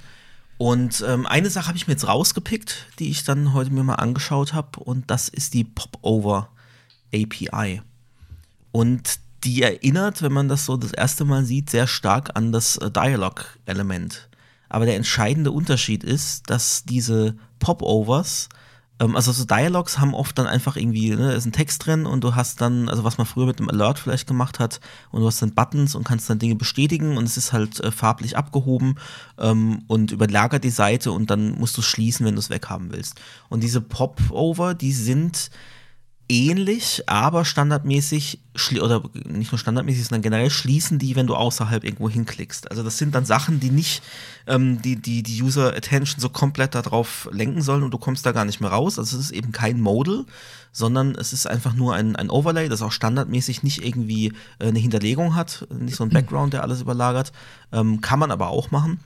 Und 0.57 1.03
ähm, 1.05 1.25
eine 1.25 1.49
Sache 1.49 1.67
habe 1.67 1.77
ich 1.77 1.87
mir 1.87 1.93
jetzt 1.93 2.07
rausgepickt, 2.07 2.87
die 2.99 3.09
ich 3.09 3.25
dann 3.25 3.53
heute 3.53 3.71
mir 3.71 3.83
mal 3.83 3.95
angeschaut 3.95 4.53
habe, 4.53 4.79
und 4.79 5.11
das 5.11 5.27
ist 5.27 5.53
die 5.53 5.65
Popover 5.65 6.49
API. 7.15 7.81
Und 8.71 9.19
die 9.45 9.61
erinnert, 9.61 10.21
wenn 10.21 10.33
man 10.33 10.49
das 10.49 10.65
so 10.65 10.75
das 10.75 10.91
erste 10.91 11.23
Mal 11.23 11.45
sieht, 11.45 11.69
sehr 11.69 11.87
stark 11.87 12.31
an 12.35 12.51
das 12.51 12.77
äh, 12.77 12.91
Dialog-Element. 12.91 14.27
Aber 14.69 14.85
der 14.85 14.95
entscheidende 14.95 15.51
Unterschied 15.51 16.03
ist, 16.03 16.49
dass 16.49 16.83
diese 16.83 17.35
Popovers, 17.59 18.49
ähm, 18.99 19.15
also 19.15 19.31
so 19.31 19.45
Dialogs 19.45 19.99
haben 19.99 20.15
oft 20.15 20.37
dann 20.37 20.47
einfach 20.47 20.75
irgendwie, 20.75 21.11
ne, 21.11 21.33
ist 21.33 21.45
ein 21.45 21.51
Text 21.51 21.85
drin 21.85 22.07
und 22.07 22.23
du 22.23 22.33
hast 22.33 22.59
dann, 22.59 22.89
also 22.89 23.03
was 23.03 23.19
man 23.19 23.27
früher 23.27 23.45
mit 23.45 23.59
einem 23.59 23.69
Alert 23.69 23.99
vielleicht 23.99 24.27
gemacht 24.27 24.59
hat, 24.59 24.79
und 25.11 25.21
du 25.21 25.27
hast 25.27 25.41
dann 25.41 25.53
Buttons 25.53 25.93
und 25.93 26.03
kannst 26.05 26.29
dann 26.29 26.39
Dinge 26.39 26.55
bestätigen 26.55 27.15
und 27.15 27.25
es 27.25 27.37
ist 27.37 27.53
halt 27.53 27.79
äh, 27.81 27.91
farblich 27.91 28.35
abgehoben 28.37 28.95
ähm, 29.37 29.83
und 29.87 30.11
überlagert 30.11 30.63
die 30.63 30.69
Seite 30.71 31.11
und 31.11 31.29
dann 31.29 31.51
musst 31.51 31.77
du 31.77 31.83
schließen, 31.83 32.25
wenn 32.25 32.35
du 32.35 32.39
es 32.39 32.49
weghaben 32.49 32.91
willst. 32.91 33.21
Und 33.49 33.61
diese 33.63 33.79
Popover, 33.79 34.73
die 34.73 34.91
sind 34.91 35.51
ähnlich, 36.27 37.03
aber 37.07 37.45
standardmäßig, 37.45 38.39
oder 38.81 39.03
nicht 39.25 39.51
nur 39.51 39.59
standardmäßig, 39.59 40.05
sondern 40.05 40.23
generell 40.23 40.49
schließen 40.49 40.97
die, 40.97 41.15
wenn 41.15 41.27
du 41.27 41.35
außerhalb 41.35 41.83
irgendwo 41.83 42.09
hinklickst. 42.09 42.71
Also 42.71 42.83
das 42.83 42.97
sind 42.97 43.13
dann 43.13 43.25
Sachen, 43.25 43.59
die 43.59 43.69
nicht 43.69 44.01
ähm, 44.47 44.81
die, 44.81 44.95
die, 44.95 45.21
die 45.21 45.41
User 45.41 45.75
Attention 45.75 46.19
so 46.19 46.29
komplett 46.29 46.73
darauf 46.73 47.29
lenken 47.31 47.61
sollen 47.61 47.83
und 47.83 47.91
du 47.91 47.97
kommst 47.97 48.25
da 48.25 48.31
gar 48.31 48.45
nicht 48.45 48.59
mehr 48.59 48.71
raus. 48.71 48.97
Also 48.97 49.17
es 49.17 49.25
ist 49.25 49.31
eben 49.31 49.51
kein 49.51 49.79
Modal, 49.79 50.25
sondern 50.71 51.15
es 51.15 51.31
ist 51.31 51.47
einfach 51.47 51.73
nur 51.73 51.93
ein, 51.93 52.15
ein 52.15 52.29
Overlay, 52.29 52.69
das 52.69 52.81
auch 52.81 52.91
standardmäßig 52.91 53.63
nicht 53.63 53.85
irgendwie 53.85 54.33
äh, 54.59 54.67
eine 54.67 54.79
Hinterlegung 54.79 55.35
hat, 55.35 55.67
nicht 55.69 55.95
so 55.95 56.03
ein 56.03 56.09
Background, 56.09 56.53
der 56.53 56.63
alles 56.63 56.81
überlagert. 56.81 57.31
Ähm, 57.71 58.01
kann 58.01 58.19
man 58.19 58.31
aber 58.31 58.49
auch 58.49 58.71
machen 58.71 58.99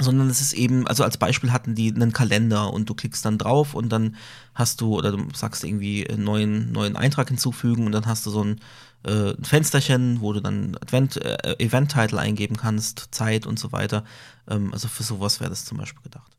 sondern 0.00 0.30
es 0.30 0.40
ist 0.40 0.54
eben, 0.54 0.86
also 0.86 1.04
als 1.04 1.18
Beispiel 1.18 1.52
hatten 1.52 1.74
die 1.74 1.92
einen 1.94 2.12
Kalender 2.12 2.72
und 2.72 2.88
du 2.88 2.94
klickst 2.94 3.24
dann 3.24 3.38
drauf 3.38 3.74
und 3.74 3.90
dann 3.90 4.16
hast 4.54 4.80
du, 4.80 4.96
oder 4.96 5.12
du 5.12 5.26
sagst 5.34 5.64
irgendwie 5.64 6.08
einen 6.08 6.24
neuen, 6.24 6.72
neuen 6.72 6.96
Eintrag 6.96 7.28
hinzufügen 7.28 7.84
und 7.86 7.92
dann 7.92 8.06
hast 8.06 8.24
du 8.24 8.30
so 8.30 8.42
ein, 8.42 8.60
äh, 9.04 9.34
Fensterchen, 9.42 10.20
wo 10.20 10.32
du 10.32 10.40
dann 10.40 10.76
Advent, 10.80 11.16
äh, 11.16 11.56
Event-Title 11.58 12.18
eingeben 12.18 12.56
kannst, 12.56 13.08
Zeit 13.10 13.46
und 13.46 13.58
so 13.58 13.72
weiter. 13.72 14.04
Ähm, 14.48 14.72
also 14.72 14.88
für 14.88 15.02
sowas 15.02 15.40
wäre 15.40 15.50
das 15.50 15.64
zum 15.64 15.78
Beispiel 15.78 16.02
gedacht. 16.02 16.32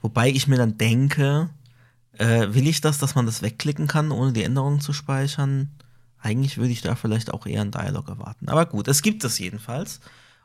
Wobei 0.00 0.30
ich 0.30 0.48
mir 0.48 0.56
dann 0.56 0.78
denke, 0.78 1.50
äh, 2.14 2.48
will 2.50 2.66
ich 2.66 2.80
das, 2.80 2.98
dass 2.98 3.14
man 3.14 3.26
das 3.26 3.42
wegklicken 3.42 3.86
kann, 3.86 4.10
ohne 4.10 4.32
die 4.32 4.42
Änderungen 4.42 4.80
zu 4.80 4.92
speichern? 4.92 5.70
Eigentlich 6.18 6.58
würde 6.58 6.72
ich 6.72 6.82
da 6.82 6.96
vielleicht 6.96 7.32
auch 7.32 7.46
eher 7.46 7.60
einen 7.60 7.70
Dialog 7.70 8.08
erwarten. 8.08 8.48
Aber 8.48 8.66
gut, 8.66 8.88
es 8.88 9.02
gibt 9.02 9.24
es 9.24 9.38
jedenfalls. 9.38 10.00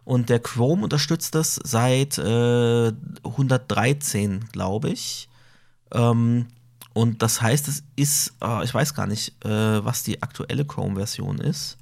Und 0.06 0.30
der 0.30 0.40
Chrome 0.40 0.84
unterstützt 0.84 1.34
das 1.34 1.60
seit 1.64 2.20
äh, 2.20 2.94
113, 3.24 4.46
glaube 4.52 4.90
ich. 4.90 5.28
Ähm, 5.92 6.46
und 6.94 7.24
das 7.24 7.42
heißt, 7.42 7.68
es 7.68 7.84
ist, 7.96 8.34
äh, 8.42 8.64
ich 8.64 8.74
weiß 8.74 8.94
gar 8.94 9.08
nicht, 9.08 9.44
äh, 9.44 9.84
was 9.84 10.04
die 10.04 10.22
aktuelle 10.22 10.64
Chrome-Version 10.64 11.40
ist. 11.40 11.78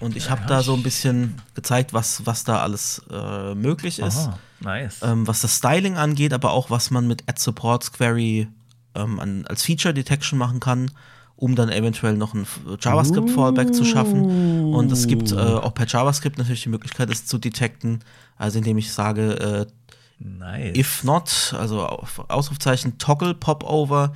Und 0.00 0.16
ich 0.16 0.28
habe 0.28 0.42
da 0.46 0.62
so 0.62 0.74
ein 0.74 0.82
bisschen 0.82 1.40
gezeigt, 1.54 1.94
was, 1.94 2.26
was 2.26 2.44
da 2.44 2.60
alles 2.60 3.00
äh, 3.10 3.54
möglich 3.54 4.00
ist. 4.00 4.18
Aha, 4.18 4.38
nice. 4.60 5.00
Ähm, 5.02 5.26
was 5.26 5.40
das 5.40 5.56
Styling 5.56 5.96
angeht, 5.96 6.34
aber 6.34 6.52
auch 6.52 6.68
was 6.68 6.90
man 6.90 7.08
mit 7.08 7.22
Add 7.26 7.40
Supports 7.40 7.92
Query 7.92 8.48
ähm, 8.96 9.20
an, 9.20 9.46
als 9.46 9.64
Feature 9.64 9.94
Detection 9.94 10.38
machen 10.38 10.60
kann, 10.60 10.90
um 11.36 11.54
dann 11.54 11.68
eventuell 11.68 12.16
noch 12.16 12.34
ein 12.34 12.46
JavaScript 12.80 13.30
Fallback 13.30 13.74
zu 13.74 13.84
schaffen. 13.84 14.74
Und 14.74 14.90
es 14.90 15.06
gibt 15.06 15.32
äh, 15.32 15.36
auch 15.36 15.74
per 15.74 15.86
JavaScript 15.86 16.38
natürlich 16.38 16.62
die 16.62 16.70
Möglichkeit, 16.70 17.10
es 17.10 17.26
zu 17.26 17.38
detecten, 17.38 18.00
also 18.36 18.58
indem 18.58 18.78
ich 18.78 18.92
sage, 18.92 19.32
äh, 19.32 19.66
nice. 20.18 20.76
if 20.76 21.04
not, 21.04 21.54
also 21.58 21.84
auf 21.84 22.24
Ausrufzeichen 22.28 22.98
Toggle 22.98 23.34
Popover 23.34 24.12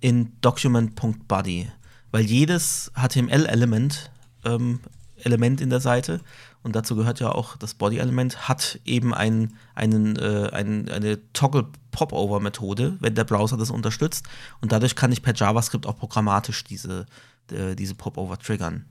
in 0.00 0.32
document.body. 0.40 1.68
Weil 2.10 2.24
jedes 2.24 2.92
HTML-Element, 2.94 4.10
ähm, 4.44 4.80
Element 5.22 5.60
in 5.60 5.70
der 5.70 5.80
Seite, 5.80 6.20
und 6.64 6.74
dazu 6.74 6.96
gehört 6.96 7.20
ja 7.20 7.28
auch 7.30 7.56
das 7.56 7.74
Body-Element, 7.74 8.48
hat 8.48 8.80
eben 8.84 9.14
ein, 9.14 9.54
einen, 9.74 10.16
äh, 10.16 10.48
ein, 10.52 10.88
eine 10.88 11.20
Toggle-Popover-Methode, 11.34 12.96
wenn 13.00 13.14
der 13.14 13.24
Browser 13.24 13.56
das 13.56 13.70
unterstützt. 13.70 14.26
Und 14.60 14.72
dadurch 14.72 14.96
kann 14.96 15.12
ich 15.12 15.22
per 15.22 15.34
JavaScript 15.34 15.86
auch 15.86 15.96
programmatisch 15.96 16.64
diese, 16.64 17.06
äh, 17.52 17.76
diese 17.76 17.94
Popover 17.94 18.38
triggern. 18.38 18.86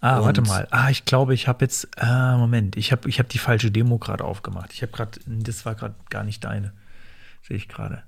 ah, 0.00 0.20
warte 0.22 0.40
und- 0.42 0.48
mal. 0.48 0.66
Ah, 0.70 0.90
ich 0.90 1.04
glaube, 1.04 1.34
ich 1.34 1.48
habe 1.48 1.64
jetzt, 1.64 1.88
ah, 2.02 2.36
Moment, 2.36 2.76
ich 2.76 2.92
habe 2.92 3.08
ich 3.08 3.18
hab 3.18 3.28
die 3.28 3.38
falsche 3.38 3.70
Demo 3.70 3.98
gerade 3.98 4.24
aufgemacht. 4.24 4.72
Ich 4.72 4.82
habe 4.82 4.92
gerade, 4.92 5.18
das 5.26 5.64
war 5.64 5.74
gerade 5.74 5.94
gar 6.10 6.24
nicht 6.24 6.44
deine. 6.44 6.72
Sehe 7.42 7.56
ich 7.56 7.68
gerade. 7.68 8.02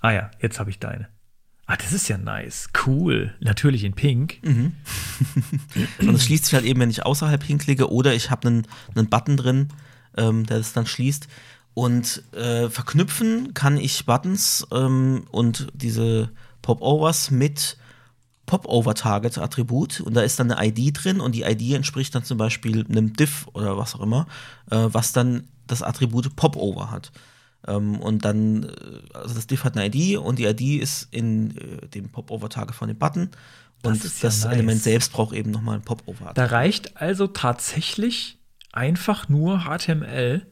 Ah 0.00 0.10
ja, 0.12 0.30
jetzt 0.40 0.58
habe 0.58 0.70
ich 0.70 0.78
deine. 0.78 1.08
Ah, 1.70 1.76
das 1.76 1.92
ist 1.92 2.08
ja 2.08 2.18
nice. 2.18 2.68
Cool. 2.84 3.32
Natürlich 3.38 3.84
in 3.84 3.92
Pink. 3.92 4.40
Und 6.00 6.14
es 6.16 6.24
schließt 6.24 6.46
sich 6.46 6.54
halt 6.54 6.64
eben, 6.64 6.80
wenn 6.80 6.90
ich 6.90 7.06
außerhalb 7.06 7.44
hinklicke 7.44 7.92
oder 7.92 8.12
ich 8.12 8.28
habe 8.28 8.48
einen, 8.48 8.66
einen 8.96 9.08
Button 9.08 9.36
drin, 9.36 9.68
ähm, 10.16 10.46
der 10.46 10.58
das 10.58 10.72
dann 10.72 10.86
schließt. 10.86 11.28
Und 11.74 12.24
äh, 12.34 12.68
verknüpfen 12.68 13.54
kann 13.54 13.76
ich 13.76 14.04
Buttons 14.04 14.66
ähm, 14.72 15.26
und 15.30 15.68
diese 15.72 16.30
Popovers 16.60 17.30
mit 17.30 17.76
Popover-Target-Attribut. 18.46 20.00
Und 20.00 20.14
da 20.14 20.22
ist 20.22 20.40
dann 20.40 20.50
eine 20.50 20.66
ID 20.66 21.04
drin 21.04 21.20
und 21.20 21.36
die 21.36 21.42
ID 21.42 21.74
entspricht 21.76 22.12
dann 22.16 22.24
zum 22.24 22.36
Beispiel 22.36 22.84
einem 22.84 23.12
Div 23.12 23.46
oder 23.52 23.78
was 23.78 23.94
auch 23.94 24.00
immer, 24.00 24.26
äh, 24.72 24.88
was 24.90 25.12
dann 25.12 25.44
das 25.68 25.82
Attribut 25.82 26.34
Popover 26.34 26.90
hat. 26.90 27.12
Ähm, 27.66 28.00
und 28.00 28.24
dann, 28.24 28.64
äh, 28.64 28.68
also 29.16 29.34
das 29.34 29.46
Div 29.46 29.64
hat 29.64 29.76
eine 29.76 29.86
ID 29.94 30.18
und 30.18 30.38
die 30.38 30.46
ID 30.46 30.82
ist 30.82 31.08
in 31.10 31.56
äh, 31.56 31.86
dem 31.88 32.08
Popover-Target 32.08 32.74
von 32.74 32.88
dem 32.88 32.98
Button. 32.98 33.30
Das 33.82 33.92
Und 33.92 34.04
ist 34.04 34.22
ja 34.22 34.28
das 34.28 34.44
nice. 34.44 34.52
Element 34.54 34.82
selbst 34.82 35.12
braucht 35.12 35.34
eben 35.34 35.50
nochmal 35.50 35.76
ein 35.76 35.82
Popover. 35.82 36.32
Da 36.34 36.46
reicht 36.46 36.96
also 37.00 37.26
tatsächlich 37.26 38.38
einfach 38.72 39.28
nur 39.28 39.60
HTML. 39.64 40.46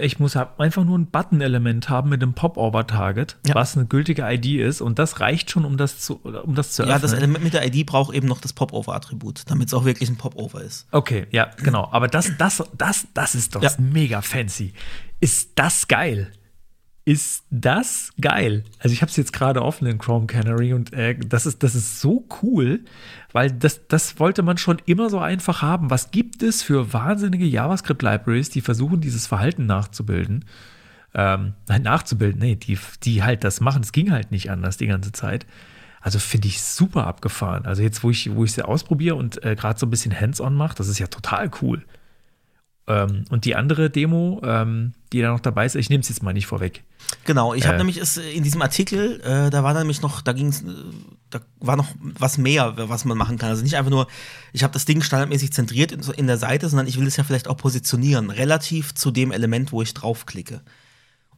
Ich 0.00 0.18
muss 0.18 0.34
einfach 0.36 0.82
nur 0.84 0.98
ein 0.98 1.06
Button-Element 1.06 1.88
haben 1.88 2.08
mit 2.10 2.20
einem 2.20 2.34
Popover-Target, 2.34 3.36
Ja. 3.46 3.54
was 3.54 3.76
eine 3.76 3.86
gültige 3.86 4.22
ID 4.28 4.46
ist. 4.60 4.80
Und 4.80 4.98
das 4.98 5.20
reicht 5.20 5.52
schon, 5.52 5.64
um 5.64 5.76
das 5.76 6.00
zu, 6.00 6.16
um 6.16 6.56
das 6.56 6.72
zu 6.72 6.82
Ja, 6.82 6.98
das 6.98 7.12
öffnen. 7.12 7.18
Element 7.30 7.44
mit 7.44 7.54
der 7.54 7.64
ID 7.64 7.86
braucht 7.86 8.12
eben 8.12 8.26
noch 8.26 8.40
das 8.40 8.52
Popover-Attribut, 8.52 9.42
damit 9.46 9.68
es 9.68 9.74
auch 9.74 9.84
wirklich 9.84 10.08
ein 10.10 10.16
Popover 10.16 10.60
ist. 10.60 10.88
Okay, 10.90 11.28
ja, 11.30 11.50
genau. 11.62 11.88
Aber 11.92 12.08
das, 12.08 12.32
das, 12.36 12.64
das, 12.76 13.06
das 13.14 13.36
ist 13.36 13.54
doch 13.54 13.62
Ja. 13.62 13.70
mega 13.78 14.22
fancy. 14.22 14.72
Ist 15.20 15.52
das 15.58 15.88
geil? 15.88 16.32
Ist 17.04 17.44
das 17.50 18.10
geil? 18.20 18.64
Also 18.80 18.92
ich 18.92 19.00
habe 19.00 19.10
es 19.10 19.16
jetzt 19.16 19.32
gerade 19.32 19.62
offen 19.62 19.86
in 19.86 19.98
Chrome 19.98 20.26
Canary 20.26 20.74
und 20.74 20.92
äh, 20.92 21.16
das, 21.16 21.46
ist, 21.46 21.62
das 21.62 21.76
ist 21.76 22.00
so 22.00 22.26
cool, 22.42 22.84
weil 23.32 23.52
das, 23.52 23.86
das 23.86 24.18
wollte 24.18 24.42
man 24.42 24.58
schon 24.58 24.82
immer 24.86 25.08
so 25.08 25.20
einfach 25.20 25.62
haben. 25.62 25.88
Was 25.88 26.10
gibt 26.10 26.42
es 26.42 26.64
für 26.64 26.92
wahnsinnige 26.92 27.44
JavaScript-Libraries, 27.44 28.50
die 28.50 28.60
versuchen, 28.60 29.00
dieses 29.00 29.28
Verhalten 29.28 29.66
nachzubilden? 29.66 30.46
Ähm, 31.14 31.54
nein, 31.68 31.82
nachzubilden, 31.82 32.40
nee, 32.40 32.56
die, 32.56 32.76
die 33.04 33.22
halt 33.22 33.44
das 33.44 33.60
machen. 33.60 33.82
Es 33.82 33.92
ging 33.92 34.10
halt 34.10 34.32
nicht 34.32 34.50
anders 34.50 34.76
die 34.76 34.88
ganze 34.88 35.12
Zeit. 35.12 35.46
Also 36.00 36.18
finde 36.18 36.48
ich 36.48 36.60
super 36.60 37.06
abgefahren. 37.06 37.66
Also 37.66 37.82
jetzt, 37.82 38.02
wo 38.02 38.10
ich 38.10 38.34
wo 38.34 38.44
ausprobiere 38.64 39.14
und 39.14 39.44
äh, 39.44 39.54
gerade 39.54 39.78
so 39.78 39.86
ein 39.86 39.90
bisschen 39.90 40.18
Hands-on 40.18 40.56
mache, 40.56 40.74
das 40.74 40.88
ist 40.88 40.98
ja 40.98 41.06
total 41.06 41.52
cool. 41.62 41.84
Ähm, 42.88 43.24
und 43.30 43.44
die 43.44 43.56
andere 43.56 43.90
Demo, 43.90 44.40
ähm, 44.44 44.92
die 45.12 45.20
da 45.20 45.32
noch 45.32 45.40
dabei 45.40 45.66
ist, 45.66 45.74
ich 45.74 45.90
nehme 45.90 46.02
es 46.02 46.08
jetzt 46.08 46.22
mal 46.22 46.32
nicht 46.32 46.46
vorweg. 46.46 46.84
Genau, 47.24 47.54
ich 47.54 47.64
habe 47.66 47.74
Äh. 47.74 47.78
nämlich 47.78 47.98
es 47.98 48.16
in 48.16 48.42
diesem 48.42 48.62
Artikel, 48.62 49.20
äh, 49.22 49.50
da 49.50 49.62
war 49.64 49.74
nämlich 49.74 50.02
noch, 50.02 50.20
da 50.22 50.32
ging 50.32 50.48
es, 50.48 50.64
da 51.30 51.40
war 51.60 51.76
noch 51.76 51.88
was 52.00 52.38
mehr, 52.38 52.74
was 52.76 53.04
man 53.04 53.18
machen 53.18 53.38
kann. 53.38 53.50
Also 53.50 53.62
nicht 53.62 53.76
einfach 53.76 53.90
nur, 53.90 54.06
ich 54.52 54.62
habe 54.62 54.72
das 54.72 54.84
Ding 54.84 55.02
standardmäßig 55.02 55.52
zentriert 55.52 55.90
in, 55.92 56.00
in 56.16 56.26
der 56.26 56.38
Seite, 56.38 56.68
sondern 56.68 56.86
ich 56.86 56.98
will 56.98 57.06
es 57.06 57.16
ja 57.16 57.24
vielleicht 57.24 57.48
auch 57.48 57.56
positionieren, 57.56 58.30
relativ 58.30 58.94
zu 58.94 59.10
dem 59.10 59.32
Element, 59.32 59.72
wo 59.72 59.82
ich 59.82 59.92
draufklicke. 59.94 60.60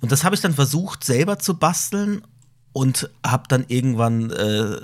Und 0.01 0.13
das 0.13 0.25
habe 0.25 0.35
ich 0.35 0.41
dann 0.41 0.55
versucht 0.55 1.03
selber 1.03 1.39
zu 1.39 1.59
basteln 1.59 2.23
und 2.73 3.11
habe 3.27 3.45
dann 3.49 3.65
irgendwann 3.69 4.31
äh, 4.31 4.77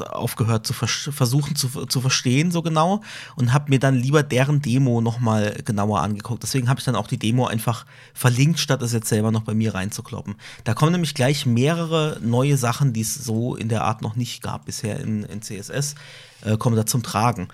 aufgehört 0.00 0.66
zu 0.66 0.72
vers 0.72 1.10
versuchen 1.12 1.56
zu, 1.56 1.86
zu 1.86 2.00
verstehen 2.00 2.50
so 2.50 2.62
genau 2.62 3.02
und 3.36 3.52
habe 3.52 3.70
mir 3.70 3.78
dann 3.78 3.94
lieber 3.94 4.22
deren 4.22 4.62
Demo 4.62 5.00
noch 5.00 5.18
mal 5.18 5.60
genauer 5.64 6.00
angeguckt. 6.02 6.42
Deswegen 6.42 6.68
habe 6.68 6.78
ich 6.78 6.84
dann 6.84 6.96
auch 6.96 7.08
die 7.08 7.18
Demo 7.18 7.46
einfach 7.46 7.86
verlinkt, 8.14 8.60
statt 8.60 8.82
es 8.82 8.92
jetzt 8.92 9.08
selber 9.08 9.32
noch 9.32 9.42
bei 9.42 9.54
mir 9.54 9.74
reinzukloppen. 9.74 10.36
Da 10.64 10.74
kommen 10.74 10.92
nämlich 10.92 11.14
gleich 11.14 11.46
mehrere 11.46 12.18
neue 12.22 12.56
Sachen, 12.56 12.92
die 12.92 13.00
es 13.00 13.14
so 13.14 13.56
in 13.56 13.68
der 13.68 13.84
Art 13.84 14.02
noch 14.02 14.16
nicht 14.16 14.42
gab 14.42 14.66
bisher 14.66 15.00
in, 15.00 15.24
in 15.24 15.42
CSS, 15.42 15.94
äh, 16.42 16.56
kommen 16.56 16.76
da 16.76 16.86
zum 16.86 17.02
Tragen. 17.02 17.48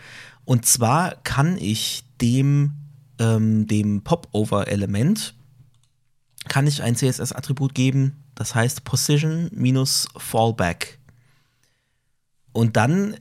Und 0.44 0.66
zwar 0.66 1.14
kann 1.24 1.56
ich 1.58 2.04
dem, 2.20 2.74
ähm, 3.18 3.66
dem 3.66 4.02
Popover-Element 4.02 5.34
kann 6.48 6.66
ich 6.66 6.82
ein 6.82 6.94
CSS-Attribut 6.94 7.74
geben, 7.74 8.22
das 8.34 8.54
heißt 8.54 8.84
Position 8.84 9.50
minus 9.52 10.08
Fallback. 10.16 10.98
Und 12.56 12.78
dann 12.78 13.18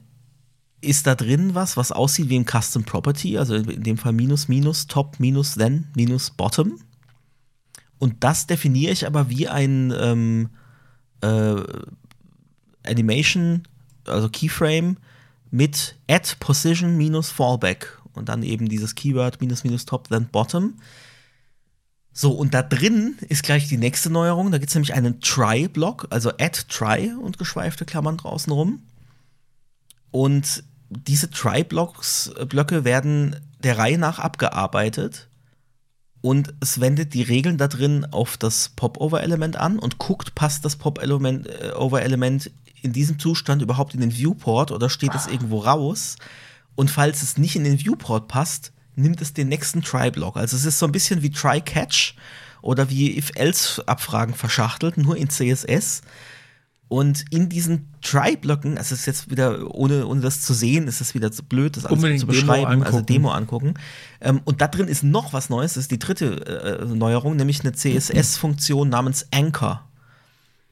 ist 0.79 1.07
da 1.07 1.13
drin 1.13 1.55
was, 1.55 1.75
was 1.75 1.91
aussieht 1.91 2.29
wie 2.29 2.39
ein 2.39 2.45
Custom 2.45 2.86
Property, 2.86 3.38
also 3.38 3.55
in 3.55 3.83
dem 3.83 3.97
Fall 3.97 4.13
minus, 4.13 4.47
minus, 4.47 4.88
top, 4.88 5.19
minus, 5.19 5.55
then, 5.55 5.89
minus, 5.93 6.29
bottom. 6.29 6.79
Und 7.99 8.23
das 8.23 8.47
definiere 8.47 8.93
ich 8.93 9.05
aber 9.05 9.29
wie 9.29 9.49
ein 9.49 9.93
ähm, 9.99 10.51
äh, 11.19 11.61
Animation, 12.83 13.63
also 14.05 14.29
Keyframe 14.29 14.95
mit 15.51 15.97
add 16.09 16.36
position 16.39 16.95
minus 16.95 17.29
fallback 17.29 18.01
und 18.13 18.29
dann 18.29 18.41
eben 18.41 18.69
dieses 18.69 18.95
Keyword 18.95 19.41
minus 19.41 19.65
minus 19.65 19.83
top, 19.83 20.07
then 20.07 20.29
bottom. 20.31 20.75
So, 22.13 22.31
und 22.31 22.53
da 22.53 22.61
drin 22.61 23.17
ist 23.27 23.43
gleich 23.43 23.67
die 23.67 23.77
nächste 23.77 24.09
Neuerung. 24.09 24.51
Da 24.51 24.59
gibt 24.59 24.69
es 24.69 24.75
nämlich 24.75 24.93
einen 24.93 25.19
Try-Block, 25.19 26.07
also 26.09 26.29
add 26.39 26.57
try 26.69 27.13
und 27.21 27.38
geschweifte 27.38 27.83
Klammern 27.83 28.15
draußen 28.15 28.53
rum. 28.53 28.81
Und 30.11 30.63
diese 30.89 31.29
Try-Blocks, 31.29 32.27
äh, 32.37 32.85
werden 32.85 33.35
der 33.63 33.77
Reihe 33.77 33.97
nach 33.97 34.19
abgearbeitet. 34.19 35.27
Und 36.21 36.53
es 36.59 36.79
wendet 36.79 37.13
die 37.13 37.21
Regeln 37.21 37.57
da 37.57 37.67
drin 37.67 38.05
auf 38.11 38.37
das 38.37 38.69
Popover-Element 38.69 39.57
an 39.57 39.77
und 39.77 39.99
guckt, 39.99 40.33
passt 40.33 40.65
das 40.65 40.75
Popover-Element 40.75 42.51
in 42.81 42.93
diesem 42.93 43.19
Zustand 43.19 43.61
überhaupt 43.61 43.93
in 43.93 44.01
den 44.01 44.15
Viewport 44.15 44.71
oder 44.71 44.89
steht 44.89 45.13
es 45.13 45.27
irgendwo 45.27 45.59
raus? 45.59 46.15
Und 46.75 46.91
falls 46.91 47.21
es 47.21 47.37
nicht 47.37 47.55
in 47.55 47.63
den 47.63 47.79
Viewport 47.79 48.27
passt, 48.27 48.71
nimmt 48.95 49.21
es 49.21 49.33
den 49.33 49.49
nächsten 49.49 49.81
Try-Block. 49.81 50.37
Also 50.37 50.55
es 50.55 50.65
ist 50.65 50.79
so 50.79 50.85
ein 50.85 50.91
bisschen 50.91 51.21
wie 51.21 51.29
Try-Catch 51.29 52.15
oder 52.61 52.89
wie 52.89 53.17
If-Else-Abfragen 53.17 54.33
verschachtelt, 54.33 54.97
nur 54.97 55.17
in 55.17 55.29
CSS. 55.29 56.01
Und 56.88 57.25
in 57.31 57.49
diesen 57.49 57.91
Try-Blöcken, 58.01 58.77
also 58.77 58.93
es 58.93 59.01
ist 59.01 59.05
jetzt 59.07 59.31
wieder, 59.31 59.73
ohne, 59.73 60.05
ohne 60.05 60.21
das 60.21 60.41
zu 60.41 60.53
sehen, 60.53 60.88
ist 60.88 61.01
es 61.01 61.15
wieder 61.15 61.31
zu 61.31 61.43
blöd, 61.43 61.75
das 61.75 61.86
alles 61.86 61.97
Unbedingt 61.97 62.19
zu 62.19 62.27
Demo 62.27 62.39
beschreiben, 62.39 62.83
also 62.83 62.97
angucken. 62.97 63.05
Demo 63.05 63.31
angucken. 63.31 63.73
Ähm, 64.21 64.41
und 64.45 64.61
da 64.61 64.67
drin 64.67 64.88
ist 64.88 65.03
noch 65.03 65.33
was 65.33 65.49
Neues, 65.49 65.73
das 65.73 65.86
ist 65.86 65.91
die 65.91 65.99
dritte 65.99 66.45
äh, 66.45 66.86
Neuerung, 66.86 67.36
nämlich 67.36 67.61
eine 67.61 67.73
CSS-Funktion 67.73 68.89
namens 68.89 69.27
Anchor. 69.33 69.88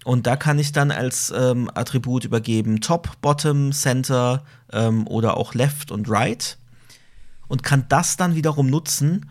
Und 0.04 0.28
da 0.28 0.36
kann 0.36 0.60
ich 0.60 0.72
dann 0.72 0.92
als 0.92 1.34
ähm, 1.36 1.70
Attribut 1.74 2.26
übergeben 2.26 2.82
Top, 2.82 3.20
Bottom, 3.22 3.72
Center 3.72 4.44
ähm, 4.72 5.08
oder 5.08 5.38
auch 5.38 5.56
Left 5.56 5.92
und 5.92 6.10
Right 6.10 6.58
und 7.48 7.64
kann 7.64 7.86
das 7.90 8.18
dann 8.18 8.36
wiederum 8.36 8.70
nutzen, 8.70 9.30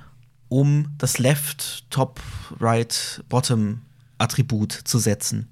um 0.48 0.88
das 0.98 1.18
Left, 1.18 1.84
Top, 1.90 2.20
Right, 2.58 3.22
Bottom 3.28 3.82
Attribut 4.18 4.72
zu 4.72 4.98
setzen. 4.98 5.48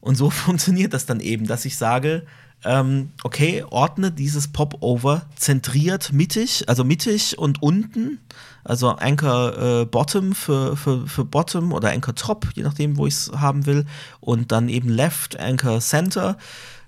Und 0.00 0.16
so 0.16 0.30
funktioniert 0.30 0.94
das 0.94 1.06
dann 1.06 1.20
eben, 1.20 1.46
dass 1.46 1.64
ich 1.64 1.76
sage, 1.76 2.24
ähm, 2.62 3.10
okay, 3.22 3.64
ordne 3.70 4.12
dieses 4.12 4.48
Popover 4.48 5.22
zentriert 5.34 6.12
mittig, 6.12 6.68
also 6.68 6.84
mittig 6.84 7.38
und 7.38 7.62
unten, 7.62 8.18
also 8.64 8.90
Anchor 8.90 9.56
äh, 9.58 9.84
Bottom 9.86 10.34
für, 10.34 10.76
für, 10.76 11.06
für 11.06 11.24
Bottom 11.24 11.72
oder 11.72 11.90
Anchor 11.90 12.14
Top, 12.14 12.48
je 12.54 12.62
nachdem, 12.62 12.98
wo 12.98 13.06
ich 13.06 13.14
es 13.14 13.32
haben 13.34 13.64
will, 13.64 13.86
und 14.20 14.52
dann 14.52 14.68
eben 14.68 14.90
Left, 14.90 15.40
Anchor 15.40 15.80
Center. 15.80 16.36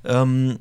Ähm, 0.04 0.58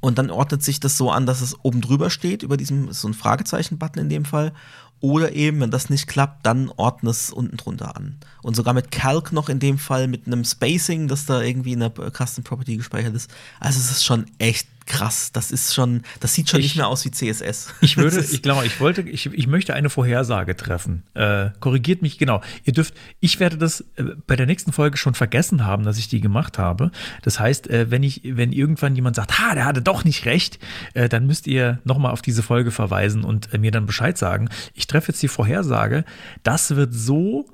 und 0.00 0.18
dann 0.18 0.30
ordnet 0.30 0.62
sich 0.62 0.80
das 0.80 0.96
so 0.96 1.10
an, 1.10 1.26
dass 1.26 1.40
es 1.42 1.62
oben 1.62 1.80
drüber 1.80 2.10
steht, 2.10 2.42
über 2.42 2.56
diesem, 2.56 2.92
so 2.92 3.08
ein 3.08 3.14
Fragezeichen-Button 3.14 4.02
in 4.02 4.08
dem 4.08 4.24
Fall. 4.24 4.52
Oder 5.00 5.32
eben, 5.32 5.60
wenn 5.60 5.70
das 5.70 5.88
nicht 5.88 6.06
klappt, 6.06 6.44
dann 6.44 6.70
ordne 6.76 7.10
es 7.10 7.30
unten 7.30 7.56
drunter 7.56 7.96
an. 7.96 8.18
Und 8.42 8.54
sogar 8.54 8.74
mit 8.74 8.90
Calc 8.90 9.32
noch 9.32 9.48
in 9.48 9.58
dem 9.58 9.78
Fall, 9.78 10.08
mit 10.08 10.26
einem 10.26 10.44
Spacing, 10.44 11.08
das 11.08 11.24
da 11.24 11.40
irgendwie 11.40 11.72
in 11.72 11.80
der 11.80 11.90
Custom 11.90 12.44
Property 12.44 12.76
gespeichert 12.76 13.14
ist. 13.14 13.30
Also 13.60 13.78
es 13.78 13.90
ist 13.90 14.04
schon 14.04 14.26
echt 14.38 14.68
krass. 14.86 15.32
Das 15.32 15.50
ist 15.50 15.74
schon, 15.74 16.02
das 16.20 16.34
sieht 16.34 16.48
schon 16.50 16.60
Ich- 16.60 16.66
nicht 16.66 16.76
mehr 16.76 16.88
aus 16.88 17.04
wie 17.04 17.10
CSS. 17.10 17.74
Ich 17.80 17.96
würde, 17.96 18.18
ich 18.30 18.42
glaube, 18.42 18.66
ich 18.66 18.80
wollte, 18.80 19.02
ich, 19.02 19.26
ich 19.26 19.46
möchte 19.46 19.74
eine 19.74 19.90
Vorhersage 19.90 20.56
treffen. 20.56 21.02
Äh, 21.14 21.50
korrigiert 21.60 22.02
mich 22.02 22.18
genau. 22.18 22.40
Ihr 22.64 22.72
dürft, 22.72 22.94
ich 23.20 23.40
werde 23.40 23.56
das 23.58 23.82
äh, 23.96 24.04
bei 24.26 24.36
der 24.36 24.46
nächsten 24.46 24.72
Folge 24.72 24.96
schon 24.96 25.14
vergessen 25.14 25.64
haben, 25.64 25.84
dass 25.84 25.98
ich 25.98 26.08
die 26.08 26.20
gemacht 26.20 26.58
habe. 26.58 26.90
Das 27.22 27.38
heißt, 27.40 27.68
äh, 27.70 27.90
wenn 27.90 28.02
ich, 28.02 28.22
wenn 28.24 28.52
irgendwann 28.52 28.94
jemand 28.94 29.16
sagt, 29.16 29.38
ha, 29.38 29.54
der 29.54 29.64
hatte 29.64 29.82
doch 29.82 30.04
nicht 30.04 30.24
recht, 30.26 30.58
äh, 30.94 31.08
dann 31.08 31.26
müsst 31.26 31.46
ihr 31.46 31.78
nochmal 31.84 32.12
auf 32.12 32.22
diese 32.22 32.42
Folge 32.42 32.70
verweisen 32.70 33.24
und 33.24 33.52
äh, 33.54 33.58
mir 33.58 33.70
dann 33.70 33.86
Bescheid 33.86 34.18
sagen. 34.18 34.48
Ich 34.74 34.86
treffe 34.86 35.12
jetzt 35.12 35.22
die 35.22 35.28
Vorhersage. 35.28 36.04
Das 36.42 36.74
wird 36.76 36.92
so, 36.94 37.46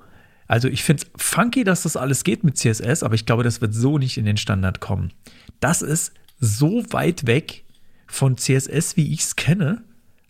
also 0.48 0.68
ich 0.68 0.84
finde 0.84 1.02
es 1.04 1.22
funky, 1.22 1.64
dass 1.64 1.82
das 1.82 1.96
alles 1.96 2.24
geht 2.24 2.44
mit 2.44 2.56
CSS, 2.56 3.02
aber 3.02 3.14
ich 3.14 3.26
glaube, 3.26 3.42
das 3.42 3.60
wird 3.60 3.74
so 3.74 3.98
nicht 3.98 4.16
in 4.16 4.24
den 4.24 4.36
Standard 4.36 4.80
kommen. 4.80 5.12
Das 5.60 5.82
ist 5.82 6.12
so 6.38 6.84
weit 6.90 7.26
weg 7.26 7.64
von 8.06 8.36
CSS, 8.36 8.96
wie 8.96 9.12
ich 9.12 9.20
es 9.20 9.36
kenne. 9.36 9.82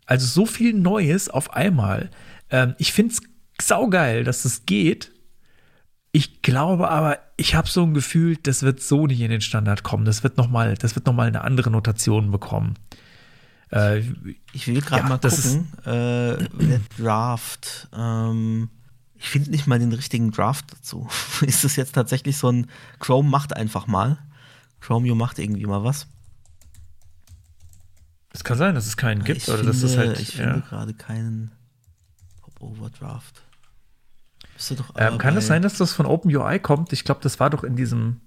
Also 0.07 0.27
so 0.27 0.47
viel 0.47 0.73
Neues 0.73 1.29
auf 1.29 1.53
einmal. 1.55 2.11
Ähm, 2.51 2.75
ich 2.79 2.93
finde 2.93 3.15
es 3.15 3.21
saugeil, 3.67 4.25
dass 4.25 4.45
es 4.45 4.67
geht. 4.67 5.13
Ich 6.13 6.43
glaube 6.43 6.89
aber, 6.89 7.19
ich 7.37 7.55
habe 7.55 7.69
so 7.69 7.83
ein 7.83 7.93
Gefühl, 7.93 8.37
das 8.43 8.63
wird 8.63 8.81
so 8.81 9.07
nicht 9.07 9.21
in 9.21 9.31
den 9.31 9.41
Standard 9.41 9.83
kommen. 9.83 10.05
Das 10.05 10.23
wird 10.23 10.37
nochmal, 10.37 10.75
das 10.75 10.95
wird 10.95 11.07
noch 11.07 11.13
mal 11.13 11.27
eine 11.29 11.43
andere 11.43 11.71
Notation 11.71 12.31
bekommen. 12.31 12.75
Äh, 13.71 14.03
Ich 14.53 14.69
will 14.69 14.81
gerade 14.81 15.03
Ja, 15.03 15.09
mal 15.09 15.19
das 15.19 15.43
gucken. 15.43 15.73
Äh, 15.85 16.79
Draft. 16.99 17.89
Ähm, 17.95 18.71
ich 19.19 19.29
finde 19.29 19.51
nicht 19.51 19.67
mal 19.67 19.79
den 19.79 19.93
richtigen 19.93 20.31
Draft 20.31 20.67
dazu. 20.73 21.09
ist 21.43 21.65
das 21.65 21.77
jetzt 21.77 21.95
tatsächlich 21.95 22.37
so 22.37 22.51
ein 22.51 22.69
Chrome 23.01 23.29
macht 23.29 23.57
einfach 23.57 23.87
mal? 23.87 24.19
Chromium 24.81 25.19
macht 25.19 25.39
irgendwie 25.39 25.67
mal 25.67 25.83
was. 25.85 26.07
es 28.33 28.45
kann 28.45 28.59
sein, 28.59 28.75
dass 28.75 28.87
es 28.87 28.97
keinen 28.97 29.25
gibt 29.25 29.39
ich 29.43 29.49
oder 29.49 29.59
finde, 29.59 29.73
dass 29.73 29.83
es 29.83 29.97
halt. 29.97 30.21
ich 30.21 30.37
ja. 30.37 30.45
finde 30.53 30.61
gerade 30.69 30.95
keinen 30.95 31.53
Popover 32.43 32.91
Draft. 32.91 33.43
Müsste 34.55 34.77
doch 34.77 34.91
ähm, 34.97 35.19
kann 35.19 35.37
es 35.37 35.47
sein, 35.47 35.63
dass 35.63 35.77
das 35.79 35.93
von 35.93 36.07
OpenUI 36.07 36.59
kommt? 36.61 36.93
Ich 36.93 37.05
glaube, 37.05 37.21
das 37.23 37.41
war 37.41 37.51
doch 37.51 37.65
in 37.65 37.77
diesem. 37.77 38.21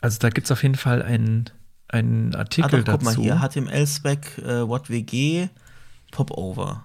Also 0.00 0.18
da 0.18 0.28
gibt 0.30 0.46
es 0.46 0.50
auf 0.52 0.62
jeden 0.62 0.74
Fall 0.74 1.02
einen, 1.02 1.50
einen 1.88 2.34
Ah, 2.34 2.38
Artikel 2.40 2.82
doch, 2.84 2.92
guck 2.92 3.04
dazu. 3.04 3.20
mal 3.20 3.24
hier, 3.24 3.40
HTML-Spec, 3.40 4.38
äh, 4.38 4.68
WhatWG, 4.68 5.48
Popover. 6.10 6.82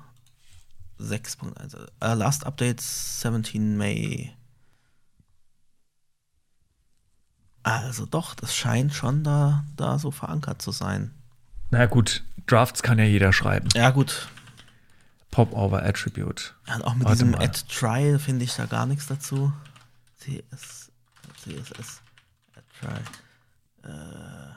6.1. 1.00 1.88
Äh, 2.02 2.14
last 2.14 2.46
Update 2.46 2.82
17 2.82 3.78
May. 3.78 4.32
Also 7.64 8.06
doch, 8.06 8.36
das 8.36 8.56
scheint 8.56 8.94
schon 8.94 9.24
da, 9.24 9.66
da 9.76 10.00
so 10.00 10.12
verankert 10.12 10.62
zu 10.62 10.72
sein. 10.72 11.12
Na 11.72 11.86
gut, 11.86 12.24
Drafts 12.48 12.82
kann 12.82 12.98
ja 12.98 13.06
jeder 13.06 13.34
schreiben. 13.34 13.70
Ja, 13.76 13.92
gut. 13.92 14.28
Popover 15.32 15.84
Attribute. 15.84 16.56
Ja, 16.68 16.82
auch 16.82 16.96
mit 16.96 17.06
Warte 17.06 17.18
diesem 17.18 17.32
mal. 17.32 17.44
Add 17.44 17.60
Try 17.70 18.18
finde 18.18 18.46
ich 18.46 18.56
da 18.56 18.66
gar 18.66 18.86
nichts 18.86 19.08
dazu. 19.08 19.54
CS, 20.20 20.92
CSS, 21.44 22.02
Add 22.56 22.66
Try. 22.80 23.90
Äh. 23.90 24.50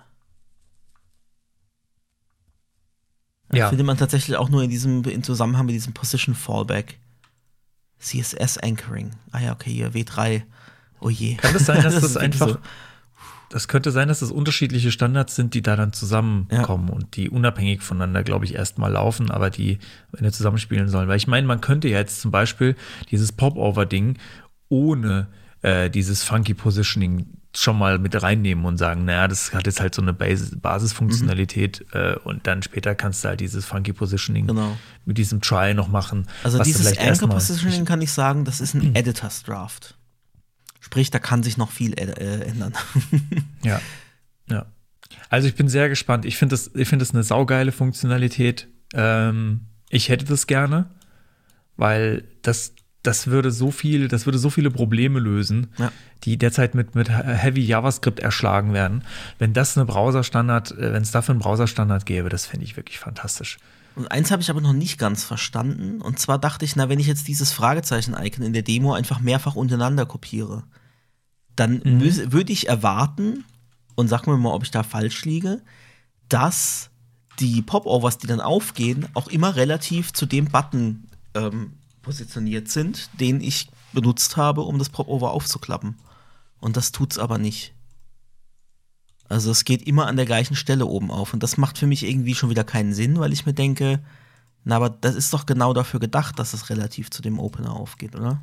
Ja. 3.54 3.68
Findet 3.68 3.86
man 3.86 3.98
tatsächlich 3.98 4.36
auch 4.38 4.48
nur 4.48 4.62
in 4.62 4.70
diesem, 4.70 5.04
in 5.04 5.22
Zusammenhang 5.22 5.66
mit 5.66 5.74
diesem 5.74 5.92
Position 5.92 6.34
Fallback. 6.34 6.98
CSS 7.98 8.58
Anchoring. 8.58 9.10
Ah 9.30 9.40
ja, 9.40 9.52
okay, 9.52 9.70
hier 9.72 9.92
W3. 9.92 10.42
Oh 11.00 11.10
je. 11.10 11.36
Kann 11.36 11.54
es 11.54 11.66
sein, 11.66 11.82
dass 11.82 11.94
das, 12.00 12.14
wirklich 12.14 12.22
einfach. 12.22 12.48
so. 12.48 12.58
Das 13.52 13.68
könnte 13.68 13.90
sein, 13.90 14.08
dass 14.08 14.20
das 14.20 14.30
unterschiedliche 14.30 14.90
Standards 14.90 15.36
sind, 15.36 15.52
die 15.52 15.60
da 15.60 15.76
dann 15.76 15.92
zusammenkommen 15.92 16.88
und 16.88 17.16
die 17.16 17.28
unabhängig 17.28 17.82
voneinander, 17.82 18.22
glaube 18.22 18.46
ich, 18.46 18.54
erstmal 18.54 18.90
laufen, 18.92 19.30
aber 19.30 19.50
die 19.50 19.78
am 20.12 20.18
Ende 20.20 20.32
zusammenspielen 20.32 20.88
sollen. 20.88 21.06
Weil 21.06 21.18
ich 21.18 21.26
meine, 21.26 21.46
man 21.46 21.60
könnte 21.60 21.88
ja 21.88 21.98
jetzt 21.98 22.22
zum 22.22 22.30
Beispiel 22.30 22.76
dieses 23.10 23.30
Popover-Ding 23.32 24.16
ohne 24.70 25.26
äh, 25.60 25.90
dieses 25.90 26.24
Funky 26.24 26.54
Positioning 26.54 27.26
schon 27.54 27.78
mal 27.78 27.98
mit 27.98 28.20
reinnehmen 28.22 28.64
und 28.64 28.78
sagen, 28.78 29.04
naja, 29.04 29.28
das 29.28 29.52
hat 29.52 29.66
jetzt 29.66 29.80
halt 29.82 29.94
so 29.94 30.00
eine 30.00 30.14
Basis 30.14 30.58
Basisfunktionalität 30.58 31.84
äh, 31.92 32.16
und 32.24 32.46
dann 32.46 32.62
später 32.62 32.94
kannst 32.94 33.22
du 33.24 33.28
halt 33.28 33.40
dieses 33.40 33.66
Funky 33.66 33.92
Positioning 33.92 34.46
Genau. 34.46 34.76
mit 35.04 35.18
diesem 35.18 35.42
Try 35.42 35.74
noch 35.74 35.88
machen. 35.88 36.26
Also 36.44 36.62
dieses 36.62 36.96
Anchor 36.98 37.28
Positioning 37.28 37.84
kann 37.84 38.00
ich 38.00 38.10
sagen, 38.12 38.44
das 38.44 38.60
ist 38.62 38.74
ein 38.74 38.94
Editors 38.94 39.42
Draft. 39.42 39.96
Sprich, 40.92 41.10
da 41.10 41.18
kann 41.18 41.42
sich 41.42 41.56
noch 41.56 41.70
viel 41.70 41.94
äh, 41.94 42.42
ändern. 42.44 42.74
Ja. 43.64 43.80
Ja. 44.50 44.66
Also 45.30 45.48
ich 45.48 45.54
bin 45.54 45.66
sehr 45.68 45.88
gespannt. 45.88 46.26
Ich 46.26 46.36
finde 46.36 46.52
das, 46.52 46.70
ich 46.74 46.86
finde 46.86 47.02
das 47.02 47.14
eine 47.14 47.22
saugeile 47.22 47.72
Funktionalität. 47.72 48.68
Ähm, 48.92 49.62
ich 49.88 50.10
hätte 50.10 50.26
das 50.26 50.46
gerne, 50.46 50.90
weil 51.78 52.24
das, 52.42 52.74
das 53.02 53.28
würde 53.28 53.50
so 53.50 53.70
viel, 53.70 54.08
das 54.08 54.26
würde 54.26 54.36
so 54.38 54.50
viele 54.50 54.70
Probleme 54.70 55.18
lösen, 55.18 55.68
Ja. 55.78 55.90
die 56.24 56.36
derzeit 56.36 56.74
mit, 56.74 56.94
mit 56.94 57.08
Heavy 57.08 57.62
JavaScript 57.62 58.20
erschlagen 58.20 58.74
werden. 58.74 59.02
Wenn 59.38 59.54
das 59.54 59.78
eine 59.78 59.86
Browserstandard, 59.86 60.72
äh, 60.72 60.92
wenn 60.92 61.02
es 61.02 61.10
dafür 61.10 61.32
einen 61.32 61.40
Browserstandard 61.40 62.04
gäbe, 62.04 62.28
das 62.28 62.44
fände 62.44 62.66
ich 62.66 62.76
wirklich 62.76 62.98
fantastisch. 62.98 63.56
Und 63.94 64.10
eins 64.10 64.30
habe 64.30 64.42
ich 64.42 64.50
aber 64.50 64.60
noch 64.60 64.74
nicht 64.74 64.98
ganz 64.98 65.24
verstanden. 65.24 66.02
Und 66.02 66.18
zwar 66.18 66.38
dachte 66.38 66.66
ich, 66.66 66.76
na, 66.76 66.90
wenn 66.90 67.00
ich 67.00 67.06
jetzt 67.06 67.28
dieses 67.28 67.52
Fragezeichen-Icon 67.52 68.44
in 68.44 68.52
der 68.52 68.62
Demo 68.62 68.92
einfach 68.92 69.20
mehrfach 69.20 69.54
untereinander 69.54 70.04
kopiere, 70.04 70.64
dann 71.56 71.82
Mhm. 71.84 72.32
würde 72.32 72.52
ich 72.52 72.68
erwarten, 72.68 73.44
und 73.94 74.08
sag 74.08 74.26
mir 74.26 74.36
mal, 74.36 74.52
ob 74.52 74.62
ich 74.62 74.70
da 74.70 74.82
falsch 74.82 75.24
liege, 75.24 75.62
dass 76.28 76.90
die 77.40 77.62
Popovers, 77.62 78.18
die 78.18 78.26
dann 78.26 78.40
aufgehen, 78.40 79.06
auch 79.14 79.28
immer 79.28 79.56
relativ 79.56 80.12
zu 80.12 80.26
dem 80.26 80.46
Button 80.46 81.04
ähm, 81.34 81.74
positioniert 82.02 82.68
sind, 82.68 83.10
den 83.20 83.40
ich 83.40 83.68
benutzt 83.92 84.36
habe, 84.36 84.62
um 84.62 84.78
das 84.78 84.88
Popover 84.88 85.32
aufzuklappen. 85.32 85.96
Und 86.60 86.76
das 86.76 86.92
tut's 86.92 87.18
aber 87.18 87.38
nicht. 87.38 87.74
Also 89.28 89.50
es 89.50 89.64
geht 89.64 89.82
immer 89.86 90.06
an 90.06 90.16
der 90.16 90.26
gleichen 90.26 90.56
Stelle 90.56 90.86
oben 90.86 91.10
auf. 91.10 91.32
Und 91.32 91.42
das 91.42 91.56
macht 91.56 91.78
für 91.78 91.86
mich 91.86 92.02
irgendwie 92.04 92.34
schon 92.34 92.50
wieder 92.50 92.64
keinen 92.64 92.92
Sinn, 92.92 93.18
weil 93.18 93.32
ich 93.32 93.46
mir 93.46 93.54
denke, 93.54 94.00
na, 94.64 94.76
aber 94.76 94.90
das 94.90 95.14
ist 95.14 95.32
doch 95.32 95.46
genau 95.46 95.72
dafür 95.72 96.00
gedacht, 96.00 96.38
dass 96.38 96.52
es 96.54 96.70
relativ 96.70 97.10
zu 97.10 97.22
dem 97.22 97.38
Opener 97.38 97.72
aufgeht, 97.72 98.14
oder? 98.14 98.40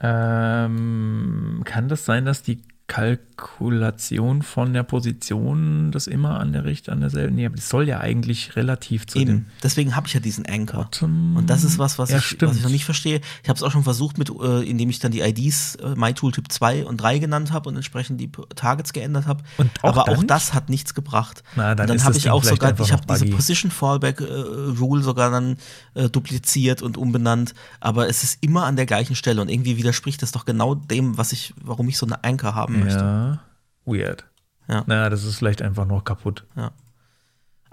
Ähm, 0.00 1.62
kann 1.64 1.88
das 1.88 2.04
sein, 2.04 2.24
dass 2.24 2.42
die 2.42 2.60
Kalkulation 2.86 4.42
von 4.42 4.72
der 4.74 4.82
Position 4.82 5.90
das 5.90 6.06
immer 6.06 6.38
an 6.38 6.52
der 6.52 6.64
Richt 6.64 6.88
an 6.88 7.00
derselben? 7.00 7.34
Nee, 7.36 7.46
aber 7.46 7.56
das 7.56 7.68
soll 7.68 7.88
ja 7.88 8.00
eigentlich 8.00 8.56
relativ 8.56 9.06
zu 9.06 9.18
dem 9.18 9.28
Eben. 9.28 9.46
Deswegen 9.62 9.96
habe 9.96 10.06
ich 10.06 10.14
ja 10.14 10.20
diesen 10.20 10.44
Anchor. 10.46 10.84
Bottom- 10.84 11.36
Und 11.36 11.48
das 11.48 11.64
ist 11.64 11.78
was, 11.78 11.98
was, 11.98 12.10
Ja, 12.10 12.18
ich, 12.18 12.24
stimmt. 12.24 12.50
was 12.50 12.58
ich 12.58 12.62
noch 12.62 12.70
nicht 12.70 12.84
verstehe. 12.84 13.20
Ich 13.42 13.48
habe 13.48 13.56
es 13.56 13.62
auch 13.62 13.70
schon 13.70 13.84
versucht, 13.84 14.18
mit, 14.18 14.30
äh, 14.30 14.62
indem 14.68 14.90
ich 14.90 14.98
dann 14.98 15.12
die 15.12 15.20
IDs 15.20 15.76
äh, 15.76 15.94
MyToolTip 15.96 16.50
2 16.52 16.84
und 16.84 16.98
3 16.98 17.18
genannt 17.18 17.52
habe 17.52 17.68
und 17.70 17.76
entsprechend 17.76 18.20
die 18.20 18.30
Targets 18.54 18.92
geändert 18.92 19.26
habe. 19.26 19.42
Aber 19.82 20.08
auch 20.08 20.22
das 20.22 20.52
hat 20.52 20.68
nichts 20.68 20.94
gebracht. 20.94 21.42
Na, 21.56 21.74
dann 21.74 21.88
und 21.90 21.98
dann 21.98 22.04
habe 22.06 22.16
ich 22.18 22.28
auch 22.30 22.44
sogar, 22.44 22.78
ich 22.78 22.92
habe 22.92 23.02
diese. 23.10 23.26
Position 23.26 23.70
Fallback 23.70 24.20
äh, 24.20 24.24
Rule 24.24 25.02
sogar 25.02 25.30
dann 25.30 25.56
äh, 25.94 26.08
dupliziert 26.10 26.82
und 26.82 26.96
umbenannt. 26.96 27.54
Aber 27.80 28.08
es 28.08 28.22
ist 28.22 28.38
immer 28.42 28.64
an 28.66 28.76
der 28.76 28.86
gleichen 28.86 29.16
Stelle 29.16 29.40
und 29.40 29.48
irgendwie 29.48 29.76
widerspricht 29.76 30.22
das 30.22 30.32
doch 30.32 30.44
genau 30.44 30.74
dem, 30.74 31.16
was 31.18 31.32
ich, 31.32 31.54
warum 31.62 31.88
ich 31.88 31.96
so 31.98 32.06
eine 32.06 32.22
Anchor 32.22 32.54
haben 32.54 32.73
möchte. 32.80 32.98
Ja, 32.98 33.40
weird. 33.84 34.24
Ja. 34.68 34.84
Naja, 34.86 35.10
das 35.10 35.24
ist 35.24 35.36
vielleicht 35.36 35.62
einfach 35.62 35.86
noch 35.86 36.04
kaputt. 36.04 36.44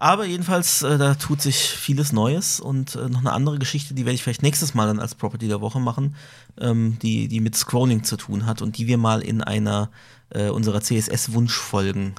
Aber 0.01 0.25
jedenfalls, 0.25 0.81
äh, 0.81 0.97
da 0.97 1.13
tut 1.13 1.43
sich 1.43 1.57
vieles 1.57 2.11
Neues 2.11 2.59
und 2.59 2.95
äh, 2.95 3.07
noch 3.07 3.19
eine 3.19 3.33
andere 3.33 3.59
Geschichte, 3.59 3.93
die 3.93 4.03
werde 4.03 4.15
ich 4.15 4.23
vielleicht 4.23 4.41
nächstes 4.41 4.73
Mal 4.73 4.87
dann 4.87 4.99
als 4.99 5.13
Property 5.13 5.47
der 5.47 5.61
Woche 5.61 5.79
machen, 5.79 6.15
ähm, 6.59 6.97
die, 7.03 7.27
die 7.27 7.39
mit 7.39 7.55
Scrolling 7.55 8.03
zu 8.03 8.17
tun 8.17 8.47
hat 8.47 8.63
und 8.63 8.79
die 8.79 8.87
wir 8.87 8.97
mal 8.97 9.21
in 9.21 9.43
einer 9.43 9.91
äh, 10.31 10.49
unserer 10.49 10.81
CSS-Wunschfolgen 10.81 12.15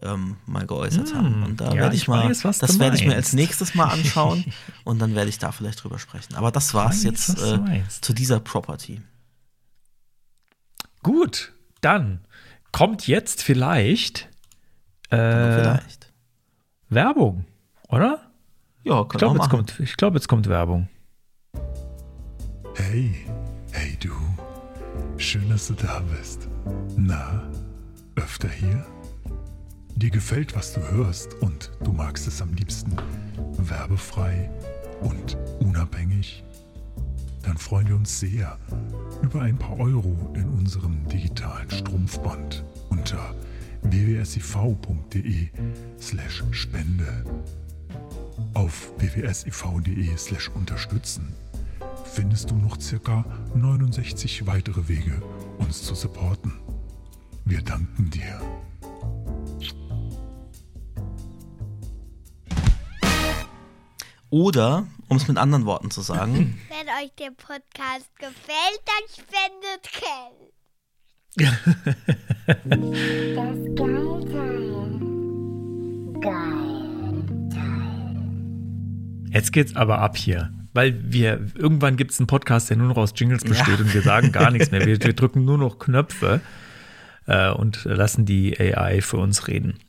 ähm, 0.00 0.36
mal 0.46 0.66
geäußert 0.66 1.14
haben. 1.14 1.42
Und 1.42 1.60
da 1.60 1.74
ja, 1.74 1.82
werde 1.82 1.94
ich, 1.94 2.02
ich 2.02 2.08
mal, 2.08 2.26
weiß, 2.26 2.58
das 2.58 2.78
werde 2.78 2.96
ich 2.96 3.04
mir 3.04 3.16
als 3.16 3.34
nächstes 3.34 3.74
mal 3.74 3.88
anschauen 3.88 4.46
und 4.84 4.98
dann 4.98 5.14
werde 5.14 5.28
ich 5.28 5.38
da 5.38 5.52
vielleicht 5.52 5.84
drüber 5.84 5.98
sprechen. 5.98 6.36
Aber 6.36 6.50
das 6.50 6.72
war's 6.72 6.96
weiß, 6.96 7.02
jetzt 7.04 7.38
äh, 7.42 7.82
zu 8.00 8.14
dieser 8.14 8.40
Property. 8.40 9.02
Gut, 11.02 11.52
dann 11.80 12.20
kommt 12.72 13.06
jetzt 13.06 13.42
vielleicht 13.42 14.28
äh, 15.10 15.60
vielleicht. 15.60 16.12
Werbung, 16.88 17.44
oder? 17.88 18.30
Ja, 18.84 19.02
Ich 19.02 19.08
glaube, 19.08 19.38
jetzt, 19.38 19.50
kommt, 19.50 19.80
ich 19.80 19.96
glaub, 19.96 20.14
jetzt 20.14 20.28
kommt 20.28 20.48
Werbung. 20.48 20.88
Hey, 22.74 23.14
hey 23.72 23.96
du. 24.00 24.12
Schön, 25.18 25.48
dass 25.50 25.68
du 25.68 25.74
da 25.74 26.00
bist. 26.16 26.48
Na, 26.96 27.42
öfter 28.16 28.48
hier? 28.48 28.86
Dir 29.96 30.10
gefällt, 30.10 30.56
was 30.56 30.72
du 30.72 30.80
hörst 30.90 31.34
und 31.42 31.70
du 31.84 31.92
magst 31.92 32.26
es 32.26 32.40
am 32.40 32.54
liebsten 32.54 32.96
werbefrei 33.58 34.50
und 35.02 35.36
unabhängig? 35.60 36.42
Dann 37.42 37.56
freuen 37.56 37.88
wir 37.88 37.96
uns 37.96 38.20
sehr 38.20 38.58
über 39.22 39.42
ein 39.42 39.58
paar 39.58 39.78
Euro 39.78 40.32
in 40.34 40.48
unserem 40.50 41.06
digitalen 41.08 41.70
Strumpfband 41.70 42.64
unter 42.90 43.34
www.siv.de 43.82 45.48
slash 45.98 46.44
Spende. 46.50 47.24
Auf 48.54 48.92
www.siv.de 48.98 50.16
slash 50.16 50.50
unterstützen 50.50 51.34
findest 52.04 52.50
du 52.50 52.56
noch 52.56 52.80
circa 52.80 53.24
69 53.54 54.46
weitere 54.46 54.88
Wege, 54.88 55.22
uns 55.58 55.82
zu 55.82 55.94
supporten. 55.94 56.52
Wir 57.44 57.62
danken 57.62 58.10
dir. 58.10 58.40
Oder, 64.28 64.86
um 65.10 65.16
es 65.16 65.28
mit 65.28 65.36
anderen 65.36 65.66
Worten 65.66 65.90
zu 65.90 66.00
sagen, 66.02 66.58
Wenn 66.68 66.86
euch 67.02 67.12
der 67.18 67.32
Podcast 67.32 68.08
gefällt, 68.16 68.80
dann 68.86 69.04
spendet 69.12 69.90
Geld. 69.92 70.54
Das 73.36 73.58
Geilteil. 73.74 74.70
Geil. 76.20 76.70
Jetzt 79.32 79.52
geht's 79.52 79.76
aber 79.76 79.98
ab 79.98 80.16
hier. 80.16 80.52
Weil 80.72 81.12
wir, 81.12 81.44
irgendwann 81.56 81.96
gibt 81.96 82.12
es 82.12 82.20
einen 82.20 82.28
Podcast, 82.28 82.70
der 82.70 82.76
nur 82.76 82.86
noch 82.86 82.96
aus 82.96 83.12
Jingles 83.16 83.42
besteht 83.42 83.80
und 83.80 83.92
wir 83.92 84.02
sagen 84.02 84.30
gar 84.30 84.52
nichts 84.52 84.70
mehr. 84.70 84.86
Wir, 84.86 85.00
wir 85.02 85.12
drücken 85.14 85.44
nur 85.44 85.58
noch 85.58 85.80
Knöpfe 85.80 86.40
äh, 87.26 87.50
und 87.50 87.82
lassen 87.84 88.26
die 88.26 88.58
AI 88.60 89.00
für 89.00 89.16
uns 89.16 89.48
reden. 89.48 89.80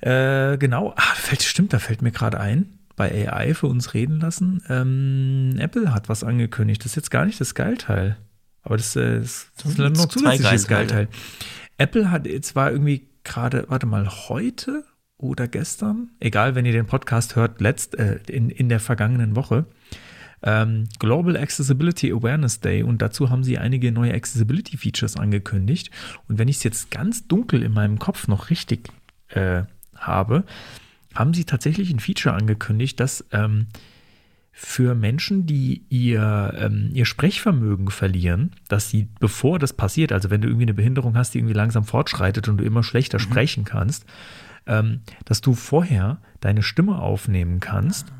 Äh, 0.00 0.56
genau, 0.56 0.94
ah, 0.96 1.14
fällt, 1.14 1.42
stimmt, 1.42 1.74
da 1.74 1.78
fällt 1.78 2.00
mir 2.00 2.12
gerade 2.12 2.40
ein, 2.40 2.78
bei 2.96 3.28
AI 3.30 3.54
für 3.54 3.66
uns 3.66 3.94
reden 3.94 4.20
lassen. 4.20 4.62
Ähm, 4.68 5.56
Apple 5.58 5.92
hat 5.94 6.08
was 6.08 6.24
angekündigt. 6.24 6.80
Das 6.84 6.92
ist 6.92 6.96
jetzt 6.96 7.10
gar 7.10 7.24
nicht 7.26 7.40
das 7.40 7.54
Geilteil. 7.54 8.16
Aber 8.62 8.76
das, 8.76 8.96
äh, 8.96 9.18
ist- 9.18 9.50
das 9.56 9.66
ist 9.72 9.76
sind 9.76 9.96
noch 9.96 10.06
zusätzliches. 10.06 10.66
Geilteil. 10.68 11.08
Apple 11.78 12.10
hat 12.10 12.26
jetzt 12.26 12.54
war 12.56 12.70
irgendwie 12.70 13.08
gerade, 13.24 13.64
warte 13.68 13.86
mal, 13.86 14.08
heute 14.28 14.84
oder 15.16 15.48
gestern, 15.48 16.10
egal, 16.20 16.54
wenn 16.54 16.66
ihr 16.66 16.72
den 16.72 16.86
Podcast 16.86 17.36
hört, 17.36 17.60
letzt, 17.60 17.98
äh, 17.98 18.18
in, 18.28 18.50
in 18.50 18.68
der 18.68 18.80
vergangenen 18.80 19.36
Woche, 19.36 19.64
ähm, 20.42 20.88
Global 20.98 21.36
Accessibility 21.36 22.12
Awareness 22.12 22.60
Day 22.60 22.82
und 22.82 23.00
dazu 23.00 23.30
haben 23.30 23.44
sie 23.44 23.56
einige 23.58 23.92
neue 23.92 24.12
Accessibility 24.12 24.76
Features 24.76 25.16
angekündigt. 25.16 25.90
Und 26.28 26.38
wenn 26.38 26.48
ich 26.48 26.56
es 26.56 26.64
jetzt 26.64 26.90
ganz 26.90 27.26
dunkel 27.26 27.62
in 27.62 27.72
meinem 27.72 27.98
Kopf 27.98 28.28
noch 28.28 28.50
richtig 28.50 28.88
äh, 29.28 29.62
habe, 29.96 30.44
haben 31.14 31.34
sie 31.34 31.44
tatsächlich 31.44 31.90
ein 31.90 32.00
Feature 32.00 32.34
angekündigt, 32.34 32.98
das 33.00 33.24
ähm, 33.32 33.66
für 34.56 34.94
Menschen, 34.94 35.46
die 35.46 35.82
ihr, 35.88 36.54
ähm, 36.56 36.90
ihr 36.92 37.06
Sprechvermögen 37.06 37.90
verlieren, 37.90 38.52
dass 38.68 38.88
sie, 38.88 39.08
bevor 39.18 39.58
das 39.58 39.72
passiert, 39.72 40.12
also 40.12 40.30
wenn 40.30 40.40
du 40.40 40.48
irgendwie 40.48 40.66
eine 40.66 40.74
Behinderung 40.74 41.16
hast, 41.16 41.34
die 41.34 41.38
irgendwie 41.38 41.54
langsam 41.54 41.84
fortschreitet 41.84 42.48
und 42.48 42.58
du 42.58 42.64
immer 42.64 42.84
schlechter 42.84 43.18
sprechen 43.18 43.64
kannst, 43.64 44.06
ähm, 44.66 45.00
dass 45.24 45.40
du 45.40 45.54
vorher 45.54 46.18
deine 46.40 46.62
Stimme 46.62 47.00
aufnehmen 47.00 47.58
kannst, 47.58 48.12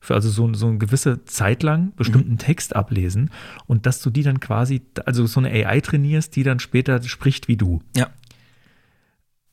für 0.00 0.14
also 0.14 0.30
so, 0.30 0.52
so 0.54 0.68
eine 0.68 0.78
gewisse 0.78 1.24
Zeit 1.24 1.62
lang 1.62 1.92
bestimmten 1.96 2.38
Text 2.38 2.74
ablesen 2.74 3.30
und 3.66 3.84
dass 3.84 4.00
du 4.00 4.08
die 4.08 4.22
dann 4.22 4.40
quasi, 4.40 4.82
also 5.04 5.26
so 5.26 5.40
eine 5.40 5.50
AI 5.50 5.80
trainierst, 5.80 6.36
die 6.36 6.42
dann 6.42 6.58
später 6.58 7.02
spricht 7.02 7.48
wie 7.48 7.56
du. 7.56 7.82
ja, 7.94 8.08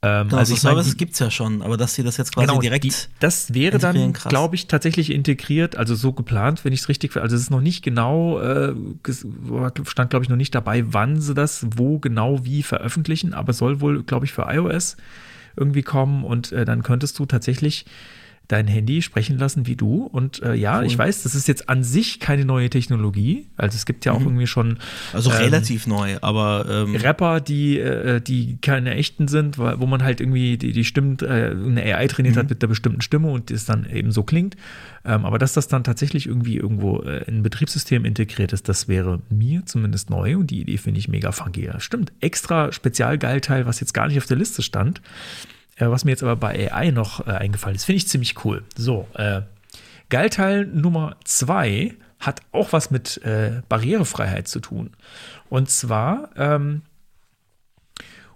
Ähm, 0.05 0.27
genau, 0.27 0.39
also 0.39 0.49
so 0.49 0.57
ich 0.57 0.63
meine, 0.63 0.75
Services 0.75 0.91
die- 0.93 0.97
gibt 0.97 1.13
es 1.13 1.19
ja 1.19 1.31
schon, 1.31 1.61
aber 1.61 1.77
dass 1.77 1.95
sie 1.95 2.03
das 2.03 2.17
jetzt 2.17 2.33
quasi 2.33 2.45
Genau, 2.47 2.59
direkt. 2.59 2.83
die, 2.83 2.91
das 3.21 3.53
wäre 3.53 3.77
dann, 3.77 4.11
glaube 4.13 4.55
ich, 4.55 4.67
tatsächlich 4.67 5.11
integriert, 5.11 5.77
also 5.77 5.95
so 5.95 6.11
geplant, 6.11 6.65
wenn 6.65 6.73
ich 6.73 6.81
es 6.81 6.89
richtig, 6.89 7.15
also 7.15 7.35
es 7.35 7.43
ist 7.43 7.49
noch 7.51 7.61
nicht 7.61 7.83
genau, 7.83 8.39
äh, 8.39 8.73
stand 9.85 10.09
glaube 10.09 10.23
ich 10.25 10.29
noch 10.29 10.35
nicht 10.35 10.53
dabei, 10.53 10.83
wann 10.93 11.21
sie 11.21 11.33
das 11.33 11.65
wo 11.77 11.99
genau 11.99 12.43
wie 12.45 12.63
veröffentlichen, 12.63 13.33
aber 13.33 13.53
soll 13.53 13.79
wohl, 13.81 14.03
glaube 14.03 14.25
ich, 14.25 14.33
für 14.33 14.43
iOS 14.49 14.97
irgendwie 15.55 15.83
kommen 15.83 16.23
und 16.25 16.51
äh, 16.51 16.65
dann 16.65 16.83
könntest 16.83 17.17
du 17.19 17.25
tatsächlich 17.25 17.85
dein 18.49 18.67
Handy 18.67 19.01
sprechen 19.01 19.37
lassen 19.37 19.67
wie 19.67 19.75
du. 19.75 20.03
Und 20.03 20.41
äh, 20.43 20.53
ja, 20.53 20.81
ich 20.83 20.97
weiß, 20.97 21.23
das 21.23 21.33
ist 21.33 21.47
jetzt 21.47 21.69
an 21.69 21.83
sich 21.83 22.19
keine 22.19 22.43
neue 22.45 22.69
Technologie. 22.69 23.47
Also 23.57 23.75
es 23.77 23.85
gibt 23.85 24.03
ja 24.05 24.11
auch 24.11 24.19
irgendwie 24.21 24.47
schon 24.47 24.77
also 25.13 25.31
ähm, 25.31 25.37
relativ 25.37 25.87
neu, 25.87 26.17
aber 26.21 26.65
ähm, 26.69 26.95
Rapper, 26.97 27.39
die, 27.39 27.79
äh, 27.79 28.19
die 28.21 28.57
keine 28.61 28.95
echten 28.95 29.27
sind, 29.27 29.57
weil- 29.57 29.79
wo 29.79 29.85
man 29.85 30.03
halt 30.03 30.19
irgendwie 30.19 30.57
die, 30.57 30.73
die 30.73 30.83
Stimmen, 30.83 31.17
äh, 31.21 31.51
eine 31.51 31.81
AI 31.83 32.07
trainiert 32.07 32.35
hat 32.35 32.49
mit 32.49 32.61
einer 32.61 32.67
bestimmten 32.69 33.01
Stimme 33.01 33.29
und 33.31 33.49
es 33.49 33.65
dann 33.65 33.89
eben 33.89 34.11
so 34.11 34.23
klingt. 34.23 34.55
Ähm, 35.05 35.25
aber 35.25 35.37
dass 35.39 35.53
das 35.53 35.67
dann 35.69 35.83
tatsächlich 35.83 36.27
irgendwie 36.27 36.57
irgendwo 36.57 36.99
äh, 37.01 37.23
in 37.25 37.37
ein 37.37 37.43
Betriebssystem 37.43 38.03
integriert 38.05 38.53
ist, 38.53 38.67
das 38.69 38.87
wäre 38.87 39.21
mir 39.29 39.65
zumindest 39.65 40.09
neu 40.09 40.37
und 40.37 40.51
die 40.51 40.61
Idee 40.61 40.77
finde 40.77 40.99
ich 40.99 41.07
mega 41.07 41.31
funky. 41.31 41.65
Ja, 41.65 41.79
stimmt. 41.79 42.11
Extra 42.19 42.71
Spezialgeilteil, 42.71 43.65
was 43.65 43.79
jetzt 43.79 43.93
gar 43.93 44.07
nicht 44.07 44.17
auf 44.17 44.25
der 44.25 44.37
Liste 44.37 44.61
stand. 44.61 45.01
Äh, 45.77 45.87
was 45.87 46.05
mir 46.05 46.11
jetzt 46.11 46.23
aber 46.23 46.35
bei 46.35 46.71
AI 46.71 46.91
noch 46.91 47.25
äh, 47.27 47.31
eingefallen 47.31 47.75
ist, 47.75 47.85
finde 47.85 47.97
ich 47.97 48.07
ziemlich 48.07 48.43
cool. 48.45 48.63
So, 48.75 49.07
äh, 49.13 49.41
Geilteil 50.09 50.65
Nummer 50.65 51.15
zwei 51.23 51.95
hat 52.19 52.41
auch 52.51 52.71
was 52.71 52.91
mit 52.91 53.17
äh, 53.23 53.61
Barrierefreiheit 53.67 54.47
zu 54.47 54.59
tun. 54.59 54.91
Und 55.49 55.69
zwar 55.69 56.29
ähm, 56.37 56.83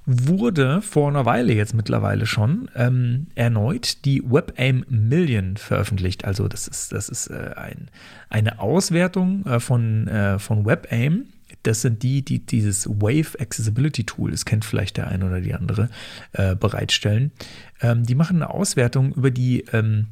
wurde 0.07 0.81
vor 0.81 1.09
einer 1.09 1.25
Weile 1.25 1.53
jetzt 1.53 1.73
mittlerweile 1.73 2.25
schon 2.25 2.71
ähm, 2.75 3.27
erneut 3.35 4.05
die 4.05 4.23
WebAIM 4.23 4.85
Million 4.89 5.57
veröffentlicht. 5.57 6.25
Also 6.25 6.47
das 6.47 6.67
ist, 6.67 6.93
das 6.93 7.09
ist 7.09 7.27
äh, 7.27 7.53
ein, 7.55 7.89
eine 8.29 8.59
Auswertung 8.59 9.45
äh, 9.45 9.59
von, 9.59 10.07
äh, 10.07 10.39
von 10.39 10.65
WebAIM. 10.65 11.27
Das 11.67 11.81
sind 11.81 12.01
die, 12.01 12.23
die 12.23 12.45
dieses 12.45 12.87
Wave 12.87 13.37
Accessibility 13.39 14.05
Tool, 14.05 14.31
das 14.31 14.45
kennt 14.45 14.63
vielleicht 14.63 14.95
der 14.95 15.07
eine 15.07 15.25
oder 15.25 15.41
die 15.41 15.53
andere, 15.53 15.89
äh, 16.31 16.55
bereitstellen. 16.55 17.31
Ähm, 17.81 18.03
die 18.03 18.15
machen 18.15 18.37
eine 18.37 18.49
Auswertung 18.49 19.13
über 19.13 19.31
die 19.31 19.65
ähm, 19.73 20.07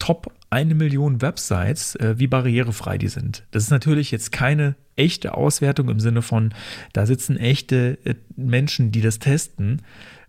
Top 0.00 0.32
eine 0.50 0.74
Million 0.74 1.22
Websites, 1.22 1.94
äh, 1.94 2.18
wie 2.18 2.26
barrierefrei 2.26 2.98
die 2.98 3.06
sind. 3.06 3.44
Das 3.52 3.62
ist 3.62 3.70
natürlich 3.70 4.10
jetzt 4.10 4.32
keine 4.32 4.74
echte 4.96 5.34
Auswertung 5.34 5.88
im 5.90 6.00
Sinne 6.00 6.22
von, 6.22 6.52
da 6.92 7.06
sitzen 7.06 7.36
echte 7.36 7.98
äh, 8.04 8.14
Menschen, 8.34 8.90
die 8.90 9.00
das 9.00 9.20
testen. 9.20 9.82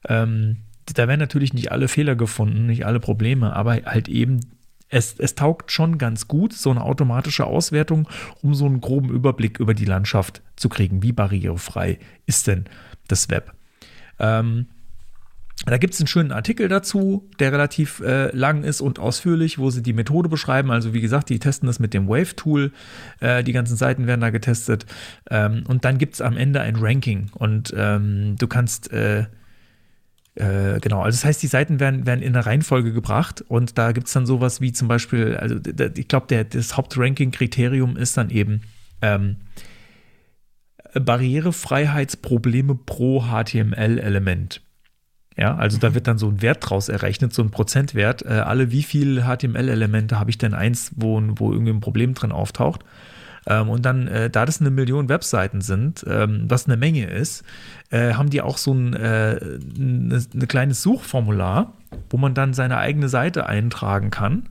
Ähm, 0.08 0.58
da 0.86 1.08
werden 1.08 1.20
natürlich 1.20 1.54
nicht 1.56 1.72
alle 1.72 1.88
Fehler 1.88 2.16
gefunden, 2.16 2.68
nicht 2.68 2.86
alle 2.86 3.00
Probleme, 3.00 3.56
aber 3.56 3.82
halt 3.86 4.10
eben, 4.10 4.42
es, 4.90 5.16
es 5.20 5.36
taugt 5.36 5.72
schon 5.72 5.98
ganz 5.98 6.28
gut, 6.28 6.54
so 6.54 6.72
eine 6.72 6.82
automatische 6.82 7.46
Auswertung, 7.46 8.08
um 8.42 8.54
so 8.54 8.66
einen 8.66 8.82
groben 8.82 9.10
Überblick 9.10 9.60
über 9.60 9.74
die 9.74 9.86
Landschaft 9.86 10.42
zu 10.56 10.70
kriegen. 10.70 11.04
Wie 11.04 11.12
barrierefrei 11.12 12.00
ist 12.26 12.48
denn 12.48 12.66
das 13.08 13.30
Web? 13.30 13.54
Ähm, 14.20 14.68
da 15.66 15.78
gibt 15.78 15.96
es 15.96 16.00
einen 16.00 16.08
schönen 16.08 16.32
Artikel 16.32 16.68
dazu, 16.68 17.28
der 17.40 17.52
relativ 17.52 18.00
äh, 18.02 18.34
lang 18.36 18.64
ist 18.64 18.80
und 18.80 19.00
ausführlich, 19.00 19.58
wo 19.58 19.72
sie 19.72 19.82
die 19.82 19.94
Methode 19.94 20.30
beschreiben. 20.30 20.70
Also 20.70 20.94
wie 20.94 21.02
gesagt, 21.02 21.30
die 21.30 21.40
testen 21.40 21.66
das 21.66 21.80
mit 21.80 21.94
dem 21.94 22.08
Wave-Tool. 22.08 22.72
Äh, 23.20 23.44
die 23.44 23.54
ganzen 23.54 23.76
Seiten 23.76 24.06
werden 24.06 24.22
da 24.22 24.30
getestet. 24.30 24.86
Ähm, 25.30 25.64
und 25.68 25.84
dann 25.84 25.98
gibt 25.98 26.14
es 26.14 26.22
am 26.22 26.38
Ende 26.38 26.62
ein 26.62 26.76
Ranking. 26.76 27.32
Und 27.34 27.74
ähm, 27.76 28.36
du 28.38 28.48
kannst, 28.48 28.94
äh, 28.94 29.26
äh, 30.38 30.80
genau, 30.80 31.02
also 31.02 31.16
das 31.16 31.26
heißt, 31.26 31.42
die 31.42 31.48
Seiten 31.48 31.80
werden, 31.80 32.06
werden 32.06 32.22
in 32.22 32.36
eine 32.36 32.46
Reihenfolge 32.46 32.94
gebracht. 32.94 33.44
Und 33.48 33.78
da 33.78 33.92
gibt 33.92 34.08
es 34.08 34.14
dann 34.14 34.26
sowas 34.26 34.62
wie 34.62 34.72
zum 34.72 34.88
Beispiel, 34.88 35.36
also 35.36 35.56
ich 35.96 36.08
glaube, 36.08 36.46
das 36.46 36.78
Hauptranking-Kriterium 36.78 37.98
ist 37.98 38.18
dann 38.18 38.30
eben 38.30 38.62
ähm, 39.02 39.38
Barrierefreiheitsprobleme 40.94 42.76
pro 42.76 43.24
HTML-Element. 43.24 44.62
Ja, 45.38 45.56
also 45.56 45.78
da 45.78 45.94
wird 45.94 46.08
dann 46.08 46.18
so 46.18 46.28
ein 46.30 46.42
Wert 46.42 46.70
draus 46.70 46.90
errechnet, 46.90 47.34
so 47.34 47.42
ein 47.42 47.52
Prozentwert. 47.52 48.24
Äh, 48.24 48.30
alle 48.30 48.72
wie 48.72 48.84
viele 48.84 49.24
HTML-Elemente 49.24 50.20
habe 50.20 50.30
ich 50.30 50.38
denn 50.38 50.54
eins, 50.54 50.92
wo, 50.96 51.22
wo 51.36 51.52
irgendwie 51.52 51.74
ein 51.74 51.80
Problem 51.80 52.14
drin 52.14 52.32
auftaucht? 52.32 52.84
Ähm, 53.48 53.70
und 53.70 53.86
dann, 53.86 54.08
äh, 54.08 54.30
da 54.30 54.45
das 54.45 54.60
eine 54.60 54.70
Million 54.70 55.08
Webseiten 55.08 55.62
sind, 55.62 56.06
ähm, 56.08 56.45
was 56.50 56.66
eine 56.66 56.76
Menge 56.76 57.06
ist, 57.10 57.43
äh, 57.89 58.14
haben 58.14 58.30
die 58.30 58.41
auch 58.41 58.58
so 58.58 58.74
ein 58.74 58.93
äh, 58.93 59.39
ne, 59.76 60.24
ne 60.34 60.48
kleines 60.48 60.82
Suchformular, 60.82 61.74
wo 62.10 62.18
man 62.18 62.34
dann 62.34 62.54
seine 62.54 62.78
eigene 62.78 63.08
Seite 63.08 63.45
eintragen 63.45 64.12
kann 64.12 64.50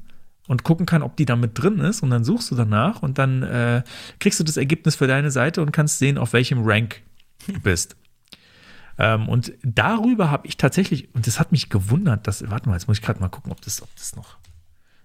und 0.48 0.64
gucken 0.64 0.86
kann, 0.86 1.02
ob 1.02 1.16
die 1.16 1.26
damit 1.26 1.62
drin 1.62 1.78
ist. 1.78 2.02
Und 2.02 2.10
dann 2.10 2.24
suchst 2.24 2.50
du 2.50 2.54
danach 2.54 3.02
und 3.02 3.18
dann 3.18 3.42
äh, 3.42 3.82
kriegst 4.18 4.40
du 4.40 4.44
das 4.44 4.56
Ergebnis 4.56 4.96
für 4.96 5.06
deine 5.06 5.30
Seite 5.30 5.60
und 5.60 5.72
kannst 5.72 5.98
sehen, 5.98 6.16
auf 6.16 6.32
welchem 6.32 6.62
Rank 6.64 7.02
du 7.46 7.60
bist. 7.60 7.96
Ähm, 8.98 9.28
und 9.28 9.52
darüber 9.62 10.30
habe 10.30 10.46
ich 10.46 10.56
tatsächlich, 10.56 11.14
und 11.14 11.26
das 11.26 11.38
hat 11.38 11.52
mich 11.52 11.68
gewundert, 11.68 12.26
dass, 12.26 12.48
warte 12.48 12.70
mal, 12.70 12.76
jetzt 12.76 12.88
muss 12.88 12.96
ich 12.96 13.04
gerade 13.04 13.20
mal 13.20 13.28
gucken, 13.28 13.52
ob 13.52 13.60
das, 13.60 13.82
ob 13.82 13.94
das 13.96 14.16
noch, 14.16 14.38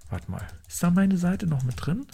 warte 0.09 0.31
mal, 0.31 0.47
ist 0.65 0.81
da 0.81 0.91
meine 0.91 1.17
Seite 1.17 1.45
noch 1.45 1.63
mit 1.63 1.75
drin? 1.77 2.05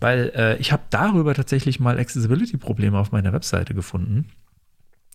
Weil 0.00 0.32
äh, 0.34 0.56
ich 0.56 0.72
habe 0.72 0.82
darüber 0.90 1.34
tatsächlich 1.34 1.78
mal 1.78 1.98
Accessibility-Probleme 1.98 2.98
auf 2.98 3.12
meiner 3.12 3.32
Webseite 3.32 3.74
gefunden. 3.74 4.26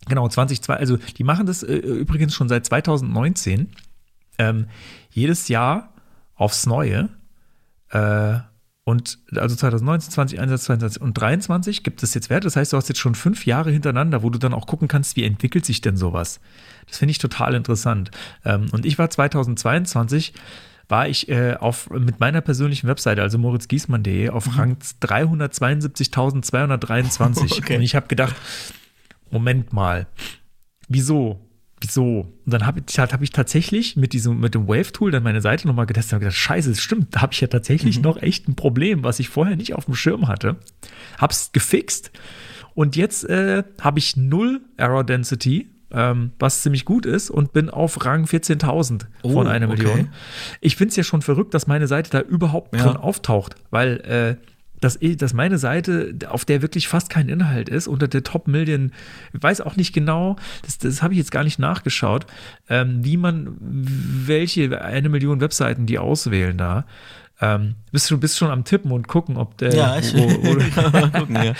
Genau, 0.08 0.28
2002, 0.28 0.74
also 0.74 0.96
die 0.96 1.24
machen 1.24 1.46
das 1.46 1.62
äh, 1.62 1.74
übrigens 1.74 2.34
schon 2.34 2.48
seit 2.48 2.64
2019. 2.64 3.68
Ähm, 4.38 4.66
jedes 5.10 5.48
Jahr 5.48 5.92
aufs 6.34 6.66
Neue. 6.66 7.08
Äh, 7.90 8.38
und 8.84 9.18
also 9.34 9.56
2019, 9.56 10.12
20, 10.12 10.38
21, 10.38 10.66
22 10.66 11.02
und 11.02 11.14
23 11.14 11.82
gibt 11.82 12.04
es 12.04 12.14
jetzt 12.14 12.30
Werte. 12.30 12.44
Das 12.44 12.54
heißt, 12.54 12.72
du 12.72 12.76
hast 12.76 12.88
jetzt 12.88 13.00
schon 13.00 13.16
fünf 13.16 13.44
Jahre 13.44 13.72
hintereinander, 13.72 14.22
wo 14.22 14.30
du 14.30 14.38
dann 14.38 14.54
auch 14.54 14.68
gucken 14.68 14.86
kannst, 14.86 15.16
wie 15.16 15.24
entwickelt 15.24 15.66
sich 15.66 15.80
denn 15.80 15.96
sowas. 15.96 16.38
Das 16.86 16.98
finde 16.98 17.10
ich 17.10 17.18
total 17.18 17.54
interessant. 17.54 18.12
Ähm, 18.44 18.66
und 18.70 18.86
ich 18.86 18.96
war 18.96 19.10
2022 19.10 20.34
war 20.88 21.08
ich 21.08 21.28
äh, 21.28 21.54
auf, 21.54 21.90
mit 21.90 22.20
meiner 22.20 22.40
persönlichen 22.40 22.86
Webseite, 22.88 23.22
also 23.22 23.38
moritzgiesmann.de, 23.38 24.30
auf 24.30 24.46
mhm. 24.46 24.52
Rang 24.52 24.76
372.223. 25.02 27.56
Okay. 27.66 27.76
Und 27.76 27.82
ich 27.82 27.94
habe 27.94 28.06
gedacht, 28.06 28.34
Moment 29.30 29.72
mal, 29.72 30.06
wieso? 30.88 31.46
wieso? 31.80 32.32
Und 32.44 32.52
dann 32.52 32.66
habe 32.66 32.82
ich, 32.86 32.98
hab 32.98 33.22
ich 33.22 33.30
tatsächlich 33.30 33.96
mit 33.96 34.12
diesem, 34.12 34.40
mit 34.40 34.54
dem 34.54 34.68
Wave-Tool 34.68 35.10
dann 35.10 35.22
meine 35.22 35.40
Seite 35.40 35.66
nochmal 35.66 35.86
getestet 35.86 36.14
und 36.14 36.20
gedacht, 36.20 36.36
scheiße, 36.36 36.70
das 36.70 36.80
stimmt, 36.80 37.14
da 37.14 37.22
habe 37.22 37.32
ich 37.32 37.40
ja 37.40 37.48
tatsächlich 37.48 37.98
mhm. 37.98 38.02
noch 38.02 38.22
echt 38.22 38.48
ein 38.48 38.56
Problem, 38.56 39.04
was 39.04 39.20
ich 39.20 39.28
vorher 39.28 39.56
nicht 39.56 39.74
auf 39.74 39.86
dem 39.86 39.94
Schirm 39.94 40.28
hatte. 40.28 40.56
Hab's 41.18 41.52
gefixt 41.52 42.10
und 42.74 42.96
jetzt 42.96 43.24
äh, 43.24 43.64
habe 43.80 43.98
ich 43.98 44.16
null 44.16 44.62
Error 44.76 45.04
Density, 45.04 45.70
ähm, 45.90 46.32
was 46.38 46.62
ziemlich 46.62 46.84
gut 46.84 47.06
ist 47.06 47.30
und 47.30 47.52
bin 47.52 47.70
auf 47.70 48.04
Rang 48.04 48.24
14.000 48.24 49.06
oh, 49.22 49.32
von 49.32 49.46
einer 49.46 49.66
Million. 49.66 49.92
Okay. 49.92 50.08
Ich 50.60 50.76
finde 50.76 50.90
es 50.90 50.96
ja 50.96 51.04
schon 51.04 51.22
verrückt, 51.22 51.54
dass 51.54 51.66
meine 51.66 51.86
Seite 51.86 52.10
da 52.10 52.20
überhaupt 52.20 52.74
ja. 52.74 52.82
drin 52.82 52.96
auftaucht, 52.96 53.54
weil 53.70 54.00
äh, 54.00 54.36
dass, 54.80 54.98
dass 55.00 55.32
meine 55.32 55.58
Seite, 55.58 56.14
auf 56.28 56.44
der 56.44 56.62
wirklich 56.62 56.88
fast 56.88 57.08
kein 57.10 57.28
Inhalt 57.28 57.68
ist, 57.68 57.86
unter 57.88 58.08
der 58.08 58.22
Top 58.22 58.46
Million, 58.46 58.92
ich 59.32 59.42
weiß 59.42 59.60
auch 59.62 59.76
nicht 59.76 59.92
genau, 59.92 60.36
das, 60.64 60.78
das 60.78 61.02
habe 61.02 61.14
ich 61.14 61.18
jetzt 61.18 61.30
gar 61.30 61.44
nicht 61.44 61.58
nachgeschaut, 61.58 62.26
ähm, 62.68 63.04
wie 63.04 63.16
man, 63.16 63.56
welche 63.60 64.82
eine 64.82 65.08
Million 65.08 65.40
Webseiten 65.40 65.86
die 65.86 65.98
auswählen 65.98 66.58
da. 66.58 66.84
Ähm, 67.40 67.74
bist 67.92 68.10
du 68.10 68.18
bist 68.18 68.38
schon 68.38 68.50
am 68.50 68.64
Tippen 68.64 68.92
und 68.92 69.08
gucken, 69.08 69.36
ob 69.36 69.58
der. 69.58 69.74
Ja, 69.74 69.98
ich 69.98 70.14
wo, 70.14 70.20
wo, 70.20 71.10
gucken, 71.18 71.36
ja. 71.36 71.54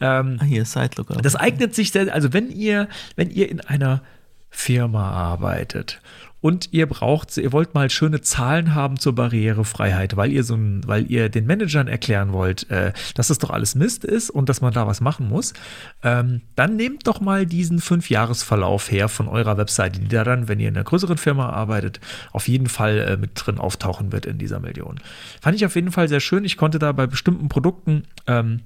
ähm, 0.00 0.38
ah, 0.40 0.44
hier, 0.44 0.64
Sidelooker. 0.64 1.14
Das 1.22 1.36
eignet 1.36 1.74
sich, 1.74 1.96
also 1.96 2.32
wenn 2.32 2.50
ihr, 2.50 2.88
wenn 3.14 3.30
ihr 3.30 3.48
in 3.48 3.60
einer 3.60 4.02
Firma 4.50 5.10
arbeitet 5.10 6.00
und 6.42 6.72
ihr 6.72 6.86
braucht, 6.86 7.36
ihr 7.38 7.52
wollt 7.52 7.72
mal 7.72 7.88
schöne 7.88 8.20
Zahlen 8.20 8.74
haben 8.74 8.98
zur 8.98 9.14
Barrierefreiheit, 9.14 10.16
weil 10.16 10.32
ihr 10.32 10.42
so 10.42 10.54
ein, 10.54 10.82
weil 10.86 11.10
ihr 11.10 11.28
den 11.28 11.46
Managern 11.46 11.86
erklären 11.86 12.32
wollt, 12.32 12.68
äh, 12.68 12.92
dass 13.14 13.28
das 13.28 13.38
doch 13.38 13.50
alles 13.50 13.76
Mist 13.76 14.04
ist 14.04 14.28
und 14.28 14.48
dass 14.48 14.60
man 14.60 14.72
da 14.72 14.86
was 14.86 15.00
machen 15.00 15.28
muss, 15.28 15.54
ähm, 16.02 16.42
dann 16.56 16.76
nehmt 16.76 17.06
doch 17.06 17.20
mal 17.20 17.46
diesen 17.46 17.78
Fünfjahresverlauf 17.78 18.90
her 18.90 19.08
von 19.08 19.28
eurer 19.28 19.56
Webseite, 19.56 20.00
die 20.00 20.08
da 20.08 20.24
dann, 20.24 20.48
wenn 20.48 20.58
ihr 20.58 20.68
in 20.68 20.76
einer 20.76 20.84
größeren 20.84 21.16
Firma 21.16 21.48
arbeitet, 21.48 22.00
auf 22.32 22.48
jeden 22.48 22.66
Fall 22.66 22.98
äh, 22.98 23.16
mit 23.16 23.30
drin 23.36 23.58
auftauchen 23.58 24.10
wird 24.10 24.26
in 24.26 24.38
dieser 24.38 24.58
Million. 24.58 24.98
Fand 25.40 25.54
ich 25.54 25.64
auf 25.64 25.76
jeden 25.76 25.92
Fall 25.92 26.08
sehr 26.08 26.20
schön. 26.20 26.44
Ich 26.44 26.56
konnte 26.56 26.80
da 26.80 26.90
bei 26.90 27.06
bestimmten 27.06 27.48
Produkten 27.48 28.02
ähm, 28.26 28.62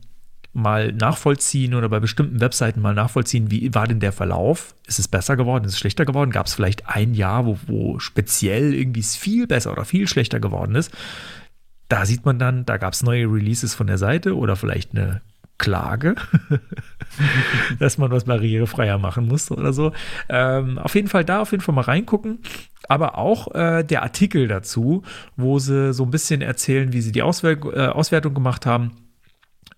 mal 0.56 0.90
nachvollziehen 0.90 1.74
oder 1.74 1.88
bei 1.88 2.00
bestimmten 2.00 2.40
Webseiten 2.40 2.80
mal 2.80 2.94
nachvollziehen, 2.94 3.50
wie 3.50 3.74
war 3.74 3.86
denn 3.86 4.00
der 4.00 4.12
Verlauf? 4.12 4.74
Ist 4.86 4.98
es 4.98 5.06
besser 5.06 5.36
geworden? 5.36 5.64
Ist 5.64 5.74
es 5.74 5.78
schlechter 5.78 6.06
geworden? 6.06 6.30
Gab 6.30 6.46
es 6.46 6.54
vielleicht 6.54 6.88
ein 6.88 7.12
Jahr, 7.12 7.44
wo, 7.44 7.58
wo 7.66 7.98
speziell 7.98 8.72
irgendwie 8.72 9.00
es 9.00 9.16
viel 9.16 9.46
besser 9.46 9.72
oder 9.72 9.84
viel 9.84 10.08
schlechter 10.08 10.40
geworden 10.40 10.74
ist? 10.74 10.90
Da 11.88 12.06
sieht 12.06 12.24
man 12.24 12.38
dann, 12.38 12.64
da 12.64 12.78
gab 12.78 12.94
es 12.94 13.02
neue 13.02 13.26
Releases 13.26 13.74
von 13.74 13.86
der 13.86 13.98
Seite 13.98 14.34
oder 14.34 14.56
vielleicht 14.56 14.92
eine 14.92 15.20
Klage, 15.58 16.16
dass 17.78 17.98
man 17.98 18.10
was 18.10 18.24
barrierefreier 18.24 18.98
machen 18.98 19.28
muss 19.28 19.50
oder 19.50 19.74
so. 19.74 19.92
Ähm, 20.28 20.78
auf 20.78 20.94
jeden 20.94 21.08
Fall 21.08 21.24
da 21.24 21.40
auf 21.40 21.52
jeden 21.52 21.62
Fall 21.62 21.74
mal 21.74 21.82
reingucken. 21.82 22.40
Aber 22.88 23.18
auch 23.18 23.54
äh, 23.54 23.82
der 23.84 24.02
Artikel 24.02 24.48
dazu, 24.48 25.02
wo 25.36 25.58
sie 25.58 25.92
so 25.92 26.04
ein 26.04 26.10
bisschen 26.10 26.40
erzählen, 26.40 26.92
wie 26.92 27.00
sie 27.02 27.12
die 27.12 27.22
Auswer 27.22 27.52
äh, 27.74 27.88
Auswertung 27.88 28.32
gemacht 28.32 28.64
haben 28.64 28.92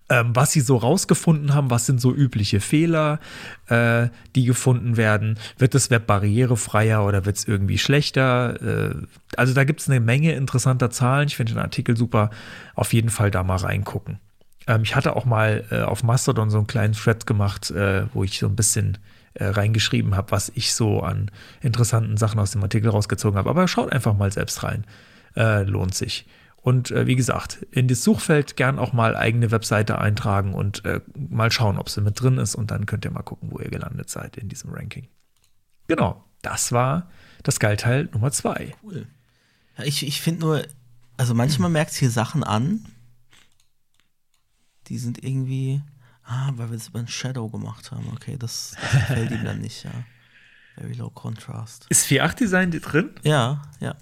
ähm, 0.09 0.35
was 0.35 0.51
sie 0.51 0.61
so 0.61 0.77
rausgefunden 0.77 1.53
haben, 1.53 1.69
was 1.69 1.85
sind 1.85 2.01
so 2.01 2.13
übliche 2.13 2.59
Fehler, 2.59 3.19
äh, 3.67 4.09
die 4.35 4.45
gefunden 4.45 4.97
werden. 4.97 5.37
Wird 5.57 5.75
das 5.75 5.89
Web 5.89 6.07
barrierefreier 6.07 7.05
oder 7.05 7.25
wird 7.25 7.37
es 7.37 7.47
irgendwie 7.47 7.77
schlechter? 7.77 8.61
Äh, 8.61 8.95
also 9.37 9.53
da 9.53 9.63
gibt 9.63 9.81
es 9.81 9.89
eine 9.89 9.99
Menge 9.99 10.33
interessanter 10.33 10.89
Zahlen. 10.89 11.27
Ich 11.27 11.35
finde 11.35 11.53
den 11.53 11.61
Artikel 11.61 11.95
super. 11.95 12.31
Auf 12.75 12.93
jeden 12.93 13.09
Fall 13.09 13.31
da 13.31 13.43
mal 13.43 13.57
reingucken. 13.57 14.19
Ähm, 14.67 14.81
ich 14.83 14.95
hatte 14.95 15.15
auch 15.15 15.25
mal 15.25 15.65
äh, 15.71 15.81
auf 15.81 16.03
Mastodon 16.03 16.49
so 16.49 16.57
einen 16.57 16.67
kleinen 16.67 16.93
Thread 16.93 17.25
gemacht, 17.25 17.69
äh, 17.71 18.05
wo 18.13 18.23
ich 18.23 18.39
so 18.39 18.47
ein 18.47 18.55
bisschen 18.55 18.97
äh, 19.35 19.45
reingeschrieben 19.45 20.15
habe, 20.15 20.31
was 20.31 20.51
ich 20.55 20.73
so 20.73 21.01
an 21.01 21.29
interessanten 21.61 22.17
Sachen 22.17 22.39
aus 22.39 22.51
dem 22.51 22.63
Artikel 22.63 22.89
rausgezogen 22.89 23.37
habe. 23.37 23.49
Aber 23.49 23.67
schaut 23.67 23.91
einfach 23.91 24.15
mal 24.17 24.31
selbst 24.31 24.63
rein. 24.63 24.85
Äh, 25.35 25.63
lohnt 25.63 25.93
sich. 25.93 26.25
Und 26.61 26.91
äh, 26.91 27.07
wie 27.07 27.15
gesagt, 27.15 27.65
in 27.71 27.87
das 27.87 28.03
Suchfeld 28.03 28.55
gern 28.55 28.79
auch 28.79 28.93
mal 28.93 29.15
eigene 29.15 29.51
Webseite 29.51 29.97
eintragen 29.97 30.53
und 30.53 30.83
äh, 30.85 31.01
mal 31.15 31.51
schauen, 31.51 31.77
ob 31.77 31.89
sie 31.89 32.01
mit 32.01 32.19
drin 32.19 32.37
ist. 32.37 32.55
Und 32.55 32.71
dann 32.71 32.85
könnt 32.85 33.05
ihr 33.05 33.11
mal 33.11 33.23
gucken, 33.23 33.51
wo 33.51 33.59
ihr 33.59 33.69
gelandet 33.69 34.09
seid 34.09 34.37
in 34.37 34.49
diesem 34.49 34.71
Ranking. 34.71 35.07
Genau. 35.87 36.23
Das 36.41 36.71
war 36.71 37.09
das 37.43 37.59
Geilteil 37.59 38.09
Nummer 38.13 38.31
zwei. 38.31 38.73
Cool. 38.83 39.07
Ja, 39.77 39.83
ich 39.83 40.05
ich 40.05 40.21
finde 40.21 40.41
nur, 40.41 40.65
also 41.17 41.33
manchmal 41.33 41.69
merkt 41.69 41.91
es 41.91 41.97
hier 41.97 42.09
Sachen 42.11 42.43
an, 42.43 42.85
die 44.87 44.97
sind 44.97 45.23
irgendwie, 45.23 45.81
ah, 46.23 46.51
weil 46.55 46.71
wir 46.71 46.77
das 46.77 46.89
über 46.89 46.99
ein 46.99 47.07
Shadow 47.07 47.49
gemacht 47.49 47.91
haben. 47.91 48.09
Okay, 48.13 48.37
das, 48.37 48.75
das 48.81 48.91
gefällt 48.91 49.31
ihm 49.31 49.43
dann 49.43 49.59
nicht, 49.59 49.83
ja. 49.83 49.91
Very 50.75 50.93
low 50.93 51.09
contrast. 51.09 51.85
Ist 51.89 52.07
4.8 52.07 52.35
Design 52.35 52.71
drin? 52.71 53.11
Ja, 53.23 53.61
ja. 53.79 53.95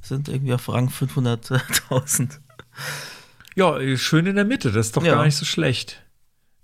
Sind 0.00 0.28
irgendwie 0.28 0.52
auf 0.54 0.68
Rang 0.68 0.88
500.000. 0.88 2.38
Ja, 3.56 3.78
schön 3.96 4.26
in 4.26 4.36
der 4.36 4.44
Mitte, 4.44 4.70
das 4.70 4.86
ist 4.86 4.96
doch 4.96 5.04
Ja. 5.04 5.14
gar 5.16 5.24
nicht 5.24 5.36
so 5.36 5.44
schlecht. 5.44 6.02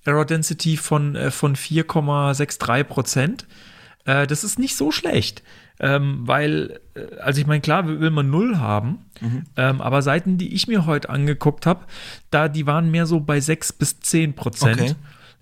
Error 0.05 0.24
Density 0.24 0.76
von, 0.76 1.16
äh, 1.16 1.30
von 1.30 1.57
4,63 1.57 2.85
Prozent. 2.85 3.47
Äh, 4.05 4.26
das 4.26 4.45
ist 4.45 4.59
nicht 4.59 4.76
so 4.76 4.91
schlecht. 4.93 5.43
Ähm, 5.80 6.20
weil, 6.24 6.78
äh, 6.95 7.16
also 7.16 7.41
ich 7.41 7.49
meine, 7.49 7.61
klar 7.61 7.89
will 7.89 8.11
man 8.11 8.30
null 8.30 8.59
haben, 8.59 9.07
ähm, 9.57 9.80
aber 9.80 10.03
Seiten, 10.03 10.39
die 10.39 10.55
ich 10.55 10.68
mir 10.68 10.87
heute 10.87 11.11
angeguckt 11.11 11.66
habe, 11.66 11.85
da 12.30 12.49
die 12.49 12.64
waren 12.66 12.93
mehr 12.93 13.07
so 13.07 13.18
bei 13.18 13.41
6 13.41 13.72
bis 13.72 13.99
10 13.99 14.35
Prozent. 14.35 14.80
Okay. 14.80 14.95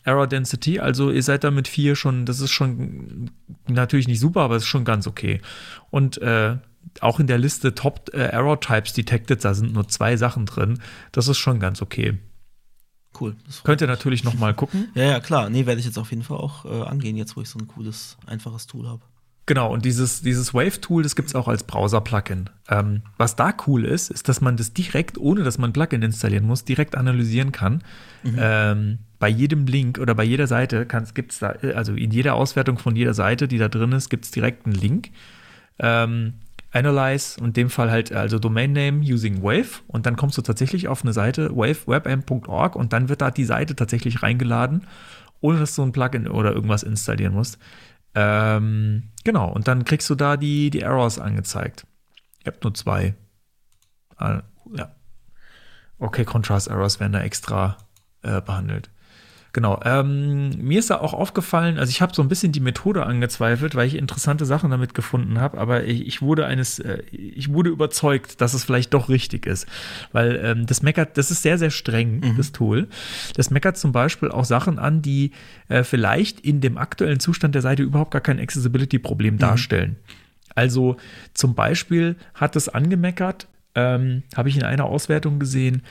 Error 0.05 0.27
Density, 0.27 0.81
also 0.81 1.11
ihr 1.11 1.23
seid 1.23 1.45
da 1.45 1.51
mit 1.51 1.69
4 1.69 1.97
schon, 1.97 2.25
das 2.25 2.41
ist 2.41 2.51
schon 2.51 3.31
natürlich 3.69 4.09
nicht 4.09 4.21
super, 4.21 4.41
aber 4.41 4.57
es 4.57 4.63
ist 4.63 4.69
schon 4.69 4.85
ganz 4.87 5.07
okay. 5.07 5.43
Und 5.91 6.17
äh, 6.23 6.57
auch 7.01 7.21
in 7.21 7.27
der 7.27 7.39
Liste 7.39 7.75
Top 7.75 8.11
äh, 8.13 8.19
Error 8.19 8.61
Types 8.61 8.93
Detected, 8.93 9.45
da 9.45 9.55
sind 9.55 9.73
nur 9.73 9.89
zwei 9.89 10.17
Sachen 10.17 10.47
drin. 10.47 10.81
Das 11.13 11.29
ist 11.29 11.39
schon 11.39 11.61
ganz 11.61 11.83
okay. 11.83 12.19
Cool. 13.19 13.37
Könnt 13.65 13.81
ihr 13.81 13.87
natürlich 13.87 14.25
noch 14.25 14.35
mal 14.35 14.55
gucken. 14.55 14.89
ja, 14.95 15.05
ja, 15.05 15.21
klar. 15.21 15.51
Nee, 15.51 15.67
werde 15.67 15.81
ich 15.81 15.87
jetzt 15.87 15.99
auf 15.99 16.11
jeden 16.11 16.23
Fall 16.23 16.39
auch 16.39 16.65
äh, 16.65 16.83
angehen, 16.83 17.17
jetzt 17.17 17.37
wo 17.37 17.43
ich 17.43 17.49
so 17.49 17.59
ein 17.59 17.69
cooles, 17.69 18.17
einfaches 18.27 18.67
Tool 18.67 18.89
habe. 18.89 19.03
Genau, 19.45 19.73
und 19.73 19.85
dieses, 19.85 20.23
dieses 20.23 20.55
Wave-Tool, 20.55 21.03
das 21.03 21.17
gibt 21.17 21.29
es 21.29 21.35
auch 21.35 21.49
als 21.49 21.65
Browser-Plugin. 21.65 22.49
Ähm, 22.69 23.03
was 23.19 23.35
da 23.35 23.53
cool 23.67 23.85
ist, 23.85 24.11
ist, 24.11 24.29
dass 24.29 24.41
man 24.41 24.57
das 24.57 24.73
direkt, 24.73 25.19
ohne 25.19 25.43
dass 25.43 25.59
man 25.59 25.71
ein 25.71 25.73
Plugin 25.73 26.03
installieren 26.03 26.47
muss, 26.47 26.65
direkt 26.65 26.97
analysieren 26.97 27.51
kann. 27.51 27.83
Ähm, 28.25 29.01
bei 29.19 29.29
jedem 29.29 29.67
Link 29.67 29.99
oder 29.99 30.15
bei 30.15 30.23
jeder 30.23 30.47
Seite 30.47 30.87
gibt 31.15 31.33
es 31.33 31.41
da, 31.41 31.55
also 31.75 31.93
in 31.95 32.13
jeder 32.13 32.35
Auswertung 32.35 32.79
von 32.79 32.95
jeder 32.95 33.15
Seite, 33.15 33.49
die 33.49 33.59
da 33.59 33.69
drin 33.69 33.93
ist, 33.93 34.11
gibt 34.11 34.27
es 34.27 34.31
direkt 34.31 34.65
einen 34.65 34.77
Link. 34.77 35.11
Ähm, 35.81 36.35
Analyze 36.73 37.41
und 37.41 37.57
dem 37.57 37.71
Fall 37.71 37.91
halt 37.91 38.13
also 38.13 38.39
Domain 38.39 38.73
Name 38.73 39.01
using 39.01 39.43
Wave 39.43 39.83
und 39.87 40.07
dann 40.07 40.17
kommst 40.17 40.39
du 40.39 40.43
tatsächlich 40.43 40.89
auf 40.89 41.03
eine 41.03 41.13
Seite 41.13 41.55
wavewebm.org 41.55 42.77
und 42.77 42.93
dann 42.93 43.09
wird 43.09 43.21
da 43.21 43.31
die 43.31 43.45
Seite 43.45 43.77
tatsächlich 43.77 44.23
reingeladen, 44.23 44.87
ohne 45.41 45.59
dass 45.59 45.75
du 45.75 45.83
ein 45.83 45.93
Plugin 45.93 46.29
oder 46.29 46.53
irgendwas 46.53 46.83
installieren 46.83 47.35
musst. 47.35 47.59
Ähm, 48.15 49.11
genau, 49.25 49.51
und 49.51 49.69
dann 49.69 49.85
kriegst 49.85 50.09
du 50.11 50.15
da 50.15 50.37
die, 50.37 50.71
die 50.71 50.81
Errors 50.81 51.19
angezeigt. 51.19 51.87
Ich 52.41 52.47
habe 52.47 52.59
nur 52.63 52.75
zwei. 52.75 53.15
Ah, 54.17 54.43
ja. 54.75 54.95
Okay, 55.99 56.25
Contrast 56.25 56.69
Errors 56.69 57.01
werden 57.01 57.13
da 57.13 57.21
extra 57.21 57.77
äh, 58.23 58.41
behandelt. 58.41 58.91
Genau. 59.55 59.79
Ähm, 59.85 60.51
mir 60.57 60.79
ist 60.79 60.89
da 60.89 60.99
auch 60.99 61.13
aufgefallen, 61.13 61.79
also 61.79 61.91
ich 61.91 62.01
habe 62.01 62.15
so 62.15 62.23
ein 62.23 62.29
bisschen 62.29 62.53
die 62.53 62.61
Methode 62.61 63.05
angezweifelt, 63.05 63.75
weil 63.75 63.87
ich 63.87 63.97
interessante 63.97 64.47
Sachen 64.47 64.71
damit 64.71 64.95
gefunden 64.95 65.41
habe, 65.41 65.59
aber 65.59 65.85
ich, 65.85 66.07
ich 66.07 66.23
wurde 66.23 66.47
eines, 66.47 66.79
äh, 66.79 67.03
ich 67.11 67.53
wurde 67.53 67.69
überzeugt, 67.69 68.41
dass 68.41 68.55
es 68.55 68.65
vielleicht 68.65 68.95
doch 68.95 69.11
richtig 69.11 69.45
ist. 69.47 69.67
Weil 70.13 70.41
ähm, 70.43 70.67
das 70.67 70.81
meckert, 70.81 71.19
das 71.19 71.31
ist 71.31 71.43
sehr, 71.43 71.59
sehr 71.59 71.71
streng, 71.71 72.35
das 72.39 72.53
Tool. 72.53 72.89
Das 73.37 73.51
meckert 73.51 73.77
zum 73.77 73.93
Beispiel 73.93 74.31
auch 74.31 74.47
Sachen 74.47 74.79
an, 74.79 75.03
die 75.03 75.33
äh, 75.69 75.85
vielleicht 75.85 76.41
in 76.41 76.63
dem 76.63 76.79
aktuellen 76.79 77.21
Zustand 77.21 77.55
der 77.55 77.63
Seite 77.63 77.83
überhaupt 77.83 78.13
gar 78.13 78.23
kein 78.23 78.41
Accessibility-Problem 78.41 79.37
darstellen. 79.37 79.97
Also 80.55 80.97
zum 81.35 81.55
Beispiel 81.55 82.17
hat 82.35 82.57
es 82.57 82.69
angemeckert, 82.69 83.49
ähm, 83.75 84.23
habe 84.37 84.49
ich 84.49 84.57
in 84.57 84.65
einer 84.65 84.85
Auswertung 84.85 85.39
gesehen, 85.39 85.83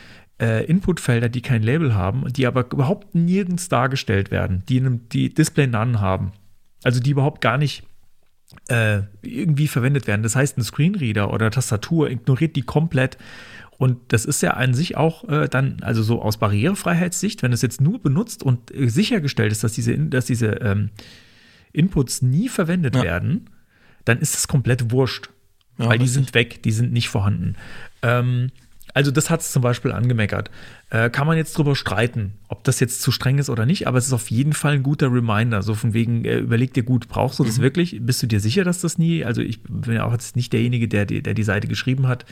äh, 0.41 0.65
Inputfelder, 0.65 1.29
die 1.29 1.41
kein 1.41 1.61
Label 1.61 1.93
haben, 1.93 2.31
die 2.33 2.47
aber 2.47 2.71
überhaupt 2.71 3.13
nirgends 3.15 3.69
dargestellt 3.69 4.31
werden, 4.31 4.63
die, 4.67 4.77
in 4.77 4.85
einem, 4.85 5.09
die 5.09 5.33
Display 5.33 5.67
None 5.67 6.01
haben. 6.01 6.31
Also 6.83 6.99
die 6.99 7.11
überhaupt 7.11 7.41
gar 7.41 7.57
nicht 7.57 7.83
äh, 8.67 9.01
irgendwie 9.21 9.67
verwendet 9.67 10.07
werden. 10.07 10.23
Das 10.23 10.35
heißt, 10.35 10.57
ein 10.57 10.63
Screenreader 10.63 11.31
oder 11.31 11.51
Tastatur 11.51 12.09
ignoriert 12.09 12.55
die 12.55 12.63
komplett. 12.63 13.17
Und 13.77 13.97
das 14.09 14.25
ist 14.25 14.41
ja 14.41 14.51
an 14.51 14.73
sich 14.73 14.97
auch 14.97 15.27
äh, 15.29 15.47
dann, 15.47 15.77
also 15.81 16.03
so 16.03 16.21
aus 16.21 16.37
Barrierefreiheitssicht, 16.37 17.41
wenn 17.43 17.53
es 17.53 17.61
jetzt 17.61 17.81
nur 17.81 17.99
benutzt 17.99 18.43
und 18.43 18.73
äh, 18.75 18.89
sichergestellt 18.89 19.51
ist, 19.51 19.63
dass 19.63 19.73
diese, 19.73 19.97
dass 19.97 20.25
diese 20.25 20.47
ähm, 20.61 20.89
Inputs 21.71 22.21
nie 22.21 22.49
verwendet 22.49 22.95
Ja. 22.95 23.03
werden, 23.03 23.49
dann 24.05 24.19
ist 24.19 24.35
das 24.35 24.47
komplett 24.47 24.91
wurscht. 24.91 25.29
Ja, 25.77 25.87
weil 25.87 25.99
die 25.99 26.07
sind 26.07 26.33
weg, 26.33 26.61
die 26.63 26.71
sind 26.71 26.91
nicht 26.91 27.09
vorhanden. 27.09 27.55
Ähm, 28.01 28.51
also 28.93 29.11
das 29.11 29.29
hat 29.29 29.41
es 29.41 29.51
zum 29.51 29.61
Beispiel 29.61 29.91
angemeckert. 29.91 30.49
Äh, 30.89 31.09
kann 31.09 31.27
man 31.27 31.37
jetzt 31.37 31.57
drüber 31.57 31.75
streiten, 31.75 32.33
ob 32.47 32.63
das 32.63 32.79
jetzt 32.79 33.01
zu 33.01 33.11
streng 33.11 33.37
ist 33.37 33.49
oder 33.49 33.65
nicht, 33.65 33.87
aber 33.87 33.97
es 33.97 34.07
ist 34.07 34.13
auf 34.13 34.29
jeden 34.31 34.53
Fall 34.53 34.73
ein 34.73 34.83
guter 34.83 35.11
Reminder. 35.11 35.61
So 35.63 35.75
von 35.75 35.93
wegen, 35.93 36.25
äh, 36.25 36.37
überleg 36.39 36.73
dir 36.73 36.83
gut, 36.83 37.07
brauchst 37.07 37.39
du 37.39 37.43
das 37.43 37.57
Mhm. 37.57 37.61
wirklich? 37.63 37.97
Bist 38.01 38.21
du 38.23 38.27
dir 38.27 38.39
sicher, 38.39 38.63
dass 38.63 38.81
das 38.81 38.97
nie, 38.97 39.23
also 39.25 39.41
ich 39.41 39.63
bin 39.63 39.93
ja 39.93 40.03
auch 40.05 40.11
jetzt 40.11 40.35
nicht 40.35 40.51
derjenige, 40.53 40.87
der 40.87 41.05
die, 41.05 41.21
der 41.21 41.33
die 41.33 41.43
Seite 41.43 41.67
geschrieben 41.67 42.07
hat 42.07 42.25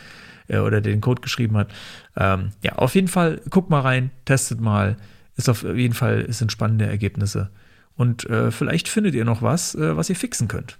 äh, 0.47 0.57
oder 0.59 0.81
der 0.81 0.91
den 0.93 1.01
Code 1.01 1.21
geschrieben 1.21 1.55
hat. 1.57 1.71
Ähm, 2.17 2.51
ja, 2.61 2.73
auf 2.73 2.95
jeden 2.95 3.07
Fall, 3.07 3.41
guck 3.49 3.69
mal 3.69 3.81
rein, 3.81 4.11
testet 4.25 4.59
mal. 4.61 4.97
Ist 5.37 5.47
auf 5.49 5.63
jeden 5.63 5.93
Fall, 5.93 6.25
es 6.27 6.39
sind 6.39 6.51
spannende 6.51 6.85
Ergebnisse. 6.85 7.49
Und 7.95 8.25
äh, 8.29 8.51
vielleicht 8.51 8.87
findet 8.89 9.15
ihr 9.15 9.23
noch 9.25 9.41
was, 9.41 9.75
äh, 9.75 9.95
was 9.95 10.09
ihr 10.09 10.15
fixen 10.17 10.47
könnt. 10.49 10.77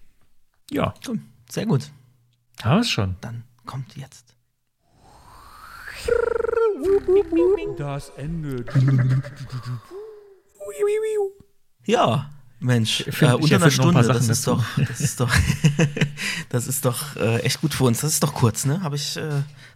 Ja. 0.71 0.93
Sehr 1.49 1.65
gut. 1.65 1.89
haben 2.63 2.75
wir 2.77 2.81
es 2.81 2.89
schon. 2.89 3.15
Dann 3.21 3.43
kommt 3.65 3.95
jetzt. 3.95 4.28
Das 7.77 8.09
endet. 8.17 8.69
Ja, 11.85 12.29
Mensch, 12.59 13.01
Ich 13.07 13.15
find- 13.15 13.31
äh, 13.31 13.35
ich 13.37 13.41
unter 13.43 13.55
einer 13.55 13.71
Stunde, 13.71 14.03
das 14.03 14.27
ist 14.27 14.45
doch, 14.47 14.63
das 14.77 14.99
ist 14.99 15.19
doch, 15.19 15.29
das 16.49 16.67
ist 16.67 16.85
doch 16.85 17.15
äh, 17.15 17.37
echt 17.39 17.61
gut 17.61 17.73
für 17.73 17.85
uns. 17.85 18.01
Das 18.01 18.11
ist 18.13 18.21
doch 18.23 18.33
kurz, 18.33 18.65
ne? 18.65 18.81
Habe 18.83 18.95
ich, 18.97 19.15
äh, 19.17 19.21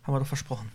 haben 0.03 0.13
wir 0.13 0.19
doch 0.19 0.27
versprochen. 0.27 0.71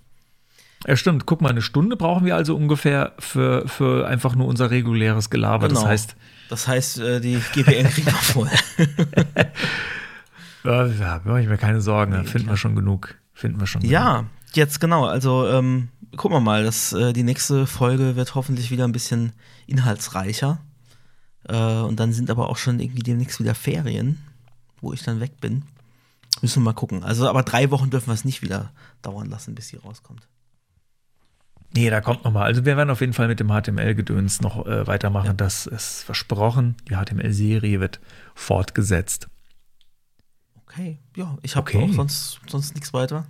Ja, 0.86 0.96
stimmt. 0.96 1.26
Guck 1.26 1.42
mal, 1.42 1.50
eine 1.50 1.60
Stunde 1.60 1.96
brauchen 1.96 2.24
wir 2.24 2.34
also 2.36 2.56
ungefähr 2.56 3.12
für, 3.18 3.66
für 3.68 4.06
einfach 4.06 4.34
nur 4.36 4.46
unser 4.46 4.70
reguläres 4.70 5.28
Gelaber. 5.28 5.68
Das 5.68 5.78
Genau. 5.78 5.90
heißt, 5.90 6.16
Das 6.48 6.66
heißt, 6.68 6.98
äh, 7.00 7.20
die 7.20 7.40
GPN 7.52 7.88
kriegen 7.90 8.06
wir 8.06 8.12
vorher. 8.14 8.58
äh, 10.64 10.98
ja, 10.98 11.20
mache 11.24 11.42
ich 11.42 11.48
mir 11.48 11.58
keine 11.58 11.80
Sorgen. 11.80 12.12
da 12.12 12.22
finden 12.24 12.48
wir 12.48 12.56
schon 12.56 12.74
genug. 12.76 13.16
Finden 13.34 13.60
wir 13.60 13.66
schon 13.66 13.80
genug. 13.82 13.92
Ja, 13.92 14.24
jetzt 14.56 14.80
genau. 14.80 15.04
Also 15.06 15.48
ähm, 15.48 15.88
gucken 16.16 16.36
wir 16.36 16.40
mal, 16.40 16.64
das, 16.64 16.92
äh, 16.92 17.12
die 17.12 17.22
nächste 17.22 17.66
Folge 17.66 18.16
wird 18.16 18.34
hoffentlich 18.34 18.70
wieder 18.70 18.84
ein 18.84 18.92
bisschen 18.92 19.32
inhaltsreicher. 19.66 20.60
Äh, 21.48 21.56
und 21.56 21.98
dann 22.00 22.12
sind 22.12 22.30
aber 22.30 22.48
auch 22.48 22.56
schon 22.56 22.80
irgendwie 22.80 23.02
demnächst 23.02 23.40
wieder 23.40 23.54
Ferien, 23.54 24.18
wo 24.80 24.92
ich 24.92 25.02
dann 25.02 25.20
weg 25.20 25.40
bin. 25.40 25.62
Müssen 26.42 26.62
wir 26.62 26.66
mal 26.66 26.72
gucken. 26.74 27.02
Also, 27.04 27.28
aber 27.28 27.42
drei 27.42 27.70
Wochen 27.70 27.90
dürfen 27.90 28.08
wir 28.08 28.14
es 28.14 28.24
nicht 28.24 28.42
wieder 28.42 28.70
dauern 29.02 29.28
lassen, 29.28 29.54
bis 29.54 29.68
sie 29.68 29.76
rauskommt. 29.76 30.28
Nee, 31.74 31.90
da 31.90 32.00
kommt 32.00 32.24
noch 32.24 32.32
mal. 32.32 32.44
Also 32.44 32.64
wir 32.64 32.76
werden 32.76 32.88
auf 32.90 33.00
jeden 33.00 33.12
Fall 33.12 33.28
mit 33.28 33.40
dem 33.40 33.48
HTML-Gedöns 33.48 34.40
noch 34.40 34.66
äh, 34.66 34.86
weitermachen. 34.86 35.36
Das 35.36 35.66
ist 35.66 36.02
versprochen. 36.02 36.76
Die 36.88 36.94
HTML-Serie 36.94 37.80
wird 37.80 38.00
fortgesetzt. 38.34 39.28
Okay, 40.64 40.98
ja, 41.16 41.36
ich 41.42 41.56
habe 41.56 41.68
Okay. 41.68 41.82
auch 41.90 41.94
sonst, 41.94 42.40
sonst 42.48 42.74
nichts 42.74 42.92
weiter. 42.94 43.26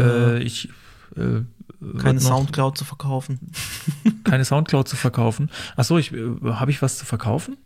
Äh, 0.00 0.38
ich 0.42 0.68
äh, 1.16 1.42
Keine 1.98 2.20
Soundcloud 2.20 2.76
zu 2.78 2.84
verkaufen. 2.84 3.52
keine 4.24 4.44
Soundcloud 4.44 4.88
zu 4.88 4.96
verkaufen. 4.96 5.50
Ach 5.76 5.84
so, 5.84 5.98
ich 5.98 6.12
äh, 6.12 6.36
habe 6.44 6.70
ich 6.70 6.82
was 6.82 6.98
zu 6.98 7.04
verkaufen? 7.04 7.56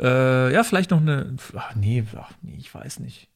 Äh, 0.00 0.52
ja, 0.52 0.64
vielleicht 0.64 0.90
noch 0.90 1.00
eine. 1.00 1.36
Ach 1.56 1.74
nee, 1.74 2.04
ach 2.16 2.32
nee, 2.42 2.56
ich 2.58 2.74
weiß 2.74 3.00
nicht. 3.00 3.28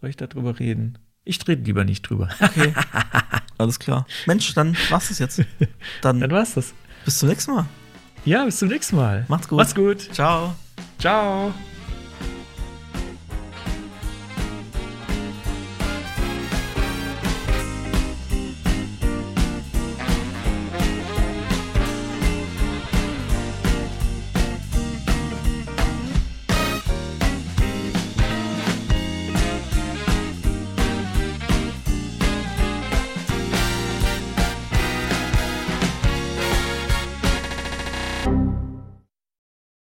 Soll 0.00 0.10
ich 0.10 0.16
darüber 0.16 0.58
reden? 0.58 0.98
Ich 1.24 1.46
rede 1.48 1.62
lieber 1.62 1.84
nicht 1.84 2.02
drüber. 2.02 2.28
Okay. 2.40 2.74
Alles 3.58 3.78
klar. 3.78 4.06
Mensch, 4.26 4.52
dann 4.54 4.76
war's 4.90 5.08
das 5.08 5.18
jetzt. 5.18 5.42
Dann 6.02 6.20
Dann 6.20 6.30
war's 6.30 6.54
das. 6.54 6.74
bis 7.04 7.18
zum 7.18 7.28
nächsten 7.28 7.52
Mal. 7.52 7.66
Ja, 8.24 8.44
bis 8.44 8.58
zum 8.58 8.68
nächsten 8.68 8.96
Mal. 8.96 9.24
Macht's 9.28 9.48
gut. 9.48 9.58
Macht's 9.58 9.74
gut. 9.74 10.00
Ciao. 10.12 10.54
Ciao. 10.98 11.54